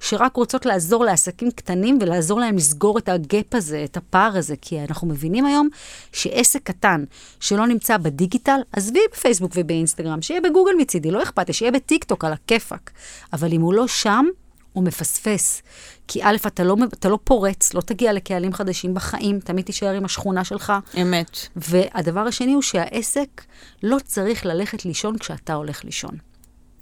שרק 0.00 0.36
רוצות 0.36 0.66
לעזור 0.66 1.04
לעסקים 1.04 1.50
קטנים 1.50 1.98
ולעזור 2.00 2.40
להם 2.40 2.56
לסגור 2.56 2.98
את 2.98 3.08
ה 3.08 3.19
gap 3.19 3.54
הזה, 3.54 3.84
את 3.84 3.96
הפער 3.96 4.36
הזה, 4.36 4.54
כי 4.60 4.80
אנחנו 4.80 5.08
מבינים 5.08 5.46
היום 5.46 5.68
שעסק 6.12 6.62
קטן 6.62 7.04
שלא 7.40 7.66
נמצא 7.66 7.96
בדיגיטל, 7.96 8.60
עזבי 8.72 9.00
בפייסבוק 9.12 9.52
ובאינסטגרם, 9.54 10.22
שיהיה 10.22 10.40
בגוגל 10.40 10.72
מצידי, 10.78 11.10
לא 11.10 11.22
אכפת 11.22 11.48
לי, 11.48 11.54
שיהיה 11.54 11.72
בטיקטוק 11.72 12.24
על 12.24 12.32
הכיפאק. 12.32 12.90
אבל 13.32 13.52
אם 13.52 13.60
הוא 13.60 13.74
לא 13.74 13.86
שם, 13.86 14.26
הוא 14.72 14.84
מפספס. 14.84 15.62
כי 16.08 16.24
א', 16.24 16.36
אתה 16.46 16.64
לא, 16.64 16.76
אתה 16.92 17.08
לא 17.08 17.18
פורץ, 17.24 17.74
לא 17.74 17.80
תגיע 17.80 18.12
לקהלים 18.12 18.52
חדשים 18.52 18.94
בחיים, 18.94 19.40
תמיד 19.40 19.64
תישאר 19.64 19.94
עם 19.94 20.04
השכונה 20.04 20.44
שלך. 20.44 20.72
אמת. 21.02 21.38
והדבר 21.56 22.20
השני 22.20 22.52
הוא 22.52 22.62
שהעסק 22.62 23.44
לא 23.82 23.96
צריך 24.04 24.46
ללכת 24.46 24.84
לישון 24.84 25.18
כשאתה 25.18 25.54
הולך 25.54 25.84
לישון. 25.84 26.33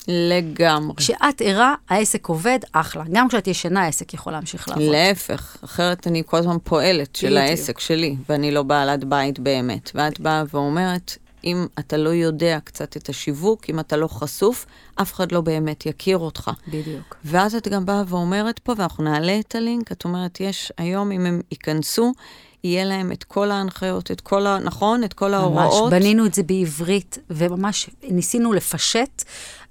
לגמרי. 0.08 0.96
כשאת 0.96 1.40
ערה, 1.44 1.74
העסק 1.88 2.26
עובד, 2.26 2.58
אחלה. 2.72 3.04
גם 3.12 3.28
כשאת 3.28 3.46
ישנה, 3.46 3.82
העסק 3.82 4.14
יכול 4.14 4.32
להמשיך 4.32 4.68
לעבוד. 4.68 4.84
להפך, 4.84 5.56
אחרת 5.64 6.06
אני 6.06 6.22
כל 6.26 6.36
הזמן 6.36 6.56
פועלת 6.64 7.16
של 7.16 7.26
בדיוק. 7.26 7.40
העסק 7.42 7.80
שלי, 7.80 8.16
ואני 8.28 8.50
לא 8.50 8.62
בעלת 8.62 9.04
בית 9.04 9.38
באמת. 9.38 9.90
ואת 9.94 10.20
באה 10.20 10.42
ואומרת, 10.52 11.16
אם 11.44 11.66
אתה 11.78 11.96
לא 11.96 12.08
יודע 12.08 12.58
קצת 12.64 12.96
את 12.96 13.08
השיווק, 13.08 13.70
אם 13.70 13.80
אתה 13.80 13.96
לא 13.96 14.08
חשוף, 14.08 14.66
אף 14.94 15.12
אחד 15.14 15.32
לא 15.32 15.40
באמת 15.40 15.86
יכיר 15.86 16.18
אותך. 16.18 16.50
בדיוק. 16.68 17.16
ואז 17.24 17.54
את 17.54 17.68
גם 17.68 17.86
באה 17.86 18.02
ואומרת 18.06 18.58
פה, 18.58 18.72
ואנחנו 18.76 19.04
נעלה 19.04 19.40
את 19.40 19.54
הלינק, 19.54 19.92
את 19.92 20.04
אומרת, 20.04 20.40
יש 20.40 20.72
היום, 20.78 21.12
אם 21.12 21.26
הם 21.26 21.40
ייכנסו, 21.50 22.12
יהיה 22.64 22.84
להם 22.84 23.12
את 23.12 23.24
כל 23.24 23.50
ההנחיות, 23.50 24.10
את 24.10 24.20
כל 24.20 24.46
ה... 24.46 24.58
נכון? 24.58 25.04
את 25.04 25.12
כל 25.12 25.34
ההוראות. 25.34 25.92
ממש, 25.92 26.00
בנינו 26.00 26.26
את 26.26 26.34
זה 26.34 26.42
בעברית, 26.42 27.18
וממש 27.30 27.90
ניסינו 28.02 28.52
לפשט. 28.52 29.24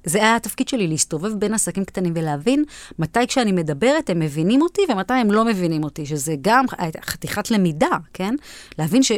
זה 0.05 0.17
היה 0.17 0.35
התפקיד 0.35 0.67
שלי, 0.67 0.87
להסתובב 0.87 1.33
בין 1.39 1.53
עסקים 1.53 1.85
קטנים 1.85 2.13
ולהבין 2.15 2.63
מתי 2.99 3.27
כשאני 3.27 3.51
מדברת 3.51 4.09
הם 4.09 4.19
מבינים 4.19 4.61
אותי 4.61 4.81
ומתי 4.89 5.13
הם 5.13 5.31
לא 5.31 5.45
מבינים 5.45 5.83
אותי, 5.83 6.05
שזה 6.05 6.35
גם 6.41 6.65
חתיכת 7.01 7.51
למידה, 7.51 7.97
כן? 8.13 8.35
להבין 8.79 9.03
ש... 9.03 9.11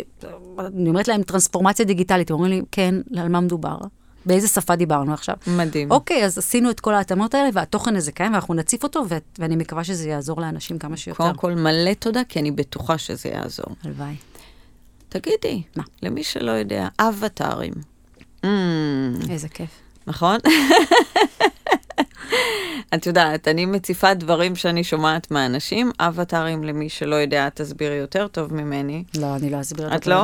אני 0.60 0.89
אומרת 0.89 1.08
להם 1.08 1.24
טרנספורמציה 1.24 1.86
דיגיטלית, 1.86 2.32
הם 2.32 2.36
אומרים 2.36 2.51
לי, 2.51 2.62
כן, 2.72 2.95
על 3.18 3.30
מה 3.30 3.39
מדובר? 3.39 3.78
באיזה 4.26 4.47
שפה 4.47 4.76
דיברנו 4.76 5.14
עכשיו? 5.14 5.36
מדהים. 5.47 5.91
אוקיי, 5.91 6.26
אז 6.26 6.38
עשינו 6.38 6.70
את 6.70 6.80
כל 6.80 6.93
ההתאמות 6.93 7.34
האלה, 7.34 7.49
והתוכן 7.53 7.95
הזה 7.95 8.12
קיים, 8.12 8.34
ואנחנו 8.34 8.53
נציף 8.53 8.84
אותו, 8.84 9.03
ו- 9.10 9.18
ואני 9.39 9.55
מקווה 9.55 9.84
שזה 9.84 10.10
יעזור 10.10 10.41
לאנשים 10.41 10.80
כמה 10.80 10.97
שיותר. 10.97 11.24
קודם 11.24 11.36
כל, 11.36 11.53
מלא 11.53 11.93
תודה, 11.93 12.22
כי 12.30 12.39
אני 12.39 12.51
בטוחה 12.51 12.97
שזה 12.97 13.30
יעזור. 13.30 13.76
הלוואי. 13.84 14.16
תגידי, 15.10 15.62
מה? 15.76 15.84
למי 16.03 16.24
שלא 16.24 16.51
יודע, 16.51 16.88
אבטארים. 16.99 17.74
Mm, 18.45 18.47
איזה 19.30 19.49
כיף. 19.49 19.83
נכון? 20.08 20.38
את 22.94 23.06
יודעת, 23.06 23.48
אני 23.48 23.66
מציפה 23.66 24.14
דברים 24.14 24.56
שאני 24.56 24.84
שומעת 24.84 25.32
מאנשים, 25.32 25.92
אבטארים, 26.00 26.64
למי 26.64 26.90
שלא 26.90 27.16
יודע, 27.16 27.50
תסבירי 27.54 27.96
יותר 27.96 28.28
טוב 28.28 28.54
ממני. 28.54 29.04
לא, 29.18 29.36
אני 29.36 29.50
לא 29.50 29.62
אסביר 29.62 29.96
את 29.96 30.08
לא? 30.08 30.16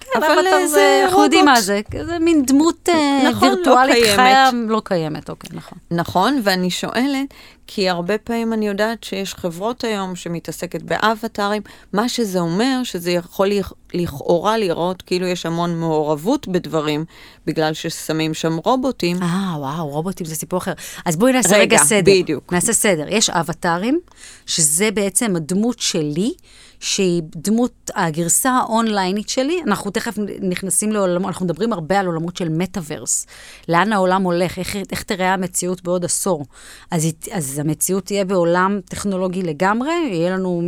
כן, 0.00 0.08
אבל 0.16 0.26
זה 0.68 1.00
אנחנו 1.04 1.22
יודעים 1.22 1.44
רובוט. 1.48 1.56
מה 1.56 1.60
זה, 1.60 1.80
זה 2.06 2.18
מין 2.18 2.44
דמות 2.46 2.88
אה, 2.88 3.30
נכון, 3.30 3.48
לא 3.48 3.54
וירטואלית 3.54 3.94
קיימת. 4.04 4.16
חיה, 4.16 4.50
לא 4.68 4.82
קיימת, 4.84 5.30
אוקיי, 5.30 5.50
נכון. 5.54 5.78
נכון, 5.90 6.40
ואני 6.44 6.70
שואלת, 6.70 7.34
כי 7.66 7.88
הרבה 7.88 8.18
פעמים 8.18 8.52
אני 8.52 8.68
יודעת 8.68 9.04
שיש 9.04 9.34
חברות 9.34 9.84
היום 9.84 10.16
שמתעסקת 10.16 10.82
באבטארים, 10.82 11.62
מה 11.92 12.08
שזה 12.08 12.40
אומר, 12.40 12.80
שזה 12.84 13.10
יכול 13.10 13.48
לכ- 13.48 13.72
לכאורה 13.94 14.58
לראות 14.58 15.02
כאילו 15.02 15.26
יש 15.26 15.46
המון 15.46 15.80
מעורבות 15.80 16.48
בדברים, 16.48 17.04
בגלל 17.46 17.72
ששמים 17.74 18.34
שם 18.34 18.56
רובוטים. 18.64 19.22
אה, 19.22 19.54
וואו, 19.58 19.88
רובוטים 19.88 20.26
זה 20.26 20.34
סיפור 20.34 20.58
אחר. 20.58 20.72
אז 21.04 21.16
בואי 21.16 21.32
נעשה 21.42 21.56
רגע, 21.56 21.76
רגע 21.76 21.84
סדר. 21.84 22.12
בדיוק. 22.12 22.52
נעשה 22.52 22.72
סדר. 22.72 23.04
יש 23.08 23.30
אבטארים, 23.30 24.00
שזה 24.46 24.90
בעצם 24.90 25.36
הדמות 25.36 25.78
שלי, 25.78 26.32
שהיא 26.82 27.22
דמות, 27.24 27.90
הגרסה 27.94 28.50
האונליינית 28.50 29.28
שלי. 29.28 29.62
אנחנו 29.66 29.90
תכף 29.90 30.14
נכנסים 30.40 30.92
לעולמות, 30.92 31.28
אנחנו 31.28 31.46
מדברים 31.46 31.72
הרבה 31.72 32.00
על 32.00 32.06
עולמות 32.06 32.36
של 32.36 32.48
מטאוורס. 32.48 33.26
לאן 33.68 33.92
העולם 33.92 34.22
הולך, 34.22 34.58
איך, 34.58 34.76
איך 34.92 35.02
תראה 35.02 35.34
המציאות 35.34 35.82
בעוד 35.82 36.04
עשור. 36.04 36.46
אז, 36.90 37.08
אז 37.32 37.58
המציאות 37.58 38.04
תהיה 38.04 38.24
בעולם 38.24 38.80
טכנולוגי 38.84 39.42
לגמרי, 39.42 39.92
יהיה 39.92 40.30
לנו 40.30 40.62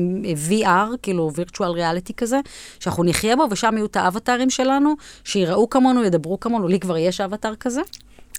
VR, 0.48 0.96
כאילו 1.02 1.30
virtual 1.36 1.76
reality 1.76 2.12
כזה, 2.16 2.40
שאנחנו 2.80 3.04
נחיה 3.04 3.36
בו, 3.36 3.46
ושם 3.50 3.74
יהיו 3.76 3.86
את 3.86 3.96
האבטארים 3.96 4.50
שלנו, 4.50 4.94
שיראו 5.24 5.70
כמונו, 5.70 6.04
ידברו 6.04 6.40
כמונו, 6.40 6.68
לי 6.68 6.80
כבר 6.80 6.96
יש 6.96 7.20
אבטאר 7.20 7.54
כזה. 7.54 7.80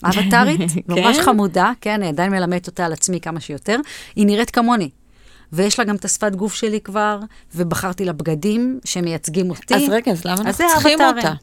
אבטארית, 0.03 0.59
ממש 0.89 1.17
כן? 1.17 1.23
חמודה, 1.23 1.71
כן, 1.81 1.93
אני 1.93 2.07
עדיין 2.07 2.31
מלמדת 2.31 2.67
אותה 2.67 2.85
על 2.85 2.93
עצמי 2.93 3.19
כמה 3.19 3.39
שיותר. 3.39 3.79
היא 4.15 4.25
נראית 4.25 4.49
כמוני. 4.49 4.89
ויש 5.53 5.79
לה 5.79 5.85
גם 5.85 5.95
את 5.95 6.05
השפת 6.05 6.35
גוף 6.35 6.53
שלי 6.53 6.81
כבר, 6.81 7.19
ובחרתי 7.55 8.05
לה 8.05 8.13
בגדים 8.13 8.79
שמייצגים 8.85 9.49
אותי. 9.49 9.75
אז 9.75 9.81
רגע, 9.89 10.11
אז 10.11 10.25
למה 10.25 10.49
אז 10.49 10.61
אנחנו 10.61 10.73
צריכים. 10.73 10.99
אותה? 11.01 11.33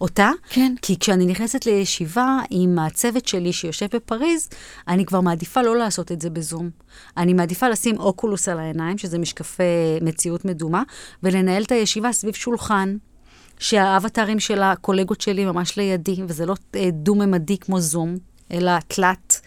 אותה? 0.00 0.30
כן. 0.48 0.74
כי 0.82 0.98
כשאני 0.98 1.26
נכנסת 1.26 1.66
לישיבה 1.66 2.38
עם 2.50 2.78
הצוות 2.78 3.28
שלי 3.28 3.52
שיושב 3.52 3.86
בפריז, 3.92 4.48
אני 4.88 5.04
כבר 5.04 5.20
מעדיפה 5.20 5.62
לא 5.62 5.76
לעשות 5.76 6.12
את 6.12 6.20
זה 6.20 6.30
בזום. 6.30 6.70
אני 7.16 7.34
מעדיפה 7.34 7.68
לשים 7.68 7.98
אוקולוס 7.98 8.48
על 8.48 8.58
העיניים, 8.58 8.98
שזה 8.98 9.18
משקפי 9.18 9.62
מציאות 10.02 10.44
מדומה, 10.44 10.82
ולנהל 11.22 11.62
את 11.62 11.72
הישיבה 11.72 12.12
סביב 12.12 12.34
שולחן. 12.34 12.96
שהאבטרים 13.58 14.40
של 14.40 14.62
הקולגות 14.62 15.20
שלי 15.20 15.44
ממש 15.44 15.76
לידי, 15.76 16.16
וזה 16.28 16.46
לא 16.46 16.54
אה, 16.76 16.88
דו-ממדי 16.92 17.58
כמו 17.58 17.80
זום, 17.80 18.16
אלא 18.52 18.72
תלת. 18.88 19.40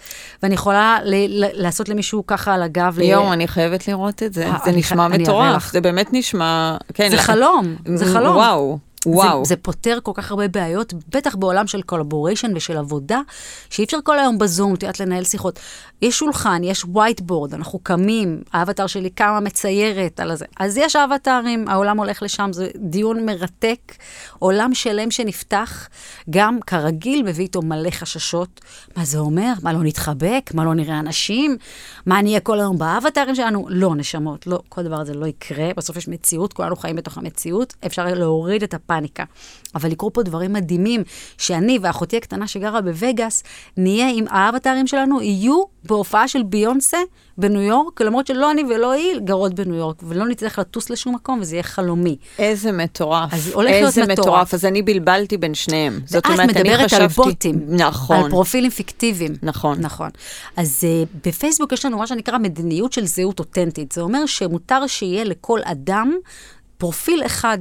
ואני 0.43 0.53
יכולה 0.53 0.97
ל- 1.03 1.43
ל- 1.43 1.61
לעשות 1.63 1.89
למישהו 1.89 2.23
ככה 2.27 2.53
על 2.53 2.63
הגב. 2.63 2.95
ל- 2.99 3.03
יואו, 3.03 3.33
אני 3.33 3.47
חייבת 3.47 3.87
לראות 3.87 4.23
את 4.23 4.33
זה. 4.33 4.45
אה, 4.47 4.57
זה 4.65 4.71
נשמע 4.71 5.07
מטורף. 5.07 5.71
זה 5.71 5.81
באמת 5.81 6.07
נשמע... 6.11 6.77
כן, 6.93 7.09
זה 7.09 7.15
לא- 7.15 7.21
חלום, 7.21 7.75
זה 7.95 8.05
חלום. 8.13 8.35
וואו, 8.35 8.79
וואו. 9.05 9.45
זה, 9.45 9.49
זה 9.49 9.55
פותר 9.55 9.97
כל 10.03 10.11
כך 10.15 10.31
הרבה 10.31 10.47
בעיות, 10.47 10.93
בטח 10.93 11.35
בעולם 11.35 11.67
של 11.67 11.81
collaboration 11.81 12.51
ושל 12.55 12.77
עבודה, 12.77 13.21
שאי 13.69 13.83
אפשר 13.83 13.97
כל 14.03 14.19
היום 14.19 14.37
בזום, 14.37 14.73
את 14.73 14.83
יודעת, 14.83 14.99
לנהל 14.99 15.23
שיחות. 15.23 15.59
יש 16.01 16.19
שולחן, 16.19 16.63
יש 16.63 16.83
whiteboard, 16.83 17.53
אנחנו 17.53 17.79
קמים, 17.79 18.41
האבטר 18.53 18.87
שלי 18.87 19.09
קמה 19.09 19.39
מציירת 19.39 20.19
על 20.19 20.31
הזה. 20.31 20.45
אז 20.59 20.77
יש 20.77 20.95
אבטרים, 20.95 21.67
העולם 21.67 21.97
הולך 21.97 22.23
לשם, 22.23 22.49
זה 22.53 22.69
דיון 22.75 23.25
מרתק, 23.25 23.95
עולם 24.39 24.73
שלם 24.73 25.11
שנפתח, 25.11 25.87
גם 26.29 26.59
כרגיל 26.67 27.23
מביא 27.23 27.43
איתו 27.43 27.61
מלא 27.61 27.89
חששות. 27.89 28.61
מה 28.97 29.05
זה 29.05 29.19
אומר? 29.19 29.53
מה 29.63 29.73
לא 29.73 29.79
נתחבק? 29.83 30.51
מה 30.53 30.65
לא 30.65 30.73
נראה 30.73 30.99
אנשים? 30.99 31.57
מה 32.05 32.21
נהיה 32.21 32.39
כל 32.39 32.59
היום 32.59 32.77
באבטרים 32.77 33.35
שלנו? 33.35 33.65
לא, 33.69 33.95
נשמות, 33.95 34.47
לא, 34.47 34.59
כל 34.69 34.83
דבר 34.83 35.01
הזה 35.01 35.13
לא 35.13 35.25
יקרה. 35.25 35.69
בסוף 35.77 35.97
יש 35.97 36.07
מציאות, 36.07 36.53
כולנו 36.53 36.75
חיים 36.75 36.95
בתוך 36.95 37.17
המציאות, 37.17 37.73
אפשר 37.85 38.05
להוריד 38.05 38.63
את 38.63 38.73
הפאניקה. 38.89 39.23
אבל 39.75 39.91
יקרו 39.91 40.13
פה 40.13 40.23
דברים 40.23 40.53
מדהימים, 40.53 41.03
שאני 41.37 41.79
ואחותי 41.81 42.17
הקטנה 42.17 42.47
שגרה 42.47 42.81
בווגאס, 42.81 43.43
נהיה 43.77 44.09
עם 44.13 44.25
האבטרים 44.29 44.87
שלנו, 44.87 45.21
יהיו 45.21 45.63
בהופעה 45.83 46.27
של 46.27 46.43
ביונסה 46.43 46.97
בניו 47.37 47.61
יורק, 47.61 48.01
למרות 48.01 48.27
שלא 48.27 48.51
אני 48.51 48.63
ולא 48.63 48.91
היא 48.91 49.19
גרות 49.19 49.53
בניו 49.53 49.75
יורק, 49.75 49.95
ולא 50.03 50.27
נצטרך 50.27 50.59
לטוס 50.59 50.89
לשום 50.89 51.15
מקום, 51.15 51.39
וזה 51.41 51.55
יהיה 51.55 51.63
חלומי. 51.63 52.17
איזה 52.39 52.71
מטורף. 52.71 53.33
אז 53.33 53.51
הולך 53.53 53.71
להיות 53.71 53.87
איזה 53.87 54.01
מטורף. 54.01 54.19
מטורף. 54.19 54.53
אז 54.53 54.65
אני 54.65 54.81
בלבלתי 54.81 55.37
בין 55.37 55.53
שניהם. 55.53 55.99
זאת 56.05 56.15
ואת 56.15 56.25
אומרת, 56.25 56.39
אני 56.39 56.47
מדברת 56.47 56.85
חשבתי... 56.85 57.03
על 57.03 57.07
בוטים, 57.07 57.61
נכון. 57.67 58.15
על 58.15 58.29
פרופילים 58.29 58.71
פיקטיביים. 58.71 59.33
נכון. 59.43 59.79
נכון. 59.79 60.09
אז 60.57 60.83
uh, 60.83 61.27
בפייסבוק 61.27 61.71
יש 61.71 61.85
לנו 61.85 61.97
מה 61.97 62.07
שנקרא 62.07 62.37
מדיניות 62.37 62.93
של 62.93 63.05
זהות 63.05 63.39
אותנטית. 63.39 63.91
זה 63.91 64.01
אומר 64.01 64.25
שמותר 64.25 64.87
שיהיה 64.87 65.23
לכל 65.23 65.59
אדם 65.63 66.13
פרופיל 66.77 67.25
אחד. 67.25 67.57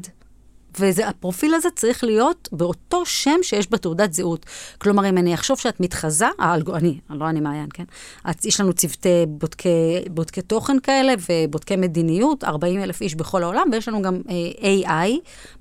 והפרופיל 0.81 1.55
הזה 1.55 1.69
צריך 1.77 2.05
להיות 2.05 2.49
באותו 2.53 3.07
שם 3.07 3.39
שיש 3.43 3.71
בתעודת 3.71 4.13
זהות. 4.13 4.47
כלומר, 4.79 5.09
אם 5.09 5.19
אני 5.19 5.35
אחשוב 5.35 5.59
שאת 5.59 5.81
מתחזה, 5.81 6.27
האלגו, 6.39 6.77
אני, 6.77 6.99
לא 7.11 7.29
אני 7.29 7.41
מעיין, 7.41 7.69
כן? 7.75 7.85
אז 8.25 8.35
יש 8.45 8.61
לנו 8.61 8.73
צוותי 8.73 9.25
בודקי, 9.29 9.69
בודקי 10.11 10.43
תוכן 10.43 10.81
כאלה 10.81 11.15
ובודקי 11.29 11.77
מדיניות, 11.77 12.45
40 12.45 12.83
אלף 12.83 13.01
איש 13.01 13.15
בכל 13.15 13.43
העולם, 13.43 13.69
ויש 13.73 13.89
לנו 13.89 14.03
גם 14.03 14.21
אה, 14.31 15.07
AI, 15.07 15.11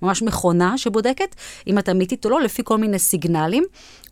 ממש 0.01 0.22
מכונה 0.22 0.78
שבודקת 0.78 1.36
אם 1.68 1.80
את 1.80 1.89
אמיתית 1.89 2.26
או 2.26 2.30
לא, 2.30 2.41
לפי 2.41 2.61
כל 2.65 2.78
מיני 2.78 2.99
סיגנלים. 2.99 3.63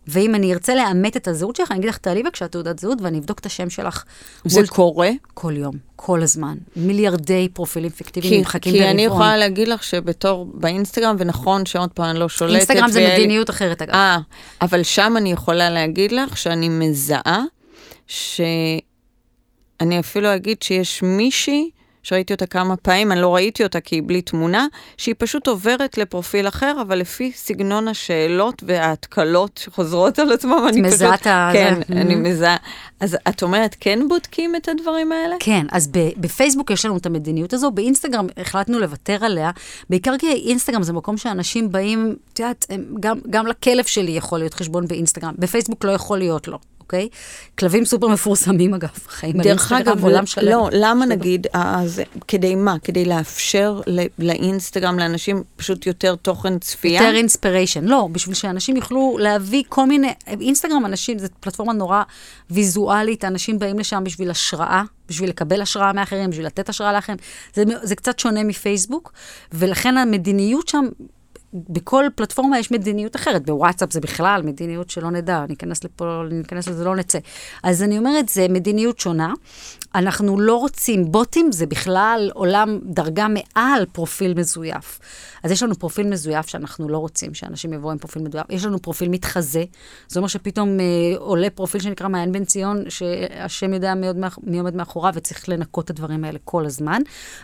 ואם 0.07 0.35
אני 0.35 0.53
ארצה 0.53 0.75
לאמת 0.75 1.17
את 1.17 1.27
הזהות 1.27 1.55
שלך, 1.55 1.71
אני 1.71 1.79
אגיד 1.79 1.89
לך, 1.89 1.97
תעלי 1.97 2.23
בבקשה 2.23 2.47
תעודת 2.47 2.79
זהות, 2.79 3.01
ואני 3.01 3.19
אבדוק 3.19 3.39
את 3.39 3.45
השם 3.45 3.69
שלך. 3.69 4.03
זה 4.45 4.59
מול- 4.59 4.67
קורה? 4.67 5.09
כל 5.33 5.53
יום, 5.57 5.73
כל 5.95 6.21
הזמן. 6.21 6.55
מיליארדי 6.75 7.49
פרופילים 7.53 7.89
פיקטיביים 7.89 8.33
כי, 8.33 8.37
נמחקים 8.39 8.71
כי 8.73 8.77
ברבעון. 8.79 8.93
אני 8.93 9.05
יכולה 9.05 9.37
להגיד 9.37 9.67
לך 9.67 9.83
שבתור 9.83 10.45
באינסטגרם, 10.53 11.15
ונכון 11.19 11.65
שעוד 11.65 11.89
פעם 11.93 12.09
אני 12.09 12.19
לא 12.19 12.29
שולטת. 12.29 12.55
אינסטגרם 12.55 12.89
זה 12.89 12.99
והיה 12.99 13.09
לי- 13.17 13.19
מדיניות 13.19 13.49
אחרת, 13.49 13.81
אגב. 13.81 13.93
אה, 13.93 14.17
אבל 14.61 14.83
שם 14.83 15.13
אני 15.17 15.31
יכולה 15.31 15.69
להגיד 15.69 16.11
לך 16.11 16.37
שאני 16.37 16.69
מזהה 16.69 17.43
שאני 18.07 18.79
אפילו 19.99 20.35
אגיד 20.35 20.61
שיש 20.63 21.03
מישהי, 21.03 21.69
שראיתי 22.05 22.33
אותה 22.33 22.45
כמה 22.45 22.75
פעמים, 22.77 23.11
אני 23.11 23.21
לא 23.21 23.35
ראיתי 23.35 23.63
אותה 23.63 23.79
כי 23.79 23.95
היא 23.95 24.03
בלי 24.05 24.21
תמונה, 24.21 24.67
שהיא 24.97 25.15
פשוט 25.17 25.47
עוברת 25.47 25.97
לפרופיל 25.97 26.47
אחר, 26.47 26.73
אבל 26.81 26.99
לפי 26.99 27.31
סגנון 27.35 27.87
השאלות 27.87 28.63
וההתקלות 28.67 29.59
שחוזרות 29.63 30.19
על 30.19 30.31
עצמם, 30.31 30.65
אני 30.69 30.81
מזהה 30.81 31.11
פשוט... 31.11 31.21
את 31.21 31.27
ה- 31.27 31.49
כן. 31.53 31.79
אני 31.89 32.13
Mhm. 32.13 32.17
מזהה. 32.17 32.55
אז 32.99 33.17
את 33.29 33.43
אומרת, 33.43 33.75
כן 33.79 33.99
בודקים 34.09 34.55
את 34.55 34.69
הדברים 34.69 35.11
האלה? 35.11 35.35
כן, 35.39 35.65
אז 35.71 35.89
בפייסבוק 36.17 36.71
יש 36.71 36.85
לנו 36.85 36.97
את 36.97 37.05
המדיניות 37.05 37.53
הזו, 37.53 37.71
באינסטגרם 37.71 38.27
החלטנו 38.37 38.79
לוותר 38.79 39.25
עליה, 39.25 39.51
בעיקר 39.89 40.17
כי 40.19 40.31
אינסטגרם 40.49 40.83
זה 40.83 40.93
מקום 40.93 41.17
שאנשים 41.17 41.71
באים, 41.71 42.15
את 42.33 42.39
יודעת, 42.39 42.65
גם, 42.99 43.17
גם 43.29 43.47
לכלב 43.47 43.85
שלי 43.85 44.11
יכול 44.11 44.39
להיות 44.39 44.53
חשבון 44.53 44.87
באינסטגרם, 44.87 45.33
בפייסבוק 45.39 45.85
לא 45.85 45.91
יכול 45.91 46.17
להיות 46.17 46.47
לו, 46.47 46.59
אוקיי? 46.85 47.09
כלבים 47.59 47.85
סופר 47.85 48.07
מפורסמים 48.07 48.73
אגב, 48.73 48.89
חיים 49.07 49.39
על 49.39 49.47
אינסטגרם, 49.47 49.77
אגב, 49.77 50.03
עולם 50.03 50.25
שלם. 50.25 50.49
לא, 50.49 50.69
למה. 50.71 51.05
נגיד, 51.05 51.47
אה, 51.55 51.81
זה, 51.85 52.03
כדי 52.27 52.55
מה? 52.55 52.75
כדי 52.83 53.05
לאפשר 53.05 53.81
לאינסטגרם, 54.19 54.99
לאנשים 54.99 55.43
פשוט 55.55 55.85
יותר 55.85 56.15
תוכן 56.15 56.59
צפייה? 56.59 57.01
יותר 57.01 57.15
אינספיריישן. 57.15 57.85
לא, 57.85 58.07
בשביל 58.11 58.35
שאנשים 58.35 58.75
יוכלו 58.75 59.17
להביא 59.19 59.63
כל 59.69 59.85
מיני... 59.85 60.13
אינסטגרם, 60.27 60.85
אנשים, 60.85 61.19
זו 61.19 61.27
פלטפורמה 61.39 61.73
נורא 61.73 62.03
ויזואלית, 62.49 63.25
אנשים 63.25 63.59
באים 63.59 63.79
לשם 63.79 64.03
בשביל 64.03 64.31
השראה, 64.31 64.83
בשביל 65.09 65.29
לקבל 65.29 65.61
השראה 65.61 65.93
מאחרים, 65.93 66.29
בשביל 66.29 66.45
לתת 66.45 66.69
השראה 66.69 66.93
לאחרים. 66.93 67.17
זה, 67.53 67.63
זה 67.83 67.95
קצת 67.95 68.19
שונה 68.19 68.43
מפייסבוק, 68.43 69.11
ולכן 69.53 69.97
המדיניות 69.97 70.67
שם... 70.67 70.85
בכל 71.69 72.05
פלטפורמה 72.15 72.59
יש 72.59 72.71
מדיניות 72.71 73.15
אחרת, 73.15 73.45
בוואטסאפ 73.45 73.93
זה 73.93 74.01
בכלל 74.01 74.41
מדיניות 74.45 74.89
שלא 74.89 75.11
נדע, 75.11 75.45
ניכנס 75.49 75.83
לפה, 75.83 76.21
ניכנס 76.31 76.67
לזה, 76.67 76.83
לא 76.83 76.95
נצא. 76.95 77.19
אז 77.63 77.83
אני 77.83 77.97
אומרת, 77.97 78.29
זה 78.29 78.47
מדיניות 78.49 78.99
שונה. 78.99 79.33
אנחנו 79.95 80.39
לא 80.39 80.55
רוצים, 80.55 81.11
בוטים 81.11 81.51
זה 81.51 81.65
בכלל 81.65 82.29
עולם 82.33 82.79
דרגה 82.83 83.27
מעל 83.27 83.85
פרופיל 83.91 84.33
מזויף. 84.33 84.99
אז 85.43 85.51
יש 85.51 85.63
לנו 85.63 85.75
פרופיל 85.75 86.07
מזויף 86.07 86.47
שאנחנו 86.47 86.89
לא 86.89 86.97
רוצים 86.97 87.33
שאנשים 87.33 87.73
יבואו 87.73 87.91
עם 87.91 87.97
פרופיל 87.97 88.21
מזויף. 88.23 88.45
יש 88.49 88.65
לנו 88.65 88.81
פרופיל 88.81 89.09
מתחזה, 89.09 89.63
זה 90.07 90.19
אומר 90.19 90.27
שפתאום 90.27 90.79
אה, 90.79 90.85
עולה 91.17 91.49
פרופיל 91.49 91.81
שנקרא 91.81 92.07
מעיין 92.07 92.31
בן 92.31 92.45
ציון, 92.45 92.83
שהשם 92.89 93.73
יודע 93.73 93.93
מי, 93.95 94.07
מאח- 94.15 94.39
מי 94.43 94.59
עומד 94.59 94.75
מאחוריו 94.75 95.13
וצריך 95.15 95.49
לנקות 95.49 95.85
את 95.85 95.89
הדברים 95.89 96.23
האלה 96.23 96.39
כל 96.43 96.65
הזמן. 96.65 97.01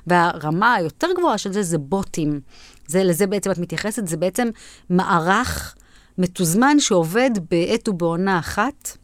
והרמה 0.07 0.73
היותר 0.73 1.07
גבוהה 1.17 1.37
של 1.37 1.53
זה 1.53 1.63
זה 1.63 1.77
בוטים. 1.77 2.39
זה, 2.87 3.03
לזה 3.03 3.27
בעצם 3.27 3.51
את 3.51 3.57
מתייחסת, 3.57 4.07
זה 4.07 4.17
בעצם 4.17 4.47
מערך 4.89 5.75
מתוזמן 6.17 6.79
שעובד 6.79 7.31
בעת 7.51 7.89
ובעונה 7.89 8.39
אחת. 8.39 8.97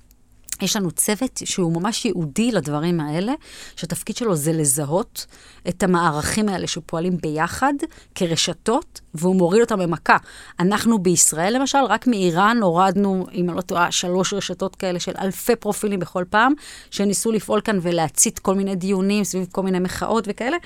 יש 0.61 0.75
לנו 0.75 0.91
צוות 0.91 1.41
שהוא 1.45 1.73
ממש 1.73 2.05
ייעודי 2.05 2.51
לדברים 2.51 2.99
האלה, 2.99 3.33
שהתפקיד 3.75 4.17
שלו 4.17 4.35
זה 4.35 4.53
לזהות 4.53 5.25
את 5.69 5.83
המערכים 5.83 6.49
האלה 6.49 6.67
שפועלים 6.67 7.17
ביחד 7.17 7.73
כרשתות, 8.15 9.01
והוא 9.13 9.35
מוריד 9.35 9.61
אותם 9.61 9.79
במכה. 9.79 10.17
אנחנו 10.59 10.99
בישראל, 10.99 11.55
למשל, 11.55 11.77
רק 11.89 12.07
מאיראן 12.07 12.59
הורדנו, 12.61 13.25
אם 13.33 13.49
אני 13.49 13.57
לא 13.57 13.61
טועה, 13.61 13.91
שלוש 13.91 14.33
רשתות 14.33 14.75
כאלה 14.75 14.99
של 14.99 15.13
אלפי 15.19 15.55
פרופילים 15.55 15.99
בכל 15.99 16.23
פעם, 16.29 16.53
שניסו 16.91 17.31
לפעול 17.31 17.61
כאן 17.61 17.79
ולהצית 17.81 18.39
כל 18.39 18.55
מיני 18.55 18.75
דיונים 18.75 19.23
סביב 19.23 19.47
כל 19.51 19.63
מיני 19.63 19.79
מחאות 19.79 20.23
וכאלה. 20.27 20.57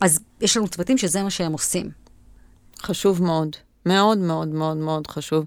אז 0.00 0.20
יש 0.40 0.56
לנו 0.56 0.68
צוותים 0.68 0.98
שזה 0.98 1.22
מה 1.22 1.30
שהם 1.30 1.52
עושים. 1.52 1.90
חשוב 2.82 3.22
מאוד. 3.22 3.56
מאוד 3.86 4.18
מאוד 4.18 4.48
מאוד 4.48 4.76
מאוד 4.76 5.06
חשוב. 5.06 5.44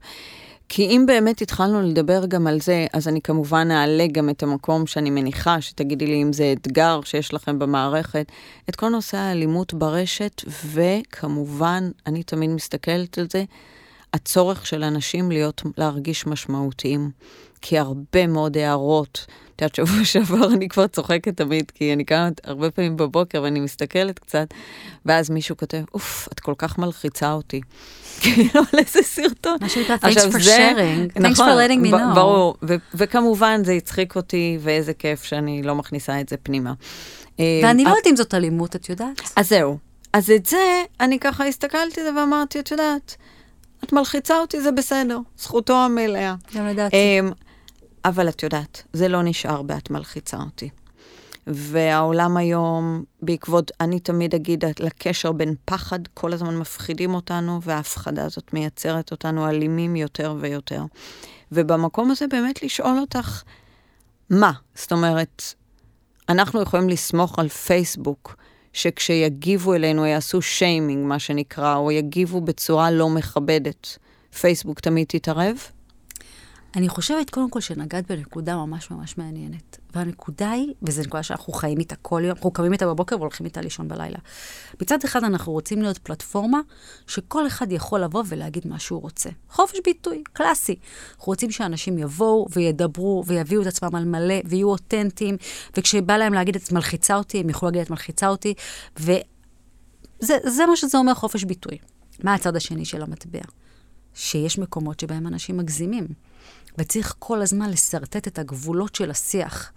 כי 0.69 0.85
אם 0.85 1.03
באמת 1.07 1.41
התחלנו 1.41 1.81
לדבר 1.81 2.25
גם 2.25 2.47
על 2.47 2.61
זה, 2.61 2.87
אז 2.93 3.07
אני 3.07 3.21
כמובן 3.21 3.67
אעלה 3.71 4.07
גם 4.11 4.29
את 4.29 4.43
המקום 4.43 4.87
שאני 4.87 5.09
מניחה 5.09 5.61
שתגידי 5.61 6.07
לי 6.07 6.21
אם 6.21 6.33
זה 6.33 6.53
אתגר 6.57 6.99
שיש 7.03 7.33
לכם 7.33 7.59
במערכת, 7.59 8.31
את 8.69 8.75
כל 8.75 8.89
נושא 8.89 9.17
האלימות 9.17 9.73
ברשת, 9.73 10.41
וכמובן, 10.65 11.89
אני 12.07 12.23
תמיד 12.23 12.49
מסתכלת 12.49 13.17
על 13.17 13.27
זה, 13.31 13.43
הצורך 14.13 14.65
של 14.65 14.83
אנשים 14.83 15.31
להיות, 15.31 15.61
להרגיש 15.77 16.27
משמעותיים. 16.27 17.11
כי 17.61 17.77
הרבה 17.77 18.27
מאוד 18.27 18.57
הערות, 18.57 19.25
את 19.55 19.61
יודעת, 19.61 19.75
שבוע 19.75 20.05
שעבר 20.11 20.53
אני 20.53 20.69
כבר 20.69 20.87
צוחקת 20.87 21.37
תמיד, 21.37 21.71
כי 21.71 21.93
אני 21.93 22.05
קמה 22.05 22.29
הרבה 22.43 22.71
פעמים 22.71 22.97
בבוקר 22.97 23.41
ואני 23.43 23.59
מסתכלת 23.59 24.19
קצת, 24.19 24.47
ואז 25.05 25.29
מישהו 25.29 25.57
כותב, 25.57 25.81
אוף, 25.93 26.27
את 26.33 26.39
כל 26.39 26.53
כך 26.57 26.77
מלחיצה 26.77 27.33
אותי. 27.33 27.61
כאילו, 28.21 28.49
על 28.73 28.79
איזה 28.79 28.99
סרטון. 29.03 29.57
מה 29.61 29.69
שנקרא, 29.69 29.95
thanks 29.95 30.33
for 30.33 30.39
sharing, 30.39 31.17
thanks 31.17 31.19
נכון, 31.19 31.49
for 31.49 31.69
letting 31.69 31.85
me 31.85 31.91
know. 31.91 32.15
ברור, 32.15 32.57
וכמובן 32.93 33.61
זה 33.63 33.73
הצחיק 33.73 34.15
אותי, 34.15 34.57
ואיזה 34.61 34.93
כיף 34.93 35.23
שאני 35.23 35.63
לא 35.63 35.75
מכניסה 35.75 36.21
את 36.21 36.29
זה 36.29 36.37
פנימה. 36.37 36.73
ואני 37.39 37.83
לא 37.83 37.89
יודעת 37.89 38.07
אם 38.07 38.15
זאת 38.15 38.33
אלימות, 38.33 38.75
את 38.75 38.89
יודעת? 38.89 39.21
אז 39.35 39.49
זהו. 39.49 39.77
אז 40.13 40.31
את 40.31 40.45
זה, 40.45 40.83
אני 40.99 41.19
ככה 41.19 41.45
הסתכלתי 41.45 42.01
על 42.01 42.13
זה 42.13 42.19
ואמרתי, 42.19 42.59
את 42.59 42.71
יודעת, 42.71 43.15
את 43.83 43.93
מלחיצה 43.93 44.39
אותי, 44.39 44.61
זה 44.61 44.71
בסדר, 44.71 45.19
זכותו 45.37 45.73
המלאה. 45.73 46.35
גם 46.55 46.67
לדעתי. 46.67 46.97
אבל 48.05 48.29
את 48.29 48.43
יודעת, 48.43 48.83
זה 48.93 49.07
לא 49.07 49.23
נשאר 49.23 49.61
ב"את 49.61 49.89
מלחיצה 49.89 50.37
אותי". 50.37 50.69
והעולם 51.47 52.37
היום, 52.37 53.03
בעקבות, 53.21 53.71
אני 53.81 53.99
תמיד 53.99 54.35
אגיד, 54.35 54.63
לקשר 54.79 55.31
בין 55.31 55.55
פחד, 55.65 55.99
כל 56.13 56.33
הזמן 56.33 56.57
מפחידים 56.57 57.13
אותנו, 57.13 57.61
וההפחדה 57.61 58.25
הזאת 58.25 58.53
מייצרת 58.53 59.11
אותנו 59.11 59.49
אלימים 59.49 59.95
יותר 59.95 60.35
ויותר. 60.39 60.83
ובמקום 61.51 62.11
הזה 62.11 62.27
באמת 62.27 62.63
לשאול 62.63 62.99
אותך, 62.99 63.43
מה? 64.29 64.51
זאת 64.75 64.91
אומרת, 64.91 65.43
אנחנו 66.29 66.61
יכולים 66.61 66.89
לסמוך 66.89 67.39
על 67.39 67.47
פייסבוק, 67.49 68.35
שכשיגיבו 68.73 69.73
אלינו 69.73 70.05
יעשו 70.05 70.41
שיימינג, 70.41 71.07
מה 71.07 71.19
שנקרא, 71.19 71.75
או 71.75 71.91
יגיבו 71.91 72.41
בצורה 72.41 72.91
לא 72.91 73.09
מכבדת. 73.09 73.97
פייסבוק 74.39 74.79
תמיד 74.79 75.07
תתערב? 75.07 75.57
אני 76.75 76.89
חושבת 76.89 77.29
קודם 77.29 77.49
כל 77.49 77.61
שנגעת 77.61 78.11
בנקודה 78.11 78.55
ממש 78.55 78.91
ממש 78.91 79.17
מעניינת. 79.17 79.77
והנקודה 79.95 80.51
היא, 80.51 80.73
וזו 80.81 81.01
נקודה 81.01 81.23
שאנחנו 81.23 81.53
חיים 81.53 81.79
איתה 81.79 81.95
כל 81.95 82.21
יום, 82.23 82.31
אנחנו 82.35 82.51
קמים 82.51 82.73
איתה 82.73 82.87
בבוקר 82.87 83.15
והולכים 83.17 83.45
איתה 83.45 83.61
לישון 83.61 83.87
בלילה. 83.87 84.17
מצד 84.81 84.97
אחד 85.05 85.23
אנחנו 85.23 85.51
רוצים 85.51 85.81
להיות 85.81 85.97
פלטפורמה 85.97 86.59
שכל 87.07 87.47
אחד 87.47 87.71
יכול 87.71 87.99
לבוא 87.99 88.23
ולהגיד 88.27 88.67
מה 88.67 88.79
שהוא 88.79 89.01
רוצה. 89.01 89.29
חופש 89.49 89.77
ביטוי, 89.85 90.23
קלאסי. 90.33 90.75
אנחנו 91.11 91.25
רוצים 91.25 91.51
שאנשים 91.51 91.97
יבואו 91.97 92.47
וידברו 92.51 93.23
ויביאו 93.27 93.61
את 93.61 93.67
עצמם 93.67 93.95
על 93.95 94.05
מלא 94.05 94.35
ויהיו 94.45 94.69
אותנטיים, 94.69 95.37
וכשבא 95.77 96.17
להם 96.17 96.33
להגיד 96.33 96.55
את 96.55 96.71
מלחיצה 96.71 97.15
אותי, 97.15 97.39
הם 97.39 97.49
יוכלו 97.49 97.67
להגיד 97.67 97.81
את 97.81 97.89
מלחיצה 97.89 98.27
אותי, 98.27 98.53
וזה 98.97 100.65
מה 100.67 100.75
שזה 100.75 100.97
אומר 100.97 101.13
חופש 101.13 101.43
ביטוי. 101.43 101.77
מה 102.23 102.33
הצד 102.33 102.55
השני 102.55 102.85
של 102.85 103.01
המטבע? 103.01 103.41
שיש 104.13 104.59
מקומות 104.59 104.99
שבהם 104.99 105.27
אנשים 105.27 105.57
מגזימים. 105.57 106.07
וצריך 106.77 107.15
כל 107.19 107.41
הזמן 107.41 107.69
לשרטט 107.69 108.27
את 108.27 108.39
הגבולות 108.39 108.95
של 108.95 109.11
השיח. 109.11 109.71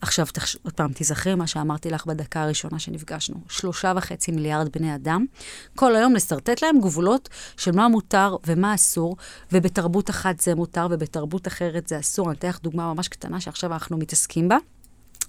עכשיו, 0.00 0.26
תחש... 0.26 0.56
עוד 0.62 0.72
פעם, 0.72 0.92
תיזכרי 0.92 1.34
מה 1.34 1.46
שאמרתי 1.46 1.90
לך 1.90 2.06
בדקה 2.06 2.42
הראשונה 2.42 2.78
שנפגשנו. 2.78 3.36
שלושה 3.48 3.92
וחצי 3.96 4.32
מיליארד 4.32 4.68
בני 4.72 4.94
אדם, 4.94 5.26
כל 5.74 5.96
היום 5.96 6.14
לשרטט 6.14 6.62
להם 6.62 6.80
גבולות 6.80 7.28
של 7.56 7.72
מה 7.72 7.88
מותר 7.88 8.36
ומה 8.46 8.74
אסור, 8.74 9.16
ובתרבות 9.52 10.10
אחת 10.10 10.40
זה 10.40 10.54
מותר 10.54 10.86
ובתרבות 10.90 11.46
אחרת 11.46 11.88
זה 11.88 11.98
אסור. 11.98 12.28
אני 12.30 12.36
אתן 12.38 12.48
לך 12.48 12.62
דוגמה 12.62 12.94
ממש 12.94 13.08
קטנה 13.08 13.40
שעכשיו 13.40 13.72
אנחנו 13.72 13.96
מתעסקים 13.96 14.48
בה. 14.48 14.56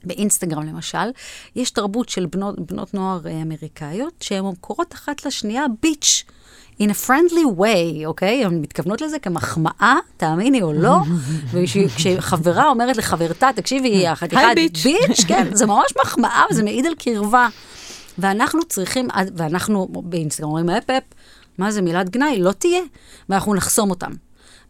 באינסטגרם 0.04 0.64
למשל, 0.64 1.12
יש 1.56 1.72
תרבות 1.72 2.10
של 2.10 2.26
בנות, 2.26 2.72
בנות 2.72 2.94
נוער 2.94 3.28
אה, 3.28 3.42
אמריקאיות 3.42 4.14
שהן 4.22 4.56
קוראות 4.62 4.94
אחת 4.94 5.26
לשנייה 5.26 5.66
ביץ'. 5.82 6.24
In 6.82 6.86
a 6.86 7.08
friendly 7.08 7.60
way, 7.60 8.06
אוקיי? 8.06 8.46
הן 8.46 8.62
מתכוונות 8.62 9.02
לזה 9.02 9.20
כמחמאה, 9.20 9.96
תאמיני 10.18 10.62
או 10.62 10.74
לא, 10.74 10.98
וכשחברה 11.54 12.70
אומרת 12.70 12.98
לחברתה, 12.98 13.50
תקשיבי, 13.56 13.88
היא 13.88 14.10
החתיכת 14.10 14.42
ביץ'. 14.56 14.84
ביץ', 14.84 15.24
כן, 15.28 15.48
זה 15.58 15.66
ממש 15.66 15.94
מחמאה 16.06 16.44
וזה 16.52 16.64
מעיד 16.64 16.86
על 16.86 16.94
קרבה. 16.96 17.48
ואנחנו 18.18 18.64
צריכים, 18.64 19.08
ואנחנו 19.36 19.88
באינסטגרם 19.92 20.50
אומרים, 20.50 20.70
אפ 20.70 20.90
אפ, 20.90 21.04
מה 21.58 21.72
זה 21.72 21.82
מילת 21.82 22.10
גנאי? 22.10 22.40
לא 22.40 22.52
תהיה. 22.52 22.82
ואנחנו 23.30 23.56
נחסום 23.56 23.90
אותם. 23.90 24.12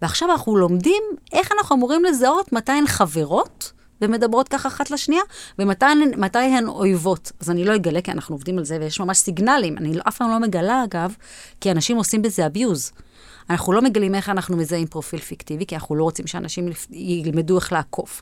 ועכשיו 0.02 0.32
אנחנו 0.32 0.58
לומדים 0.58 1.04
איך 1.34 1.52
אנחנו 1.58 1.76
אמורים 1.76 2.06
לזהות 2.06 2.54
מתי 2.54 2.72
הן 2.72 2.88
חברות, 2.88 3.72
ומדברות 4.02 4.48
ככה 4.48 4.68
אחת 4.68 4.92
לשנייה, 4.92 5.22
ומתי 5.60 6.38
הן 6.38 6.68
אויבות. 6.68 7.32
אז 7.40 7.50
אני 7.50 7.64
לא 7.64 7.76
אגלה, 7.76 8.02
כי 8.02 8.12
אנחנו 8.12 8.36
עובדים 8.36 8.58
על 8.58 8.66
זה, 8.66 8.78
ויש 8.82 9.00
ממש 9.00 9.18
סיגנלים. 9.18 9.78
אני 9.78 9.94
לא, 9.94 10.02
אף 10.08 10.18
פעם 10.18 10.30
לא 10.30 10.40
מגלה, 10.40 10.84
אגב, 10.84 11.16
כי 11.62 11.72
אנשים 11.72 11.98
עושים 11.98 12.22
בזה 12.22 12.48
abuse. 12.48 13.02
אנחנו 13.50 13.74
לא 13.74 13.82
מגלים 13.82 14.16
איך 14.16 14.30
אנחנו 14.30 14.58
מזהים 14.58 14.88
פרופיל 14.88 15.20
פיקטיבי, 15.20 15.66
כי 15.66 15.76
אנחנו 15.76 15.96
לא 15.96 16.04
רוצים 16.04 16.28
שאנשים 16.28 16.70
ילמדו 16.92 17.58
איך 17.58 17.74
לעקוף. 17.74 18.22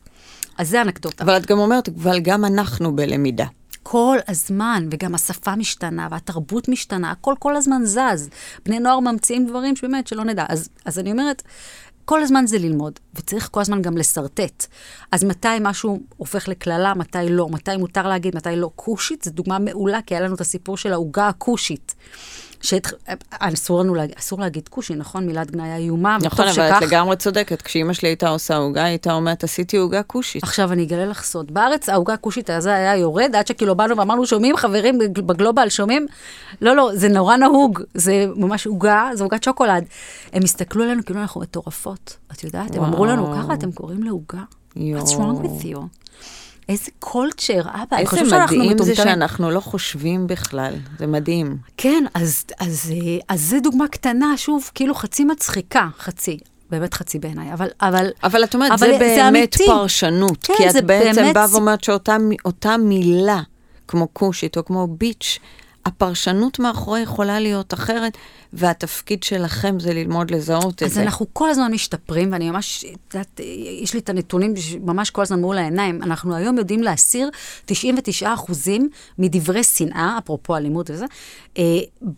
אז 0.58 0.70
זה 0.70 0.82
אנקדוטה. 0.82 1.24
אבל 1.24 1.38
את 1.38 1.46
גם 1.46 1.60
אומרת, 1.60 1.90
אבל 1.90 2.20
גם 2.20 2.46
אנחנו 2.46 2.96
בלמידה. 2.96 3.46
כל 3.84 4.18
הזמן, 4.28 4.88
וגם 4.92 5.16
השפה 5.16 5.56
משתנה, 5.56 6.08
והתרבות 6.12 6.70
משתנה, 6.70 7.12
הכל 7.12 7.34
כל 7.40 7.56
הזמן 7.56 7.82
זז. 7.86 8.30
בני 8.66 8.80
נוער 8.80 9.00
ממציאים 9.00 9.48
דברים 9.48 9.76
שבאמת, 9.76 10.08
שלא 10.08 10.24
נדע. 10.24 10.46
אז, 10.50 10.70
אז 10.86 11.00
אני 11.00 11.12
אומרת, 11.12 11.44
כל 12.06 12.22
הזמן 12.22 12.48
זה 12.48 12.58
ללמוד, 12.58 13.00
וצריך 13.16 13.50
כל 13.52 13.62
הזמן 13.62 13.82
גם 13.82 13.98
לשרטט. 13.98 14.66
אז 15.12 15.24
מתי 15.24 15.48
משהו 15.62 16.00
הופך 16.18 16.48
לקללה, 16.48 16.94
מתי 16.94 17.18
לא, 17.30 17.50
מתי 17.50 17.78
מותר 17.78 18.08
להגיד, 18.08 18.36
מתי 18.36 18.56
לא. 18.56 18.70
כושית 18.76 19.24
זו 19.24 19.32
דוגמה 19.32 19.60
מעולה, 19.60 20.00
כי 20.02 20.16
היה 20.16 20.22
לנו 20.22 20.36
את 20.36 20.42
הסיפור 20.42 20.78
של 20.78 20.94
העוגה 20.94 21.28
הכושית. 21.28 21.96
שאסור 22.66 23.80
לנו 23.80 23.96
להגיד, 23.96 24.16
אסור 24.20 24.40
להגיד 24.40 24.68
כושי, 24.68 24.96
נכון? 24.96 25.26
מילת 25.26 25.52
גנאי 25.52 25.76
איומה, 25.76 26.18
נכון, 26.22 26.46
אבל 26.46 26.54
שכך... 26.54 26.78
את 26.78 26.82
לגמרי 26.88 27.16
צודקת. 27.16 27.62
כשאימא 27.62 27.94
שלי 27.94 28.10
הייתה 28.10 28.30
עושה 28.30 28.58
עוגה, 28.58 28.84
היא 28.84 28.90
הייתה 28.90 29.14
אומרת, 29.14 29.44
עשיתי 29.44 29.78
עוגה 29.78 30.04
כושית. 30.04 30.44
עכשיו 30.44 30.72
אני 30.72 30.84
אגלה 30.84 31.06
לך 31.06 31.24
סוד. 31.24 31.54
בארץ 31.54 31.90
העוגה 31.90 32.14
הכושית 32.14 32.50
הזה 32.50 32.76
היה 32.76 32.96
יורד, 32.96 33.36
עד 33.36 33.48
שכאילו 33.48 33.76
באנו 33.76 33.98
ואמרנו, 33.98 34.26
שומעים, 34.26 34.58
חברים 34.58 35.00
בגלובל, 35.14 35.70
שומעים? 35.70 36.08
לא, 36.62 36.76
לא, 36.76 36.92
זה 36.94 37.10
נורא 37.10 37.36
נהוג, 37.36 37.82
זה 37.94 38.26
ממש 38.36 38.68
עוגה, 38.68 39.10
זה 39.14 39.24
עוגת 39.24 39.44
שוקולד. 39.44 39.86
הם 40.34 40.44
הסתכלו 40.44 40.84
עלינו 40.84 41.06
כאילו 41.06 41.22
אנחנו 41.22 41.42
מטורפות, 41.42 42.18
את 42.32 42.44
יודעת? 42.44 42.72
וואו. 42.72 42.84
הם 42.84 42.94
אמרו 42.94 43.06
לנו, 43.06 43.34
ככה 43.36 43.54
אתם 43.54 43.72
קוראים 43.72 44.04
לעוגה? 44.04 44.40
What's 44.76 45.12
wrong 45.12 45.44
with 45.44 45.64
you? 45.64 45.80
איזה 46.70 46.92
קולצ'ר, 47.00 47.62
אבא, 47.62 47.98
אני 47.98 48.06
חושבת 48.06 48.30
שאנחנו 48.30 48.58
מטומטמים. 48.58 48.72
איזה 48.72 48.74
מדהים 48.74 48.96
זה 48.96 48.96
שאנחנו 48.96 49.52
לא 49.52 49.60
חושבים 49.60 50.28
בכלל, 50.28 50.74
זה 51.00 51.08
מדהים. 51.08 51.58
כן, 51.78 52.06
אז, 52.14 52.46
אז, 52.60 52.94
אז 53.30 53.42
זה 53.42 53.60
דוגמה 53.60 53.88
קטנה, 53.88 54.38
שוב, 54.38 54.72
כאילו 54.76 54.96
חצי 54.96 55.26
מצחיקה, 55.26 55.88
חצי. 56.00 56.38
באמת 56.70 56.94
חצי 56.94 57.20
בעיניי, 57.20 57.54
אבל... 57.54 57.68
אבל, 57.82 58.10
אבל 58.24 58.44
את 58.44 58.54
אומרת, 58.54 58.72
אבל 58.72 58.88
זה 58.92 58.98
באמת 59.00 59.54
זה 59.58 59.64
פרשנות, 59.68 60.38
כן, 60.46 60.54
כי 60.58 60.70
את 60.70 60.86
בעצם 60.86 61.22
באמת... 61.22 61.36
באה 61.36 61.46
ואומרת 61.52 61.84
שאותה 61.84 62.78
מילה, 62.80 63.42
כמו 63.88 64.08
כושית 64.14 64.58
או 64.58 64.66
כמו 64.66 64.88
ביץ', 64.88 65.40
הפרשנות 65.86 66.60
מאחורי 66.60 67.00
יכולה 67.00 67.40
להיות 67.40 67.74
אחרת, 67.74 68.18
והתפקיד 68.56 69.24
שלכם 69.24 69.80
זה 69.80 69.94
ללמוד 69.94 70.32
לזהות 70.32 70.74
את 70.74 70.80
זה. 70.80 70.86
אז 70.86 70.98
אנחנו 70.98 71.26
כל 71.34 71.50
הזמן 71.50 71.72
משתפרים, 71.72 72.32
ואני 72.32 72.50
ממש, 72.50 72.86
את 73.08 73.14
יודעת, 73.14 73.40
יש 73.82 73.94
לי 73.94 74.00
את 74.00 74.10
הנתונים 74.10 74.54
ממש 74.82 75.10
כל 75.10 75.22
הזמן 75.22 75.40
מול 75.40 75.58
העיניים. 75.58 76.04
אנחנו 76.04 76.36
היום 76.36 76.58
יודעים 76.58 76.84
להסיר 76.84 77.30
99 77.66 78.34
אחוזים 78.34 78.90
מדברי 79.20 79.64
שנאה, 79.64 80.18
אפרופו 80.18 80.56
אלימות 80.56 80.90
וזה, 80.90 81.06
אה, 81.58 81.64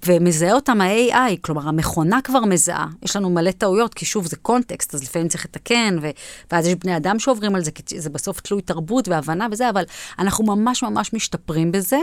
ומזהה 0.05 0.53
אותם 0.53 0.81
ה-AI, 0.81 1.37
כלומר, 1.41 1.67
המכונה 1.67 2.21
כבר 2.21 2.45
מזהה. 2.45 2.87
יש 3.03 3.15
לנו 3.15 3.29
מלא 3.29 3.51
טעויות, 3.51 3.93
כי 3.93 4.05
שוב, 4.05 4.27
זה 4.27 4.35
קונטקסט, 4.35 4.95
אז 4.95 5.03
לפעמים 5.03 5.27
צריך 5.27 5.45
לתקן, 5.45 5.97
ו... 6.01 6.09
ואז 6.51 6.67
יש 6.67 6.75
בני 6.75 6.97
אדם 6.97 7.19
שעוברים 7.19 7.55
על 7.55 7.63
זה, 7.63 7.71
כי 7.71 8.01
זה 8.01 8.09
בסוף 8.09 8.41
תלוי 8.41 8.61
תרבות 8.61 9.07
והבנה 9.07 9.47
וזה, 9.51 9.69
אבל 9.69 9.83
אנחנו 10.19 10.43
ממש 10.43 10.83
ממש 10.83 11.13
משתפרים 11.13 11.71
בזה. 11.71 11.97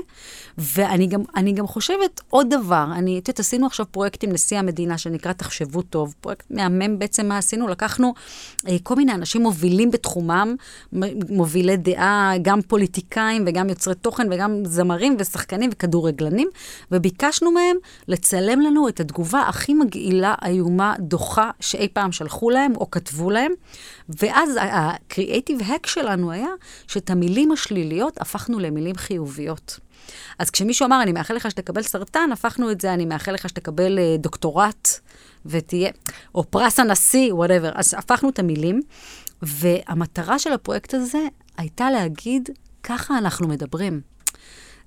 ואני 0.59 1.07
גם, 1.07 1.23
גם 1.55 1.67
חושבת 1.67 2.21
עוד 2.31 2.55
דבר, 2.55 2.87
אני, 2.93 3.19
את 3.19 3.29
יודעת, 3.29 3.41
עשינו 3.41 3.67
עכשיו 3.67 3.87
פרויקט 3.91 4.24
עם 4.25 4.33
נשיא 4.33 4.59
המדינה, 4.59 4.99
שנקרא 4.99 5.33
תחשבו 5.33 5.83
טוב, 5.83 6.15
פרויקט 6.21 6.47
מהמם 6.51 6.99
בעצם 6.99 7.27
מה 7.27 7.39
עשינו, 7.39 7.69
לקחנו 7.69 8.15
אה, 8.69 8.77
כל 8.83 8.95
מיני 8.95 9.15
אנשים 9.15 9.43
מובילים 9.43 9.91
בתחומם, 9.91 10.57
מובילי 11.29 11.77
דעה, 11.77 12.33
גם 12.43 12.63
פוליטיקאים 12.63 13.45
וגם 13.47 13.69
יוצרי 13.69 13.95
תוכן 13.95 14.33
וגם 14.33 14.65
זמרים 14.65 15.17
ושחקנים 15.19 15.71
וכדורגלנים, 15.73 16.49
וביקשנו 16.91 17.51
מהם 17.51 17.77
לצלם 18.09 18.61
לנו 18.61 18.89
את 18.89 19.01
התגובה 19.01 19.41
הכי 19.41 19.75
מגעילה, 19.75 20.35
איומה, 20.45 20.95
דוחה, 20.99 21.51
שאי 21.61 21.89
פעם 21.89 22.13
שלחו 22.13 22.51
להם 22.51 22.73
או 22.77 22.91
כתבו 22.91 23.31
להם, 23.31 23.53
ואז 24.09 24.59
הקריאייטיב 24.61 25.61
הק 25.63 25.87
שלנו 25.87 26.31
היה 26.31 26.51
שאת 26.87 27.11
המילים 27.11 27.53
השליליות 27.53 28.21
הפכנו 28.21 28.59
למילים 28.59 28.97
חיוביות. 28.97 29.81
אז 30.39 30.51
כשמישהו 30.51 30.87
אמר, 30.87 31.03
אני 31.03 31.13
מאחל 31.13 31.35
לך 31.35 31.51
שתקבל 31.51 31.83
סרטן, 31.83 32.33
הפכנו 32.33 32.71
את 32.71 32.81
זה, 32.81 32.95
אני 32.95 33.07
מאחל 33.07 33.33
לך 33.33 33.49
שתקבל 33.49 33.99
uh, 33.99 34.21
דוקטורט 34.21 34.89
ותהיה, 35.47 35.91
או 36.35 36.51
פרס 36.51 36.81
הנשיא, 36.81 37.35
whatever. 37.35 37.71
אז 37.75 37.95
הפכנו 37.99 38.29
את 38.29 38.39
המילים, 38.39 38.81
והמטרה 39.43 40.39
של 40.39 40.53
הפרויקט 40.53 40.95
הזה 40.95 41.27
הייתה 41.57 41.91
להגיד, 41.91 42.49
ככה 42.83 43.19
אנחנו 43.19 43.49
מדברים. 43.49 44.01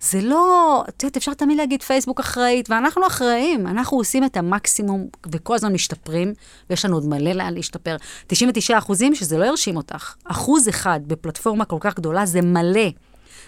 זה 0.01 0.22
לא, 0.22 0.84
את 0.89 1.03
יודעת, 1.03 1.18
אפשר 1.18 1.34
תמיד 1.34 1.57
להגיד 1.57 1.84
פייסבוק 1.84 2.20
אחראית, 2.20 2.70
ואנחנו 2.70 3.07
אחראים. 3.07 3.68
אנחנו 3.68 3.97
עושים 3.97 4.24
את 4.24 4.38
המקסימום 4.38 5.07
וכל 5.32 5.55
הזמן 5.55 5.74
משתפרים, 5.74 6.34
ויש 6.70 6.86
לנו 6.86 6.95
עוד 6.95 7.05
מלא 7.05 7.32
לאן 7.32 7.53
להשתפר. 7.53 7.95
99 8.28 8.78
אחוזים, 8.78 9.15
שזה 9.15 9.38
לא 9.38 9.45
ירשים 9.45 9.78
אותך. 9.78 10.13
אחוז 10.24 10.70
אחד 10.70 10.99
בפלטפורמה 11.07 11.65
כל 11.65 11.78
כך 11.80 11.95
גדולה 11.95 12.26
זה 12.26 12.41
מלא. 12.41 12.89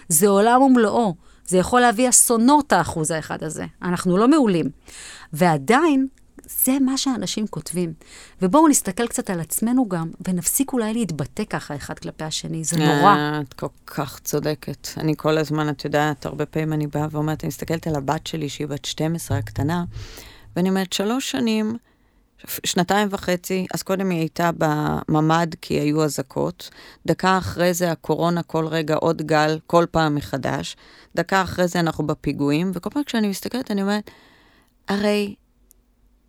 זה 0.08 0.28
עולם 0.28 0.62
ומלואו. 0.62 1.14
זה 1.46 1.58
יכול 1.58 1.80
להביא 1.80 2.08
אסונות, 2.08 2.72
האחוז 2.72 3.10
האחד 3.10 3.44
הזה. 3.44 3.66
אנחנו 3.82 4.16
לא 4.16 4.28
מעולים. 4.28 4.66
ועדיין, 5.32 6.06
זה 6.64 6.78
מה 6.80 6.98
שאנשים 6.98 7.46
כותבים. 7.46 7.92
ובואו 8.42 8.68
נסתכל 8.68 9.06
קצת 9.06 9.30
על 9.30 9.40
עצמנו 9.40 9.88
גם, 9.88 10.10
ונפסיק 10.28 10.72
אולי 10.72 10.94
להתבטא 10.94 11.44
ככה 11.44 11.76
אחד 11.76 11.98
כלפי 11.98 12.24
השני, 12.24 12.64
זה 12.64 12.76
נורא. 12.76 13.14
אה, 13.14 13.40
את 13.40 13.54
כל 13.54 13.66
כך 13.86 14.20
צודקת. 14.24 14.88
אני 14.96 15.14
כל 15.16 15.38
הזמן, 15.38 15.68
את 15.68 15.84
יודעת, 15.84 16.26
הרבה 16.26 16.46
פעמים 16.46 16.72
אני 16.72 16.86
באה 16.86 17.06
ואומרת, 17.10 17.44
אני 17.44 17.48
מסתכלת 17.48 17.86
על 17.86 17.96
הבת 17.96 18.26
שלי, 18.26 18.48
שהיא 18.48 18.66
בת 18.66 18.84
12, 18.84 19.38
הקטנה, 19.38 19.84
ואני 20.56 20.68
אומרת, 20.68 20.92
שלוש 20.92 21.30
שנים, 21.30 21.76
שנתיים 22.66 23.08
וחצי, 23.10 23.66
אז 23.74 23.82
קודם 23.82 24.10
היא 24.10 24.18
הייתה 24.18 24.50
בממ"ד 24.58 25.54
כי 25.60 25.74
היו 25.74 26.04
אזעקות. 26.04 26.70
דקה 27.06 27.38
אחרי 27.38 27.74
זה 27.74 27.90
הקורונה, 27.90 28.42
כל 28.42 28.66
רגע 28.66 28.94
עוד 28.94 29.22
גל, 29.22 29.58
כל 29.66 29.86
פעם 29.90 30.14
מחדש. 30.14 30.76
דקה 31.14 31.42
אחרי 31.42 31.68
זה 31.68 31.80
אנחנו 31.80 32.06
בפיגועים, 32.06 32.70
וכל 32.74 32.90
פעם 32.90 33.04
כשאני 33.04 33.28
מסתכלת, 33.28 33.70
אני 33.70 33.82
אומרת, 33.82 34.10
הרי 34.88 35.34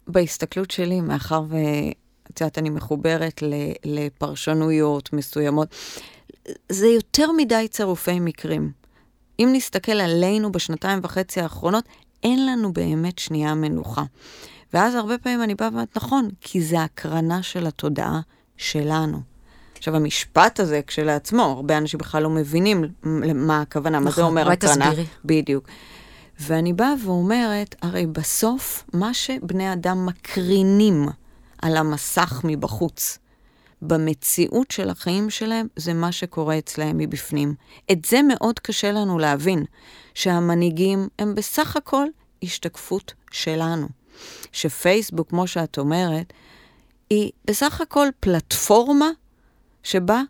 בהסתכלות 0.07 0.71
שלי, 0.71 1.01
מאחר 1.01 1.43
ואת 1.49 2.41
יודעת, 2.41 2.57
אני 2.57 2.69
מחוברת 2.69 3.43
לפרשנויות 3.85 5.13
מסוימות, 5.13 5.75
זה 6.69 6.87
יותר 6.87 7.31
מדי 7.31 7.67
צירופי 7.67 8.19
מקרים. 8.19 8.71
אם 9.39 9.49
נסתכל 9.53 9.91
עלינו 9.91 10.51
בשנתיים 10.51 10.99
וחצי 11.03 11.41
האחרונות, 11.41 11.85
אין 12.23 12.45
לנו 12.45 12.73
באמת 12.73 13.19
שנייה 13.19 13.55
מנוחה. 13.55 14.03
ואז 14.73 14.95
הרבה 14.95 15.17
פעמים 15.17 15.43
אני 15.43 15.55
באה 15.55 15.69
ואומרת, 15.69 15.97
נכון, 15.97 16.29
כי 16.41 16.61
זה 16.61 16.81
הקרנה 16.81 17.43
של 17.43 17.67
התודעה 17.67 18.19
שלנו. 18.57 19.21
עכשיו, 19.77 19.95
המשפט 19.95 20.59
הזה 20.59 20.81
כשלעצמו, 20.87 21.41
הרבה 21.43 21.77
אנשים 21.77 21.97
בכלל 21.97 22.23
לא 22.23 22.29
מבינים 22.29 22.83
מה 23.35 23.61
הכוונה, 23.61 23.99
נכון, 23.99 24.03
מה 24.03 24.11
זה 24.11 24.21
נכון, 24.21 24.37
אומר 24.37 24.51
הקרנה. 24.51 24.75
נכון, 24.75 24.91
תסבירי. 24.91 25.07
בדיוק. 25.25 25.67
ואני 26.39 26.73
באה 26.73 26.93
ואומרת, 27.05 27.75
הרי 27.81 28.05
בסוף, 28.07 28.83
מה 28.93 29.13
שבני 29.13 29.73
אדם 29.73 30.05
מקרינים 30.05 31.07
על 31.61 31.77
המסך 31.77 32.41
מבחוץ, 32.43 33.17
במציאות 33.81 34.71
של 34.71 34.89
החיים 34.89 35.29
שלהם, 35.29 35.67
זה 35.75 35.93
מה 35.93 36.11
שקורה 36.11 36.57
אצלהם 36.57 36.97
מבפנים. 36.97 37.55
את 37.91 38.05
זה 38.05 38.21
מאוד 38.21 38.59
קשה 38.59 38.91
לנו 38.91 39.19
להבין, 39.19 39.65
שהמנהיגים 40.13 41.07
הם 41.19 41.35
בסך 41.35 41.77
הכל 41.77 42.05
השתקפות 42.43 43.13
שלנו. 43.31 43.87
שפייסבוק, 44.51 45.29
כמו 45.29 45.47
שאת 45.47 45.77
אומרת, 45.77 46.33
היא 47.09 47.31
בסך 47.45 47.81
הכל 47.81 48.07
פלטפורמה 48.19 49.09
שבה 49.83 50.21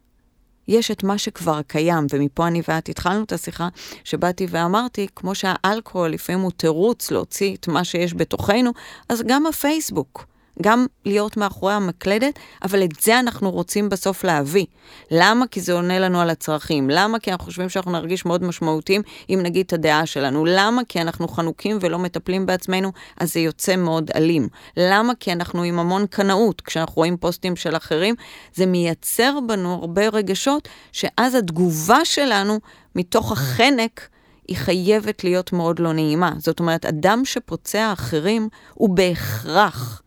יש 0.67 0.91
את 0.91 1.03
מה 1.03 1.17
שכבר 1.17 1.61
קיים, 1.61 2.07
ומפה 2.09 2.47
אני 2.47 2.61
ואת 2.67 2.89
התחלנו 2.89 3.23
את 3.23 3.31
השיחה, 3.31 3.69
שבאתי 4.03 4.47
ואמרתי, 4.49 5.07
כמו 5.15 5.35
שהאלכוהול 5.35 6.09
לפעמים 6.09 6.41
הוא 6.41 6.51
תירוץ 6.51 7.11
להוציא 7.11 7.55
את 7.55 7.67
מה 7.67 7.83
שיש 7.83 8.13
בתוכנו, 8.13 8.71
אז 9.09 9.23
גם 9.27 9.45
הפייסבוק. 9.45 10.30
גם 10.61 10.85
להיות 11.05 11.37
מאחורי 11.37 11.73
המקלדת, 11.73 12.39
אבל 12.63 12.83
את 12.83 13.01
זה 13.01 13.19
אנחנו 13.19 13.51
רוצים 13.51 13.89
בסוף 13.89 14.23
להביא. 14.23 14.65
למה? 15.11 15.47
כי 15.47 15.61
זה 15.61 15.73
עונה 15.73 15.99
לנו 15.99 16.21
על 16.21 16.29
הצרכים. 16.29 16.89
למה? 16.89 17.19
כי 17.19 17.31
אנחנו 17.31 17.45
חושבים 17.45 17.69
שאנחנו 17.69 17.91
נרגיש 17.91 18.25
מאוד 18.25 18.43
משמעותיים 18.43 19.01
אם 19.29 19.39
נגיד 19.43 19.65
את 19.65 19.73
הדעה 19.73 20.05
שלנו. 20.05 20.45
למה? 20.45 20.81
כי 20.89 21.01
אנחנו 21.01 21.27
חנוקים 21.27 21.77
ולא 21.81 21.99
מטפלים 21.99 22.45
בעצמנו, 22.45 22.91
אז 23.17 23.33
זה 23.33 23.39
יוצא 23.39 23.75
מאוד 23.75 24.11
אלים. 24.15 24.47
למה? 24.77 25.13
כי 25.19 25.31
אנחנו 25.31 25.63
עם 25.63 25.79
המון 25.79 26.05
קנאות. 26.07 26.61
כשאנחנו 26.61 26.95
רואים 26.95 27.17
פוסטים 27.17 27.55
של 27.55 27.75
אחרים, 27.75 28.15
זה 28.53 28.65
מייצר 28.65 29.39
בנו 29.47 29.73
הרבה 29.73 30.07
רגשות, 30.07 30.67
שאז 30.91 31.35
התגובה 31.35 32.05
שלנו 32.05 32.59
מתוך 32.95 33.31
החנק, 33.31 34.07
היא 34.47 34.57
חייבת 34.57 35.23
להיות 35.23 35.53
מאוד 35.53 35.79
לא 35.79 35.93
נעימה. 35.93 36.31
זאת 36.37 36.59
אומרת, 36.59 36.85
אדם 36.85 37.21
שפוצע 37.25 37.93
אחרים 37.93 38.49
הוא 38.73 38.89
בהכרח 38.89 40.01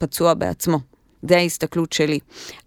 פצוע 0.00 0.34
בעצמו. 0.34 0.78
זה 1.22 1.36
ההסתכלות 1.36 1.92
שלי. 1.92 2.18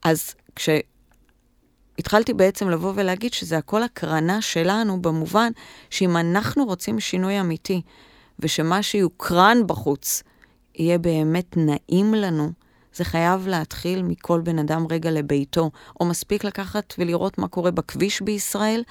אז 0.04 0.36
כשהתחלתי 0.56 2.34
בעצם 2.34 2.70
לבוא 2.70 2.94
ולהגיד 2.96 3.34
שזה 3.34 3.58
הכל 3.58 3.84
הקרנה 3.84 4.42
שלנו, 4.42 5.02
במובן 5.02 5.52
שאם 5.90 6.18
אנחנו 6.18 6.66
רוצים 6.66 7.00
שינוי 7.00 7.40
אמיתי, 7.40 7.82
ושמה 8.40 8.84
שיוקרן 8.84 9.58
בחוץ 9.68 10.24
יהיה 10.76 10.98
באמת 10.98 11.58
נעים 11.58 12.14
לנו, 12.14 12.52
זה 12.94 13.04
חייב 13.04 13.48
להתחיל 13.48 14.04
מכל 14.04 14.42
בן 14.42 14.60
אדם 14.60 14.86
רגע 14.90 15.12
לביתו, 15.12 15.72
או 16.00 16.06
מספיק 16.06 16.44
לקחת 16.44 16.94
ולראות 16.98 17.38
מה 17.38 17.48
קורה 17.48 17.72
בכביש 17.72 18.22
בישראל, 18.22 18.84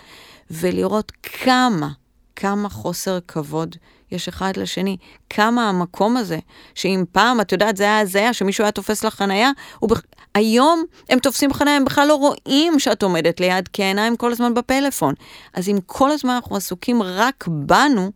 ולראות 0.51 1.13
כמה, 1.23 1.89
כמה 2.37 2.69
חוסר 2.69 3.19
כבוד 3.29 3.77
יש 4.13 4.29
אחד 4.29 4.53
לשני. 4.57 4.97
כמה 5.31 5.69
המקום 5.69 6.17
הזה, 6.17 6.39
שאם 6.75 7.05
פעם, 7.13 7.41
את 7.41 7.53
יודעת, 7.53 7.77
זה 7.77 7.85
היה 7.85 7.99
הזיה, 7.99 8.33
שמישהו 8.33 8.65
היה 8.65 8.73
תופס 8.73 9.05
לך 9.05 9.15
חנייה, 9.15 9.51
ובכ... 9.83 10.03
היום 10.35 10.85
הם 11.09 11.19
תופסים 11.19 11.53
חנייה, 11.53 11.77
הם 11.77 11.85
בכלל 11.85 12.09
לא 12.09 12.15
רואים 12.15 12.79
שאת 12.79 13.03
עומדת 13.03 13.41
ליד, 13.41 13.69
כי 13.69 13.83
העיניים 13.83 14.17
כל 14.17 14.33
הזמן 14.33 14.55
בפלאפון. 14.55 15.15
אז 15.55 15.69
אם 15.69 15.79
כל 15.87 16.11
הזמן 16.11 16.35
אנחנו 16.35 16.57
עסוקים 16.57 17.03
רק 17.03 17.45
בנו, 17.49 18.11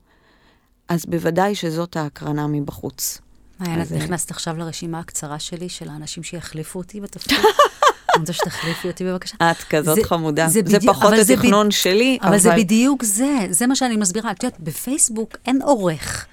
אז 0.89 1.07
בוודאי 1.07 1.55
שזאת 1.55 1.97
ההקרנה 1.97 2.47
מבחוץ. 2.47 3.19
מעיין, 3.61 3.83
את 3.83 3.93
נכנסת 3.93 4.31
עכשיו 4.31 4.57
לרשימה 4.59 4.99
הקצרה 4.99 5.39
שלי 5.39 5.69
של 5.69 5.89
האנשים 5.89 6.23
שיחליפו 6.23 6.79
אותי 6.79 7.01
בתפקיד. 7.01 7.39
אני 8.17 8.21
רוצה 8.21 8.33
שתחליפי 8.33 8.89
אותי 8.89 9.05
בבקשה. 9.05 9.37
את 9.51 9.57
כזאת 9.71 9.99
חמודה. 10.03 10.49
זה, 10.49 10.61
זה 10.65 10.79
פחות 10.87 11.13
התכנון 11.13 11.71
שלי, 11.71 12.19
אבל... 12.23 12.29
אבל 12.29 12.39
זה 12.39 12.51
בדיוק 12.57 13.03
זה, 13.03 13.47
זה 13.51 13.67
מה 13.67 13.77
שאני 13.77 13.97
מסבירה. 13.97 14.31
את 14.31 14.43
יודעת, 14.43 14.61
בפייסבוק 14.61 15.37
אין 15.47 15.63
עורך. 15.63 16.27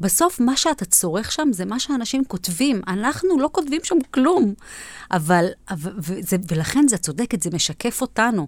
בסוף 0.00 0.40
מה 0.40 0.56
שאתה 0.56 0.84
צורך 0.84 1.32
שם 1.32 1.48
זה 1.52 1.64
מה 1.64 1.78
שאנשים 1.78 2.24
כותבים. 2.24 2.82
אנחנו 2.88 3.38
לא 3.38 3.48
כותבים 3.52 3.80
שם 3.84 3.96
כלום. 4.10 4.54
אבל, 5.10 5.46
וזה, 5.98 6.36
ולכן 6.48 6.88
זה 6.88 6.98
צודקת, 6.98 7.42
זה 7.42 7.50
משקף 7.52 8.00
אותנו. 8.00 8.46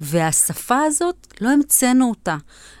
והשפה 0.00 0.78
הזאת, 0.78 1.26
לא 1.40 1.48
המצאנו 1.48 2.08
אותה. 2.08 2.36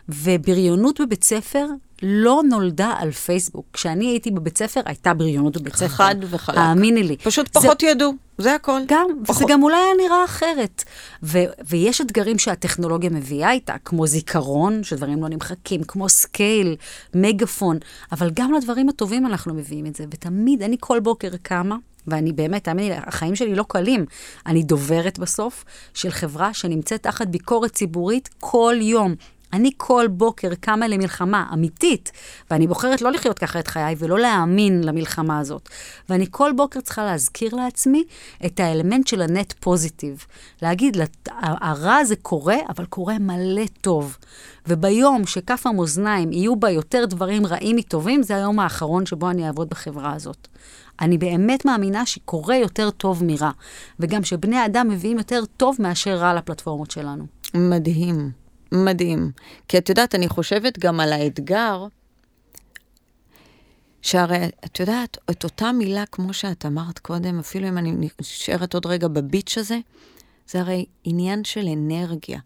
ובריונות 0.08 1.00
בבית 1.00 1.24
ספר 1.24 1.66
לא 2.02 2.42
נולדה 2.48 2.94
על 2.98 3.10
פייסבוק. 3.10 3.66
כשאני 3.72 4.06
הייתי 4.06 4.30
בבית 4.30 4.58
ספר, 4.58 4.80
הייתה 4.84 5.14
בריונות 5.14 5.56
בבית 5.56 5.76
ספר. 5.76 5.88
חד 5.88 6.14
וחלק. 6.30 6.58
האמיני 6.58 7.02
לי. 7.02 7.16
פשוט 7.16 7.48
פחות 7.48 7.80
זה, 7.80 7.86
ידעו, 7.86 8.12
זה 8.38 8.54
הכל. 8.54 8.80
גם, 8.86 9.06
פחות. 9.26 9.36
וזה 9.36 9.52
גם 9.52 9.62
אולי 9.62 9.76
היה 9.76 10.06
נראה 10.06 10.24
אחרת. 10.24 10.84
ו, 11.22 11.38
ויש 11.68 12.00
אתגרים 12.00 12.38
שהטכנולוגיה 12.38 13.10
מביאה 13.10 13.52
איתה, 13.52 13.74
כמו 13.84 14.06
זיכרון, 14.06 14.84
שדברים 14.84 15.22
לא 15.22 15.28
נמחקים, 15.28 15.82
כמו 15.82 16.08
scale, 16.08 16.76
מגפון, 17.14 17.78
אבל 18.12 18.30
גם 18.34 18.52
לדברים 18.52 18.88
הטובים 18.88 19.26
אנחנו 19.26 19.54
מביאים 19.54 19.86
את 19.86 19.96
זה. 19.96 20.04
ותמיד, 20.10 20.62
אני 20.62 20.76
כל 20.80 21.00
בוקר 21.00 21.30
קמה, 21.42 21.76
ואני 22.06 22.32
באמת, 22.32 22.64
תאמיני 22.64 22.88
לי, 22.88 22.94
החיים 23.06 23.36
שלי 23.36 23.54
לא 23.54 23.64
קלים. 23.68 24.06
אני 24.46 24.62
דוברת 24.62 25.18
בסוף 25.18 25.64
של 25.94 26.10
חברה 26.10 26.54
שנמצאת 26.54 27.02
תחת 27.02 27.26
ביקורת 27.26 27.72
ציבורית 27.72 28.28
כל 28.40 28.74
יום. 28.80 29.14
אני 29.52 29.70
כל 29.76 30.06
בוקר 30.10 30.54
קמה 30.60 30.88
למלחמה 30.88 31.46
אמיתית, 31.52 32.12
ואני 32.50 32.66
בוחרת 32.66 33.02
לא 33.02 33.12
לחיות 33.12 33.38
ככה 33.38 33.58
את 33.58 33.68
חיי 33.68 33.94
ולא 33.98 34.18
להאמין 34.18 34.84
למלחמה 34.84 35.38
הזאת. 35.38 35.68
ואני 36.08 36.26
כל 36.30 36.52
בוקר 36.56 36.80
צריכה 36.80 37.04
להזכיר 37.04 37.54
לעצמי 37.54 38.04
את 38.46 38.60
האלמנט 38.60 39.06
של 39.06 39.22
הנט 39.22 39.52
פוזיטיב. 39.60 40.24
להגיד, 40.62 40.96
הרע 41.40 41.94
הזה 41.94 42.16
קורה, 42.16 42.56
אבל 42.68 42.84
קורה 42.84 43.18
מלא 43.18 43.64
טוב. 43.80 44.16
וביום 44.66 45.26
שכף 45.26 45.66
המאזניים 45.66 46.32
יהיו 46.32 46.56
בה 46.56 46.70
יותר 46.70 47.04
דברים 47.04 47.46
רעים 47.46 47.76
מטובים, 47.76 48.22
זה 48.22 48.36
היום 48.36 48.58
האחרון 48.58 49.06
שבו 49.06 49.30
אני 49.30 49.46
אעבוד 49.46 49.68
בחברה 49.68 50.12
הזאת. 50.12 50.48
אני 51.00 51.18
באמת 51.18 51.64
מאמינה 51.64 52.06
שקורה 52.06 52.56
יותר 52.56 52.90
טוב 52.90 53.24
מרע, 53.24 53.50
וגם 54.00 54.24
שבני 54.24 54.64
אדם 54.64 54.88
מביאים 54.88 55.18
יותר 55.18 55.44
טוב 55.56 55.76
מאשר 55.78 56.14
רע 56.14 56.34
לפלטפורמות 56.34 56.90
שלנו. 56.90 57.26
מדהים. 57.54 58.45
מדהים. 58.84 59.30
כי 59.68 59.78
את 59.78 59.88
יודעת, 59.88 60.14
אני 60.14 60.28
חושבת 60.28 60.78
גם 60.78 61.00
על 61.00 61.12
האתגר, 61.12 61.86
שהרי, 64.02 64.48
את 64.64 64.80
יודעת, 64.80 65.18
את 65.30 65.44
אותה 65.44 65.72
מילה, 65.72 66.04
כמו 66.12 66.32
שאת 66.32 66.66
אמרת 66.66 66.98
קודם, 66.98 67.38
אפילו 67.38 67.68
אם 67.68 67.78
אני 67.78 68.08
נשארת 68.20 68.74
עוד 68.74 68.86
רגע 68.86 69.08
בביץ' 69.08 69.58
הזה, 69.58 69.78
זה 70.48 70.60
הרי 70.60 70.84
עניין 71.04 71.44
של 71.44 71.66
אנרגיה. 71.68 72.40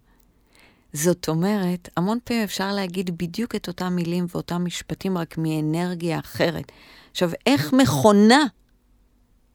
זאת 0.93 1.29
אומרת, 1.29 1.89
המון 1.97 2.19
פעמים 2.25 2.43
אפשר 2.43 2.73
להגיד 2.73 3.19
בדיוק 3.19 3.55
את 3.55 3.69
אותם 3.69 3.93
מילים 3.93 4.27
ואותם 4.35 4.65
משפטים, 4.65 5.19
רק 5.19 5.39
מאנרגיה 5.39 6.19
אחרת. 6.19 6.73
עכשיו, 7.11 7.31
איך 7.47 7.73
מכונה 7.73 8.45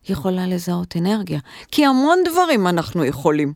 יכולה 0.10 0.48
לזהות 0.48 0.98
אנרגיה? 0.98 1.40
כי 1.72 1.86
המון 1.86 2.20
דברים 2.32 2.68
אנחנו 2.68 3.06
יכולים. 3.06 3.54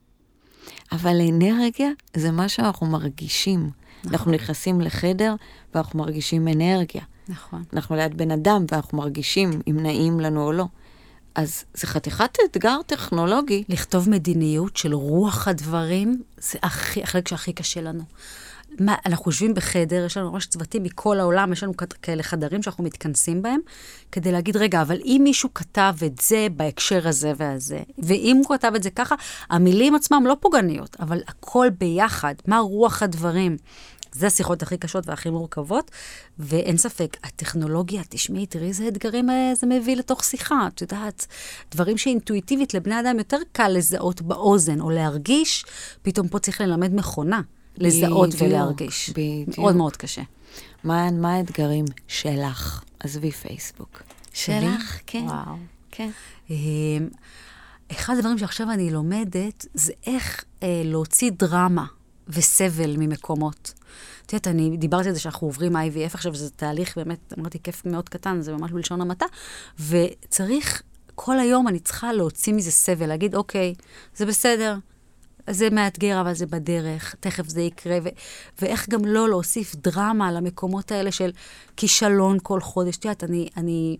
אבל 0.91 1.21
אנרגיה 1.29 1.89
זה 2.15 2.31
מה 2.31 2.49
שאנחנו 2.49 2.87
מרגישים. 2.87 3.59
נכון. 3.99 4.11
אנחנו 4.13 4.31
נכנסים 4.31 4.81
לחדר 4.81 5.35
ואנחנו 5.73 5.99
מרגישים 5.99 6.47
אנרגיה. 6.47 7.01
נכון. 7.29 7.63
אנחנו 7.73 7.95
ליד 7.95 8.17
בן 8.17 8.31
אדם 8.31 8.65
ואנחנו 8.71 8.97
מרגישים 8.97 9.61
אם 9.67 9.79
נעים 9.79 10.19
לנו 10.19 10.43
או 10.43 10.51
לא. 10.51 10.65
אז 11.35 11.63
זה 11.73 11.87
חתיכת 11.87 12.37
אתגר 12.45 12.77
טכנולוגי. 12.85 13.63
לכתוב 13.69 14.09
מדיניות 14.09 14.77
של 14.77 14.93
רוח 14.93 15.47
הדברים, 15.47 16.23
זה 16.37 16.59
הכי, 16.63 17.03
החלק 17.03 17.27
שהכי 17.27 17.53
קשה 17.53 17.81
לנו. 17.81 18.03
מה, 18.79 18.95
אנחנו 19.05 19.31
יושבים 19.31 19.53
בחדר, 19.53 20.05
יש 20.05 20.17
לנו 20.17 20.31
ממש 20.31 20.45
צוותים 20.45 20.83
מכל 20.83 21.19
העולם, 21.19 21.53
יש 21.53 21.63
לנו 21.63 21.73
כאלה 22.01 22.23
חדרים 22.23 22.63
שאנחנו 22.63 22.83
מתכנסים 22.83 23.41
בהם, 23.41 23.59
כדי 24.11 24.31
להגיד, 24.31 24.57
רגע, 24.57 24.81
אבל 24.81 25.01
אם 25.05 25.21
מישהו 25.23 25.53
כתב 25.53 25.93
את 26.05 26.19
זה 26.21 26.47
בהקשר 26.55 27.07
הזה 27.07 27.33
והזה, 27.37 27.79
ואם 27.97 28.37
הוא 28.37 28.57
כתב 28.57 28.71
את 28.75 28.83
זה 28.83 28.89
ככה, 28.89 29.15
המילים 29.49 29.95
עצמם 29.95 30.23
לא 30.27 30.37
פוגעניות, 30.39 30.97
אבל 30.99 31.21
הכל 31.27 31.67
ביחד, 31.79 32.35
מה 32.47 32.59
רוח 32.59 33.03
הדברים. 33.03 33.57
זה 34.11 34.27
השיחות 34.27 34.61
הכי 34.61 34.77
קשות 34.77 35.07
והכי 35.07 35.29
מורכבות, 35.29 35.91
ואין 36.39 36.77
ספק, 36.77 37.17
הטכנולוגיה, 37.23 38.01
תשמעי, 38.09 38.45
תראי 38.45 38.67
איזה 38.67 38.87
אתגרים 38.87 39.29
אה, 39.29 39.51
זה 39.55 39.67
מביא 39.67 39.95
לתוך 39.95 40.23
שיחה, 40.23 40.67
את 40.67 40.81
יודעת, 40.81 41.27
דברים 41.71 41.97
שאינטואיטיבית 41.97 42.73
לבני 42.73 42.99
אדם 42.99 43.17
יותר 43.17 43.37
קל 43.51 43.67
לזהות 43.67 44.21
באוזן 44.21 44.81
או 44.81 44.89
להרגיש, 44.89 45.65
פתאום 46.01 46.27
פה 46.27 46.39
צריך 46.39 46.61
ללמד 46.61 46.95
מכונה. 46.95 47.41
לזהות 47.79 48.29
בדיוק, 48.29 48.41
ולהרגיש. 48.51 49.09
בדיוק. 49.09 49.57
מאוד 49.57 49.75
מאוד 49.75 49.97
קשה. 49.97 50.21
מה, 50.83 51.11
מה 51.11 51.33
האתגרים 51.33 51.85
שלך? 52.07 52.83
עזבי 52.99 53.31
פייסבוק. 53.31 54.01
שלך? 54.33 54.99
כן. 55.05 55.23
וואו. 55.25 55.55
כן. 55.91 56.09
אמ, 56.49 56.55
אחד 57.91 58.17
הדברים 58.17 58.37
שעכשיו 58.37 58.71
אני 58.71 58.91
לומדת, 58.91 59.65
זה 59.73 59.93
איך 60.07 60.43
אה, 60.63 60.81
להוציא 60.85 61.31
דרמה 61.31 61.85
וסבל 62.27 62.97
ממקומות. 62.97 63.73
את 64.25 64.33
יודעת, 64.33 64.47
אני 64.47 64.77
דיברתי 64.77 65.07
על 65.07 65.13
זה 65.13 65.19
שאנחנו 65.19 65.47
עוברים 65.47 65.75
IVF 65.75 66.13
עכשיו, 66.13 66.35
זה 66.35 66.49
תהליך 66.49 66.97
באמת, 66.97 67.33
אמרתי, 67.39 67.59
כיף 67.63 67.85
מאוד 67.85 68.09
קטן, 68.09 68.41
זה 68.41 68.53
ממש 68.53 68.71
בלשון 68.71 69.01
המעטה, 69.01 69.25
וצריך, 69.79 70.81
כל 71.15 71.39
היום 71.39 71.67
אני 71.67 71.79
צריכה 71.79 72.13
להוציא 72.13 72.53
מזה 72.53 72.71
סבל, 72.71 73.05
להגיד, 73.05 73.35
אוקיי, 73.35 73.73
זה 74.15 74.25
בסדר, 74.25 74.75
זה 75.51 75.69
מאתגר, 75.69 76.21
אבל 76.21 76.33
זה 76.33 76.45
בדרך, 76.45 77.15
תכף 77.19 77.47
זה 77.47 77.61
יקרה, 77.61 77.97
ו- 78.03 78.09
ואיך 78.61 78.89
גם 78.89 79.05
לא 79.05 79.29
להוסיף 79.29 79.75
דרמה 79.75 80.31
למקומות 80.31 80.91
האלה 80.91 81.11
של 81.11 81.31
כישלון 81.77 82.37
כל 82.43 82.61
חודש. 82.61 82.97
את 82.97 83.05
יודעת, 83.05 83.23
אני, 83.23 83.49
אני, 83.57 83.97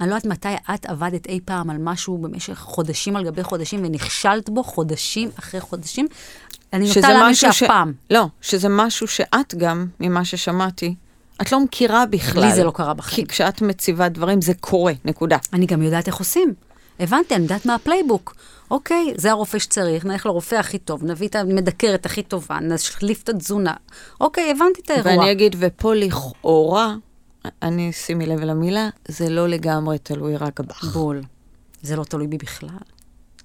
אני 0.00 0.10
לא 0.10 0.14
יודעת 0.14 0.26
מתי 0.26 0.54
את 0.74 0.86
עבדת 0.86 1.26
אי 1.26 1.40
פעם 1.44 1.70
על 1.70 1.76
משהו 1.80 2.18
במשך 2.18 2.58
חודשים 2.58 3.16
על 3.16 3.24
גבי 3.24 3.42
חודשים, 3.42 3.80
ונכשלת 3.84 4.48
בו 4.50 4.64
חודשים 4.64 5.30
אחרי 5.38 5.60
חודשים. 5.60 6.06
אני 6.72 6.88
נוטה 6.88 7.12
להאמין 7.12 7.34
שאף 7.34 7.54
ש... 7.54 7.62
פעם. 7.62 7.92
לא, 8.10 8.26
שזה 8.40 8.68
משהו 8.68 9.06
שאת 9.06 9.54
גם, 9.54 9.86
ממה 10.00 10.24
ששמעתי, 10.24 10.94
את 11.42 11.52
לא 11.52 11.60
מכירה 11.60 12.06
בכלל. 12.06 12.44
לי 12.44 12.54
זה 12.54 12.64
לא 12.64 12.70
קרה 12.70 12.94
בחיים. 12.94 13.26
כי 13.26 13.32
כשאת 13.32 13.62
מציבה 13.62 14.08
דברים, 14.08 14.42
זה 14.42 14.52
קורה, 14.54 14.92
נקודה. 15.04 15.36
אני 15.52 15.66
גם 15.66 15.82
יודעת 15.82 16.06
איך 16.06 16.16
עושים. 16.16 16.54
הבנתי, 17.00 17.34
אני 17.34 17.42
יודעת 17.42 17.66
מה 17.66 17.74
ה 17.74 17.80
playbook. 17.80 18.34
אוקיי, 18.70 19.14
זה 19.16 19.30
הרופא 19.30 19.58
שצריך, 19.58 20.04
נלך 20.04 20.26
לרופא 20.26 20.54
הכי 20.54 20.78
טוב, 20.78 21.04
נביא 21.04 21.28
את 21.28 21.36
המדקרת 21.36 22.06
הכי 22.06 22.22
טובה, 22.22 22.60
נחליף 22.60 23.22
את 23.22 23.28
התזונה. 23.28 23.74
אוקיי, 24.20 24.50
הבנתי 24.50 24.80
את 24.84 24.90
האירוע. 24.90 25.12
ואני 25.12 25.32
אגיד, 25.32 25.56
ופה 25.58 25.94
לכאורה, 25.94 26.94
אני, 27.62 27.92
שימי 27.92 28.26
לב 28.26 28.40
למילה, 28.40 28.88
זה 29.08 29.28
לא 29.28 29.48
לגמרי 29.48 29.98
תלוי 29.98 30.36
רק 30.36 30.60
בך. 30.60 30.84
בול. 30.84 31.22
זה 31.82 31.96
לא 31.96 32.04
תלוי 32.04 32.26
בי 32.26 32.36
בכלל. 32.36 32.68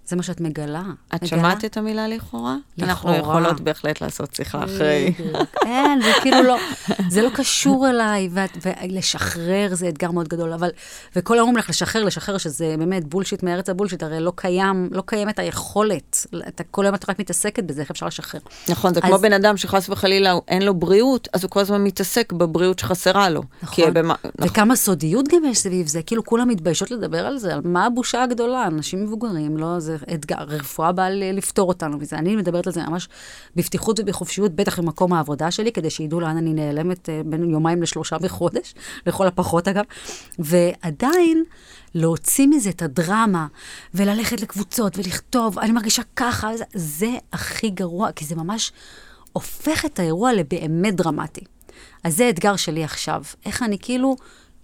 זה 0.08 0.16
מה 0.16 0.24
שאת 0.24 0.42
מגלה. 0.42 0.84
את 1.16 1.24
מגלה? 1.24 1.28
שמעת 1.28 1.66
את 1.66 1.78
המילה 1.78 2.08
לכאורה? 2.08 2.56
לכאורה. 2.78 2.92
אנחנו 2.92 3.16
יכולות 3.16 3.62
בהחלט 3.62 4.02
לעשות 4.02 4.36
שיחה 4.36 4.64
אחרי. 4.64 5.14
אין, 5.66 6.02
זה 6.02 6.12
כאילו 6.22 6.44
לא, 6.44 6.58
זה 7.14 7.22
לא 7.22 7.30
קשור 7.34 7.90
אליי, 7.90 8.30
ולשחרר 8.62 9.70
זה 9.72 9.90
אתגר 9.90 10.12
מאוד 10.12 10.28
גדול, 10.28 10.54
אבל, 10.54 10.70
וכל 11.16 11.36
היום 11.36 11.58
לך 11.58 11.70
לשחרר, 11.70 12.04
לשחרר, 12.04 12.38
שזה 12.38 12.76
באמת 12.78 13.06
בולשיט 13.06 13.44
מארץ 13.44 13.70
הבולשיט, 13.70 14.04
הרי 14.04 14.20
לא 14.20 14.32
קיים, 14.36 14.90
לא 14.92 15.04
קיימת 15.06 15.40
היכולת, 15.40 16.26
אתה 16.48 16.64
כל 16.64 16.86
היום 16.86 16.96
את 16.96 17.10
רק 17.10 17.20
מתעסקת 17.20 17.64
בזה, 17.64 17.82
איך 17.82 17.92
אפשר 17.92 18.06
לשחרר. 18.06 18.42
נכון, 18.70 18.94
זה 18.94 19.00
אז... 19.04 19.10
כמו 19.10 19.18
בן 19.18 19.34
אדם 19.34 19.58
שחס 19.58 19.90
וחלילה 19.90 20.34
אין 20.48 20.62
לו 20.62 20.74
בריאות, 20.74 21.28
אז 21.34 21.44
הוא 21.44 21.52
כל 21.52 21.60
הזמן 21.60 21.84
מתעסק 21.84 22.34
בבריאות 22.34 22.80
שחסרה 22.80 23.30
לו. 23.30 23.42
נכון, 23.64 23.94
במה, 23.94 24.16
נכון. 24.24 24.48
וכמה 24.48 24.76
סודיות 24.76 25.28
גם 25.28 25.46
יש 25.46 25.58
סביב 25.58 25.88
זה, 25.88 26.02
כאילו 26.02 26.24
כולם 26.24 26.48
מתביישות 26.48 26.92
לדבר 26.92 27.26
על 27.26 27.38
זה, 27.38 27.54
על 27.54 27.62
מה 27.64 27.86
הבושה 27.86 28.24
הגדולה, 28.24 28.68
אנשים 28.68 29.04
מבוגרים, 29.04 29.58
לא, 29.58 29.80
זה 29.80 29.95
אתגר, 30.14 30.36
רפואה 30.40 30.92
באה 30.92 31.10
לפתור 31.10 31.68
אותנו 31.68 31.98
מזה. 31.98 32.16
אני 32.16 32.36
מדברת 32.36 32.68
על 32.68 32.74
זה 32.74 32.84
ממש 32.84 33.10
בפתיחות 33.56 34.00
ובחופשיות, 34.00 34.56
בטח 34.56 34.80
במקום 34.80 35.14
העבודה 35.14 35.52
שלי, 35.52 35.72
כדי 35.72 35.90
שידעו 35.90 36.20
לאן 36.20 36.38
אני 36.38 36.54
נעלמת 36.54 37.10
אה, 37.10 37.22
בין 37.26 37.50
יומיים 37.50 37.82
לשלושה 37.82 38.18
בחודש, 38.18 38.74
לכל 39.08 39.28
הפחות 39.28 39.68
אגב. 39.68 39.84
ועדיין, 40.40 41.44
להוציא 41.96 42.48
מזה 42.48 42.70
את 42.70 42.82
הדרמה, 42.82 43.48
וללכת 43.94 44.42
לקבוצות, 44.42 44.98
ולכתוב, 44.98 45.60
אני 45.60 45.72
מרגישה 45.72 46.02
ככה, 46.16 46.58
זה, 46.58 46.64
זה 46.74 47.10
הכי 47.34 47.70
גרוע, 47.70 48.12
כי 48.12 48.26
זה 48.26 48.36
ממש 48.36 48.72
הופך 49.34 49.86
את 49.86 50.00
האירוע 50.00 50.34
לבאמת 50.34 50.96
דרמטי. 50.96 51.42
אז 52.04 52.18
זה 52.18 52.30
אתגר 52.30 52.56
שלי 52.56 52.84
עכשיו. 52.84 53.24
איך 53.46 53.64
אני 53.64 53.78
כאילו... 53.80 54.16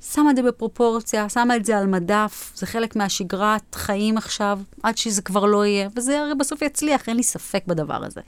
שמה 0.01 0.31
את 0.31 0.35
זה 0.35 0.41
בפרופורציה, 0.41 1.29
שמה 1.29 1.55
את 1.55 1.65
זה 1.65 1.77
על 1.77 1.87
מדף, 1.87 2.51
זה 2.55 2.65
חלק 2.65 2.95
מהשגרת 2.95 3.75
חיים 3.75 4.17
עכשיו, 4.17 4.59
עד 4.83 4.97
שזה 4.97 5.21
כבר 5.21 5.45
לא 5.45 5.65
יהיה, 5.65 5.89
וזה 5.95 6.21
הרי 6.21 6.35
בסוף 6.35 6.61
יצליח, 6.61 7.09
אין 7.09 7.17
לי 7.17 7.23
ספק 7.23 7.63
בדבר 7.67 8.05
הזה. 8.05 8.21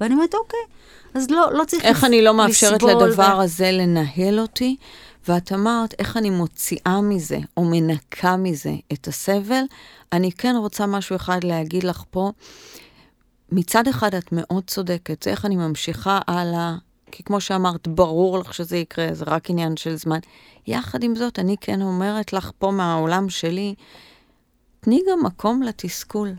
ואני 0.00 0.14
אומרת, 0.14 0.34
אוקיי, 0.34 0.60
אז 1.14 1.30
לא, 1.30 1.50
לא 1.52 1.64
צריך 1.64 1.84
איך 1.84 2.04
אני 2.04 2.22
לא 2.22 2.34
מאפשרת 2.34 2.82
לדבר 2.82 3.36
ו... 3.38 3.42
הזה 3.42 3.70
לנהל 3.72 4.40
אותי? 4.40 4.76
ואת 5.28 5.52
אמרת, 5.52 5.94
איך 5.98 6.16
אני 6.16 6.30
מוציאה 6.30 7.00
מזה, 7.00 7.38
או 7.56 7.64
מנקה 7.64 8.36
מזה 8.36 8.72
את 8.92 9.08
הסבל? 9.08 9.62
אני 10.12 10.32
כן 10.32 10.54
רוצה 10.56 10.86
משהו 10.86 11.16
אחד 11.16 11.44
להגיד 11.44 11.84
לך 11.84 12.02
פה. 12.10 12.30
מצד 13.52 13.88
אחד 13.88 14.14
את 14.14 14.32
מאוד 14.32 14.64
צודקת, 14.66 15.28
איך 15.28 15.44
אני 15.44 15.56
ממשיכה 15.56 16.20
הלאה, 16.26 16.74
כי 17.16 17.22
כמו 17.22 17.40
שאמרת, 17.40 17.88
ברור 17.88 18.38
לך 18.38 18.54
שזה 18.54 18.76
יקרה, 18.76 19.14
זה 19.14 19.24
רק 19.26 19.50
עניין 19.50 19.76
של 19.76 19.96
זמן. 19.96 20.18
יחד 20.66 21.02
עם 21.02 21.14
זאת, 21.16 21.38
אני 21.38 21.56
כן 21.60 21.82
אומרת 21.82 22.32
לך 22.32 22.50
פה 22.58 22.70
מהעולם 22.70 23.28
שלי, 23.28 23.74
תני 24.80 25.02
גם 25.10 25.18
מקום 25.24 25.62
לתסכול. 25.62 26.32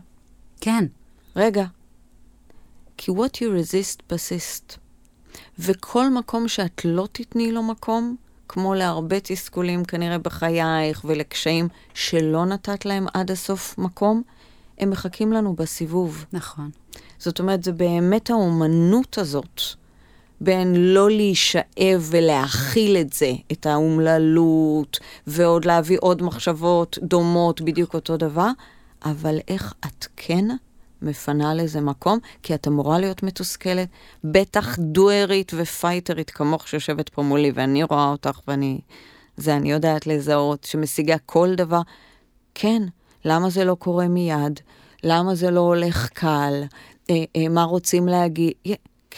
כן. 0.60 0.84
רגע, 1.36 1.64
כי 2.96 3.10
what 3.10 3.34
you 3.34 3.44
resist 3.44 4.12
persist. 4.12 4.76
וכל 5.58 6.10
מקום 6.10 6.48
שאת 6.48 6.84
לא 6.84 7.08
תתני 7.12 7.52
לו 7.52 7.62
מקום, 7.62 8.16
כמו 8.48 8.74
להרבה 8.74 9.20
תסכולים 9.20 9.84
כנראה 9.84 10.18
בחייך 10.18 11.04
ולקשיים 11.04 11.68
שלא 11.94 12.46
נתת 12.46 12.84
להם 12.84 13.06
עד 13.14 13.30
הסוף 13.30 13.78
מקום, 13.78 14.22
הם 14.78 14.90
מחכים 14.90 15.32
לנו 15.32 15.56
בסיבוב. 15.56 16.24
נכון. 16.32 16.70
זאת 17.18 17.40
אומרת, 17.40 17.64
זה 17.64 17.72
באמת 17.72 18.30
האומנות 18.30 19.18
הזאת. 19.18 19.60
בין 20.40 20.74
לא 20.76 21.10
להישאב 21.10 22.08
ולהכיל 22.10 22.96
את 22.96 23.12
זה, 23.12 23.32
את 23.52 23.66
האומללות, 23.66 24.98
ועוד 25.26 25.64
להביא 25.64 25.98
עוד 26.00 26.22
מחשבות 26.22 26.98
דומות, 27.02 27.60
בדיוק 27.60 27.94
אותו 27.94 28.16
דבר, 28.16 28.50
אבל 29.04 29.38
איך 29.48 29.74
את 29.86 30.06
כן 30.16 30.44
מפנה 31.02 31.54
לזה 31.54 31.80
מקום, 31.80 32.18
כי 32.42 32.54
את 32.54 32.68
אמורה 32.68 32.98
להיות 32.98 33.22
מתוסכלת, 33.22 33.88
בטח 34.24 34.78
דוארית 34.78 35.52
ופייטרית 35.56 36.30
כמוך 36.30 36.68
שיושבת 36.68 37.08
פה 37.08 37.22
מולי, 37.22 37.52
ואני 37.54 37.82
רואה 37.82 38.08
אותך 38.08 38.40
ואני... 38.48 38.80
זה, 39.36 39.56
אני 39.56 39.72
יודעת 39.72 40.06
לזהות, 40.06 40.64
שמשיגה 40.64 41.16
כל 41.26 41.54
דבר. 41.54 41.80
כן, 42.54 42.82
למה 43.24 43.50
זה 43.50 43.64
לא 43.64 43.74
קורה 43.74 44.08
מיד? 44.08 44.60
למה 45.04 45.34
זה 45.34 45.50
לא 45.50 45.60
הולך 45.60 46.08
קל? 46.08 46.62
אה, 47.10 47.24
אה, 47.36 47.48
מה 47.48 47.62
רוצים 47.62 48.08
להגיד? 48.08 48.52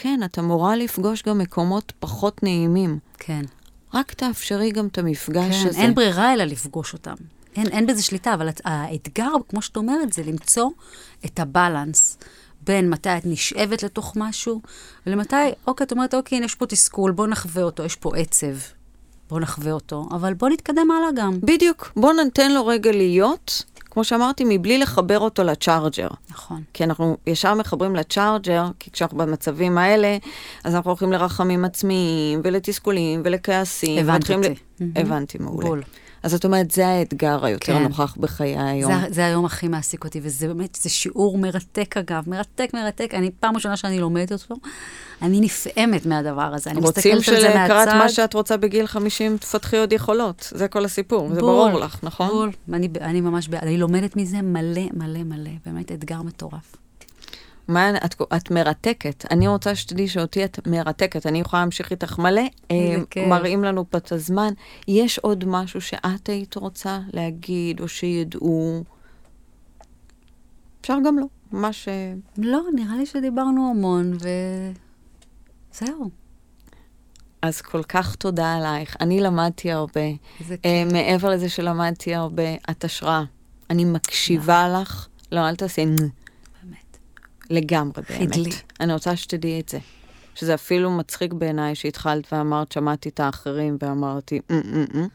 כן, 0.01 0.19
את 0.25 0.39
אמורה 0.39 0.75
לפגוש 0.75 1.23
גם 1.23 1.37
מקומות 1.37 1.93
פחות 1.99 2.43
נעימים. 2.43 2.99
כן. 3.17 3.41
רק 3.93 4.13
תאפשרי 4.13 4.71
גם 4.71 4.87
את 4.87 4.97
המפגש 4.97 5.63
כן, 5.63 5.67
הזה. 5.67 5.79
אין 5.79 5.95
ברירה 5.95 6.33
אלא 6.33 6.43
לפגוש 6.43 6.93
אותם. 6.93 7.15
אין, 7.55 7.67
אין 7.67 7.87
בזה 7.87 8.03
שליטה, 8.03 8.33
אבל 8.33 8.49
האתגר, 8.65 9.31
כמו 9.49 9.61
שאת 9.61 9.77
אומרת, 9.77 10.13
זה 10.13 10.23
למצוא 10.23 10.69
את 11.25 11.39
הבלנס 11.39 12.17
בין 12.61 12.89
מתי 12.89 13.17
את 13.17 13.25
נשאבת 13.25 13.83
לתוך 13.83 14.13
משהו, 14.15 14.61
ולמתי, 15.07 15.35
אוקיי, 15.67 15.85
את 15.85 15.91
אומרת, 15.91 16.13
אוקיי, 16.13 16.37
יש 16.37 16.55
פה 16.55 16.65
תסכול, 16.65 17.11
בוא 17.11 17.27
נחווה 17.27 17.63
אותו, 17.63 17.83
יש 17.83 17.95
פה 17.95 18.17
עצב, 18.17 18.55
בוא 19.29 19.39
נחווה 19.39 19.71
אותו, 19.71 20.05
אבל 20.11 20.33
בוא 20.33 20.49
נתקדם 20.49 20.91
הלאה 20.91 21.11
גם. 21.15 21.39
בדיוק, 21.41 21.91
בוא 21.95 22.13
ניתן 22.13 22.51
לו 22.51 22.67
רגע 22.67 22.91
להיות, 22.91 23.63
כמו 23.91 24.03
שאמרתי, 24.03 24.43
מבלי 24.47 24.77
לחבר 24.77 25.19
אותו 25.19 25.43
לצ'ארג'ר. 25.43 26.07
נכון. 26.31 26.63
כי 26.73 26.83
אנחנו 26.83 27.17
ישר 27.27 27.53
מחברים 27.53 27.95
לצ'ארג'ר, 27.95 28.65
כי 28.79 28.91
כשאנחנו 28.91 29.17
במצבים 29.17 29.77
האלה, 29.77 30.17
אז 30.63 30.75
אנחנו 30.75 30.91
הולכים 30.91 31.11
לרחמים 31.11 31.65
עצמיים, 31.65 32.41
ולתסכולים, 32.43 33.21
ולכעסים. 33.25 33.97
הבנת 33.97 34.31
אותי. 34.31 34.49
ל... 34.79 34.83
הבנתי, 34.95 35.37
מעולה. 35.37 35.67
בול. 35.67 35.81
אז 36.23 36.31
זאת 36.31 36.45
אומרת, 36.45 36.71
זה 36.71 36.87
האתגר 36.87 37.45
היותר 37.45 37.73
כן. 37.73 37.83
נוכח 37.83 38.15
בחיי 38.19 38.59
היום. 38.59 38.93
זה, 38.93 39.13
זה 39.13 39.25
היום 39.25 39.45
הכי 39.45 39.67
מעסיק 39.67 40.03
אותי, 40.03 40.19
וזה 40.23 40.47
באמת, 40.47 40.77
זה 40.81 40.89
שיעור 40.89 41.37
מרתק 41.37 41.97
אגב, 41.97 42.23
מרתק, 42.27 42.69
מרתק. 42.73 43.13
אני, 43.13 43.31
פעם 43.39 43.55
ראשונה 43.55 43.77
שאני 43.77 43.99
לומדת 43.99 44.31
אותו, 44.31 44.55
אני 45.21 45.39
נפעמת 45.41 46.05
מהדבר 46.05 46.53
הזה. 46.53 46.69
אני 46.69 46.79
רוצים 46.79 47.17
מסתכלת 47.17 47.35
על 47.35 47.41
זה 47.41 47.47
מהצד. 47.49 47.67
שלקראת 47.67 47.87
מה 47.87 48.09
שאת 48.09 48.33
רוצה 48.33 48.57
בגיל 48.57 48.87
50, 48.87 49.37
תפתחי 49.37 49.77
עוד 49.77 49.93
יכולות. 49.93 50.49
זה 50.55 50.67
כל 50.67 50.85
הסיפור, 50.85 51.33
זה 51.33 51.39
ברור 51.39 51.79
לך, 51.79 51.99
נכון? 52.03 52.27
בול, 52.27 52.51
אני, 52.73 52.89
אני 53.01 53.21
ממש 53.21 53.47
בעד. 53.47 53.63
אני 53.63 53.77
לומדת 53.77 54.15
מזה 54.15 54.41
מלא, 54.41 54.81
מלא, 54.93 55.23
מלא. 55.23 55.51
באמת 55.65 55.91
אתגר 55.91 56.21
מטורף. 56.21 56.75
מה, 57.69 57.97
את, 58.05 58.21
את 58.37 58.51
מרתקת. 58.51 59.25
אני 59.31 59.47
רוצה 59.47 59.75
שתדעי 59.75 60.07
שאותי 60.07 60.45
את 60.45 60.67
מרתקת. 60.67 61.25
אני 61.25 61.39
יכולה 61.39 61.61
להמשיך 61.61 61.91
איתך 61.91 62.19
מלא. 62.19 62.41
אה. 62.71 62.95
מראים 63.27 63.63
לנו 63.63 63.89
פה 63.89 63.97
את 63.97 64.11
הזמן. 64.11 64.53
יש 64.87 65.19
עוד 65.19 65.45
משהו 65.47 65.81
שאת 65.81 66.29
היית 66.29 66.55
רוצה 66.55 66.99
להגיד, 67.13 67.79
או 67.79 67.87
שידעו? 67.87 68.83
אפשר 70.81 70.97
גם 71.05 71.19
לא. 71.19 71.25
מה 71.51 71.73
ש... 71.73 71.87
לא, 72.37 72.61
נראה 72.75 72.97
לי 72.97 73.05
שדיברנו 73.05 73.69
המון, 73.71 74.17
וזהו. 75.73 76.09
אז 77.41 77.61
כל 77.61 77.83
כך 77.83 78.15
תודה 78.15 78.53
עלייך. 78.53 78.97
אני 79.01 79.21
למדתי 79.21 79.71
הרבה. 79.71 80.01
איזה 80.39 80.55
אה, 80.65 80.83
כיף. 80.85 80.93
מעבר 80.93 81.29
לזה 81.29 81.49
שלמדתי 81.49 82.15
הרבה, 82.15 82.55
את 82.69 82.83
השראה. 82.83 83.23
אני 83.69 83.85
מקשיבה 83.85 84.69
לך. 84.81 85.07
לא, 85.31 85.49
אל 85.49 85.55
תעשי. 85.55 85.85
לגמרי, 87.49 87.91
באמת. 88.09 88.33
חדלי. 88.33 88.49
אני 88.79 88.93
רוצה 88.93 89.15
שתדעי 89.15 89.59
את 89.59 89.69
זה. 89.69 89.79
שזה 90.35 90.53
אפילו 90.53 90.91
מצחיק 90.91 91.33
בעיניי 91.33 91.75
שהתחלת 91.75 92.33
ואמרת, 92.33 92.71
שמעתי 92.71 93.09
את 93.09 93.19
האחרים 93.19 93.77
ואמרתי, 93.81 94.39
"אמ, 94.51 94.61
אמ, 94.73 94.85
אמ." 94.95 95.07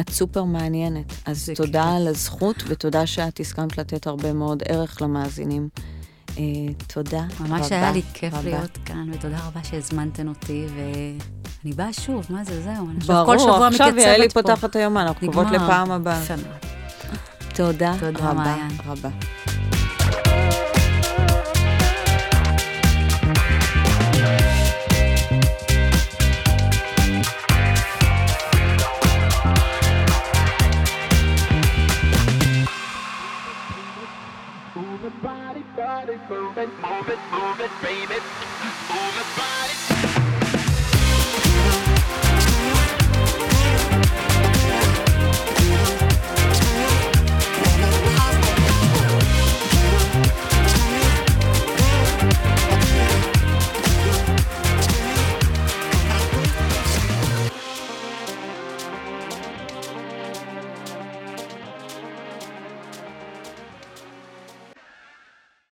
את 0.00 0.10
סופר 0.10 0.44
מעניינת. 0.44 1.12
אז 1.26 1.50
תודה 1.54 1.82
כיף. 1.82 1.90
על 1.96 2.08
הזכות 2.08 2.56
ותודה 2.66 3.06
שאת 3.06 3.40
הסכמת 3.40 3.78
לתת 3.78 4.06
הרבה 4.06 4.32
מאוד 4.32 4.62
ערך 4.68 5.02
למאזינים. 5.02 5.68
אה, 6.38 6.42
תודה 6.86 7.24
רבה. 7.40 7.48
ממש 7.48 7.72
היה 7.72 7.92
לי 7.92 8.02
כיף 8.14 8.34
רבה. 8.34 8.42
להיות 8.50 8.78
כאן, 8.84 9.10
ותודה 9.12 9.38
רבה 9.46 9.64
שהזמנתם 9.64 10.28
אותי, 10.28 10.66
ואני 10.74 11.72
באה 11.72 11.92
שוב, 11.92 12.26
מה 12.30 12.44
זה, 12.44 12.62
זהו. 12.62 12.86
ברור, 13.06 13.26
כל 13.26 13.38
שבוע 13.38 13.66
עכשיו. 13.66 13.98
יעלי 13.98 14.28
פותחת 14.28 14.76
היומן, 14.76 15.00
אנחנו 15.00 15.26
נגמר. 15.28 15.52
לפעם 15.52 15.90
הבאה. 15.90 16.24
תודה 17.54 17.94
תודה, 18.00 18.30
רבה 18.30 18.32
מעיין. 18.32 18.70
רבה. 18.86 19.08
Body, 35.08 35.64
body, 35.74 36.18
move 36.28 36.58
it, 36.58 36.68
move 36.82 37.08
it, 37.08 37.18
move 37.32 37.60
it, 37.60 37.70
baby. 37.82 38.20
Move 38.90 39.16
it, 39.16 39.36
body. 39.38 39.87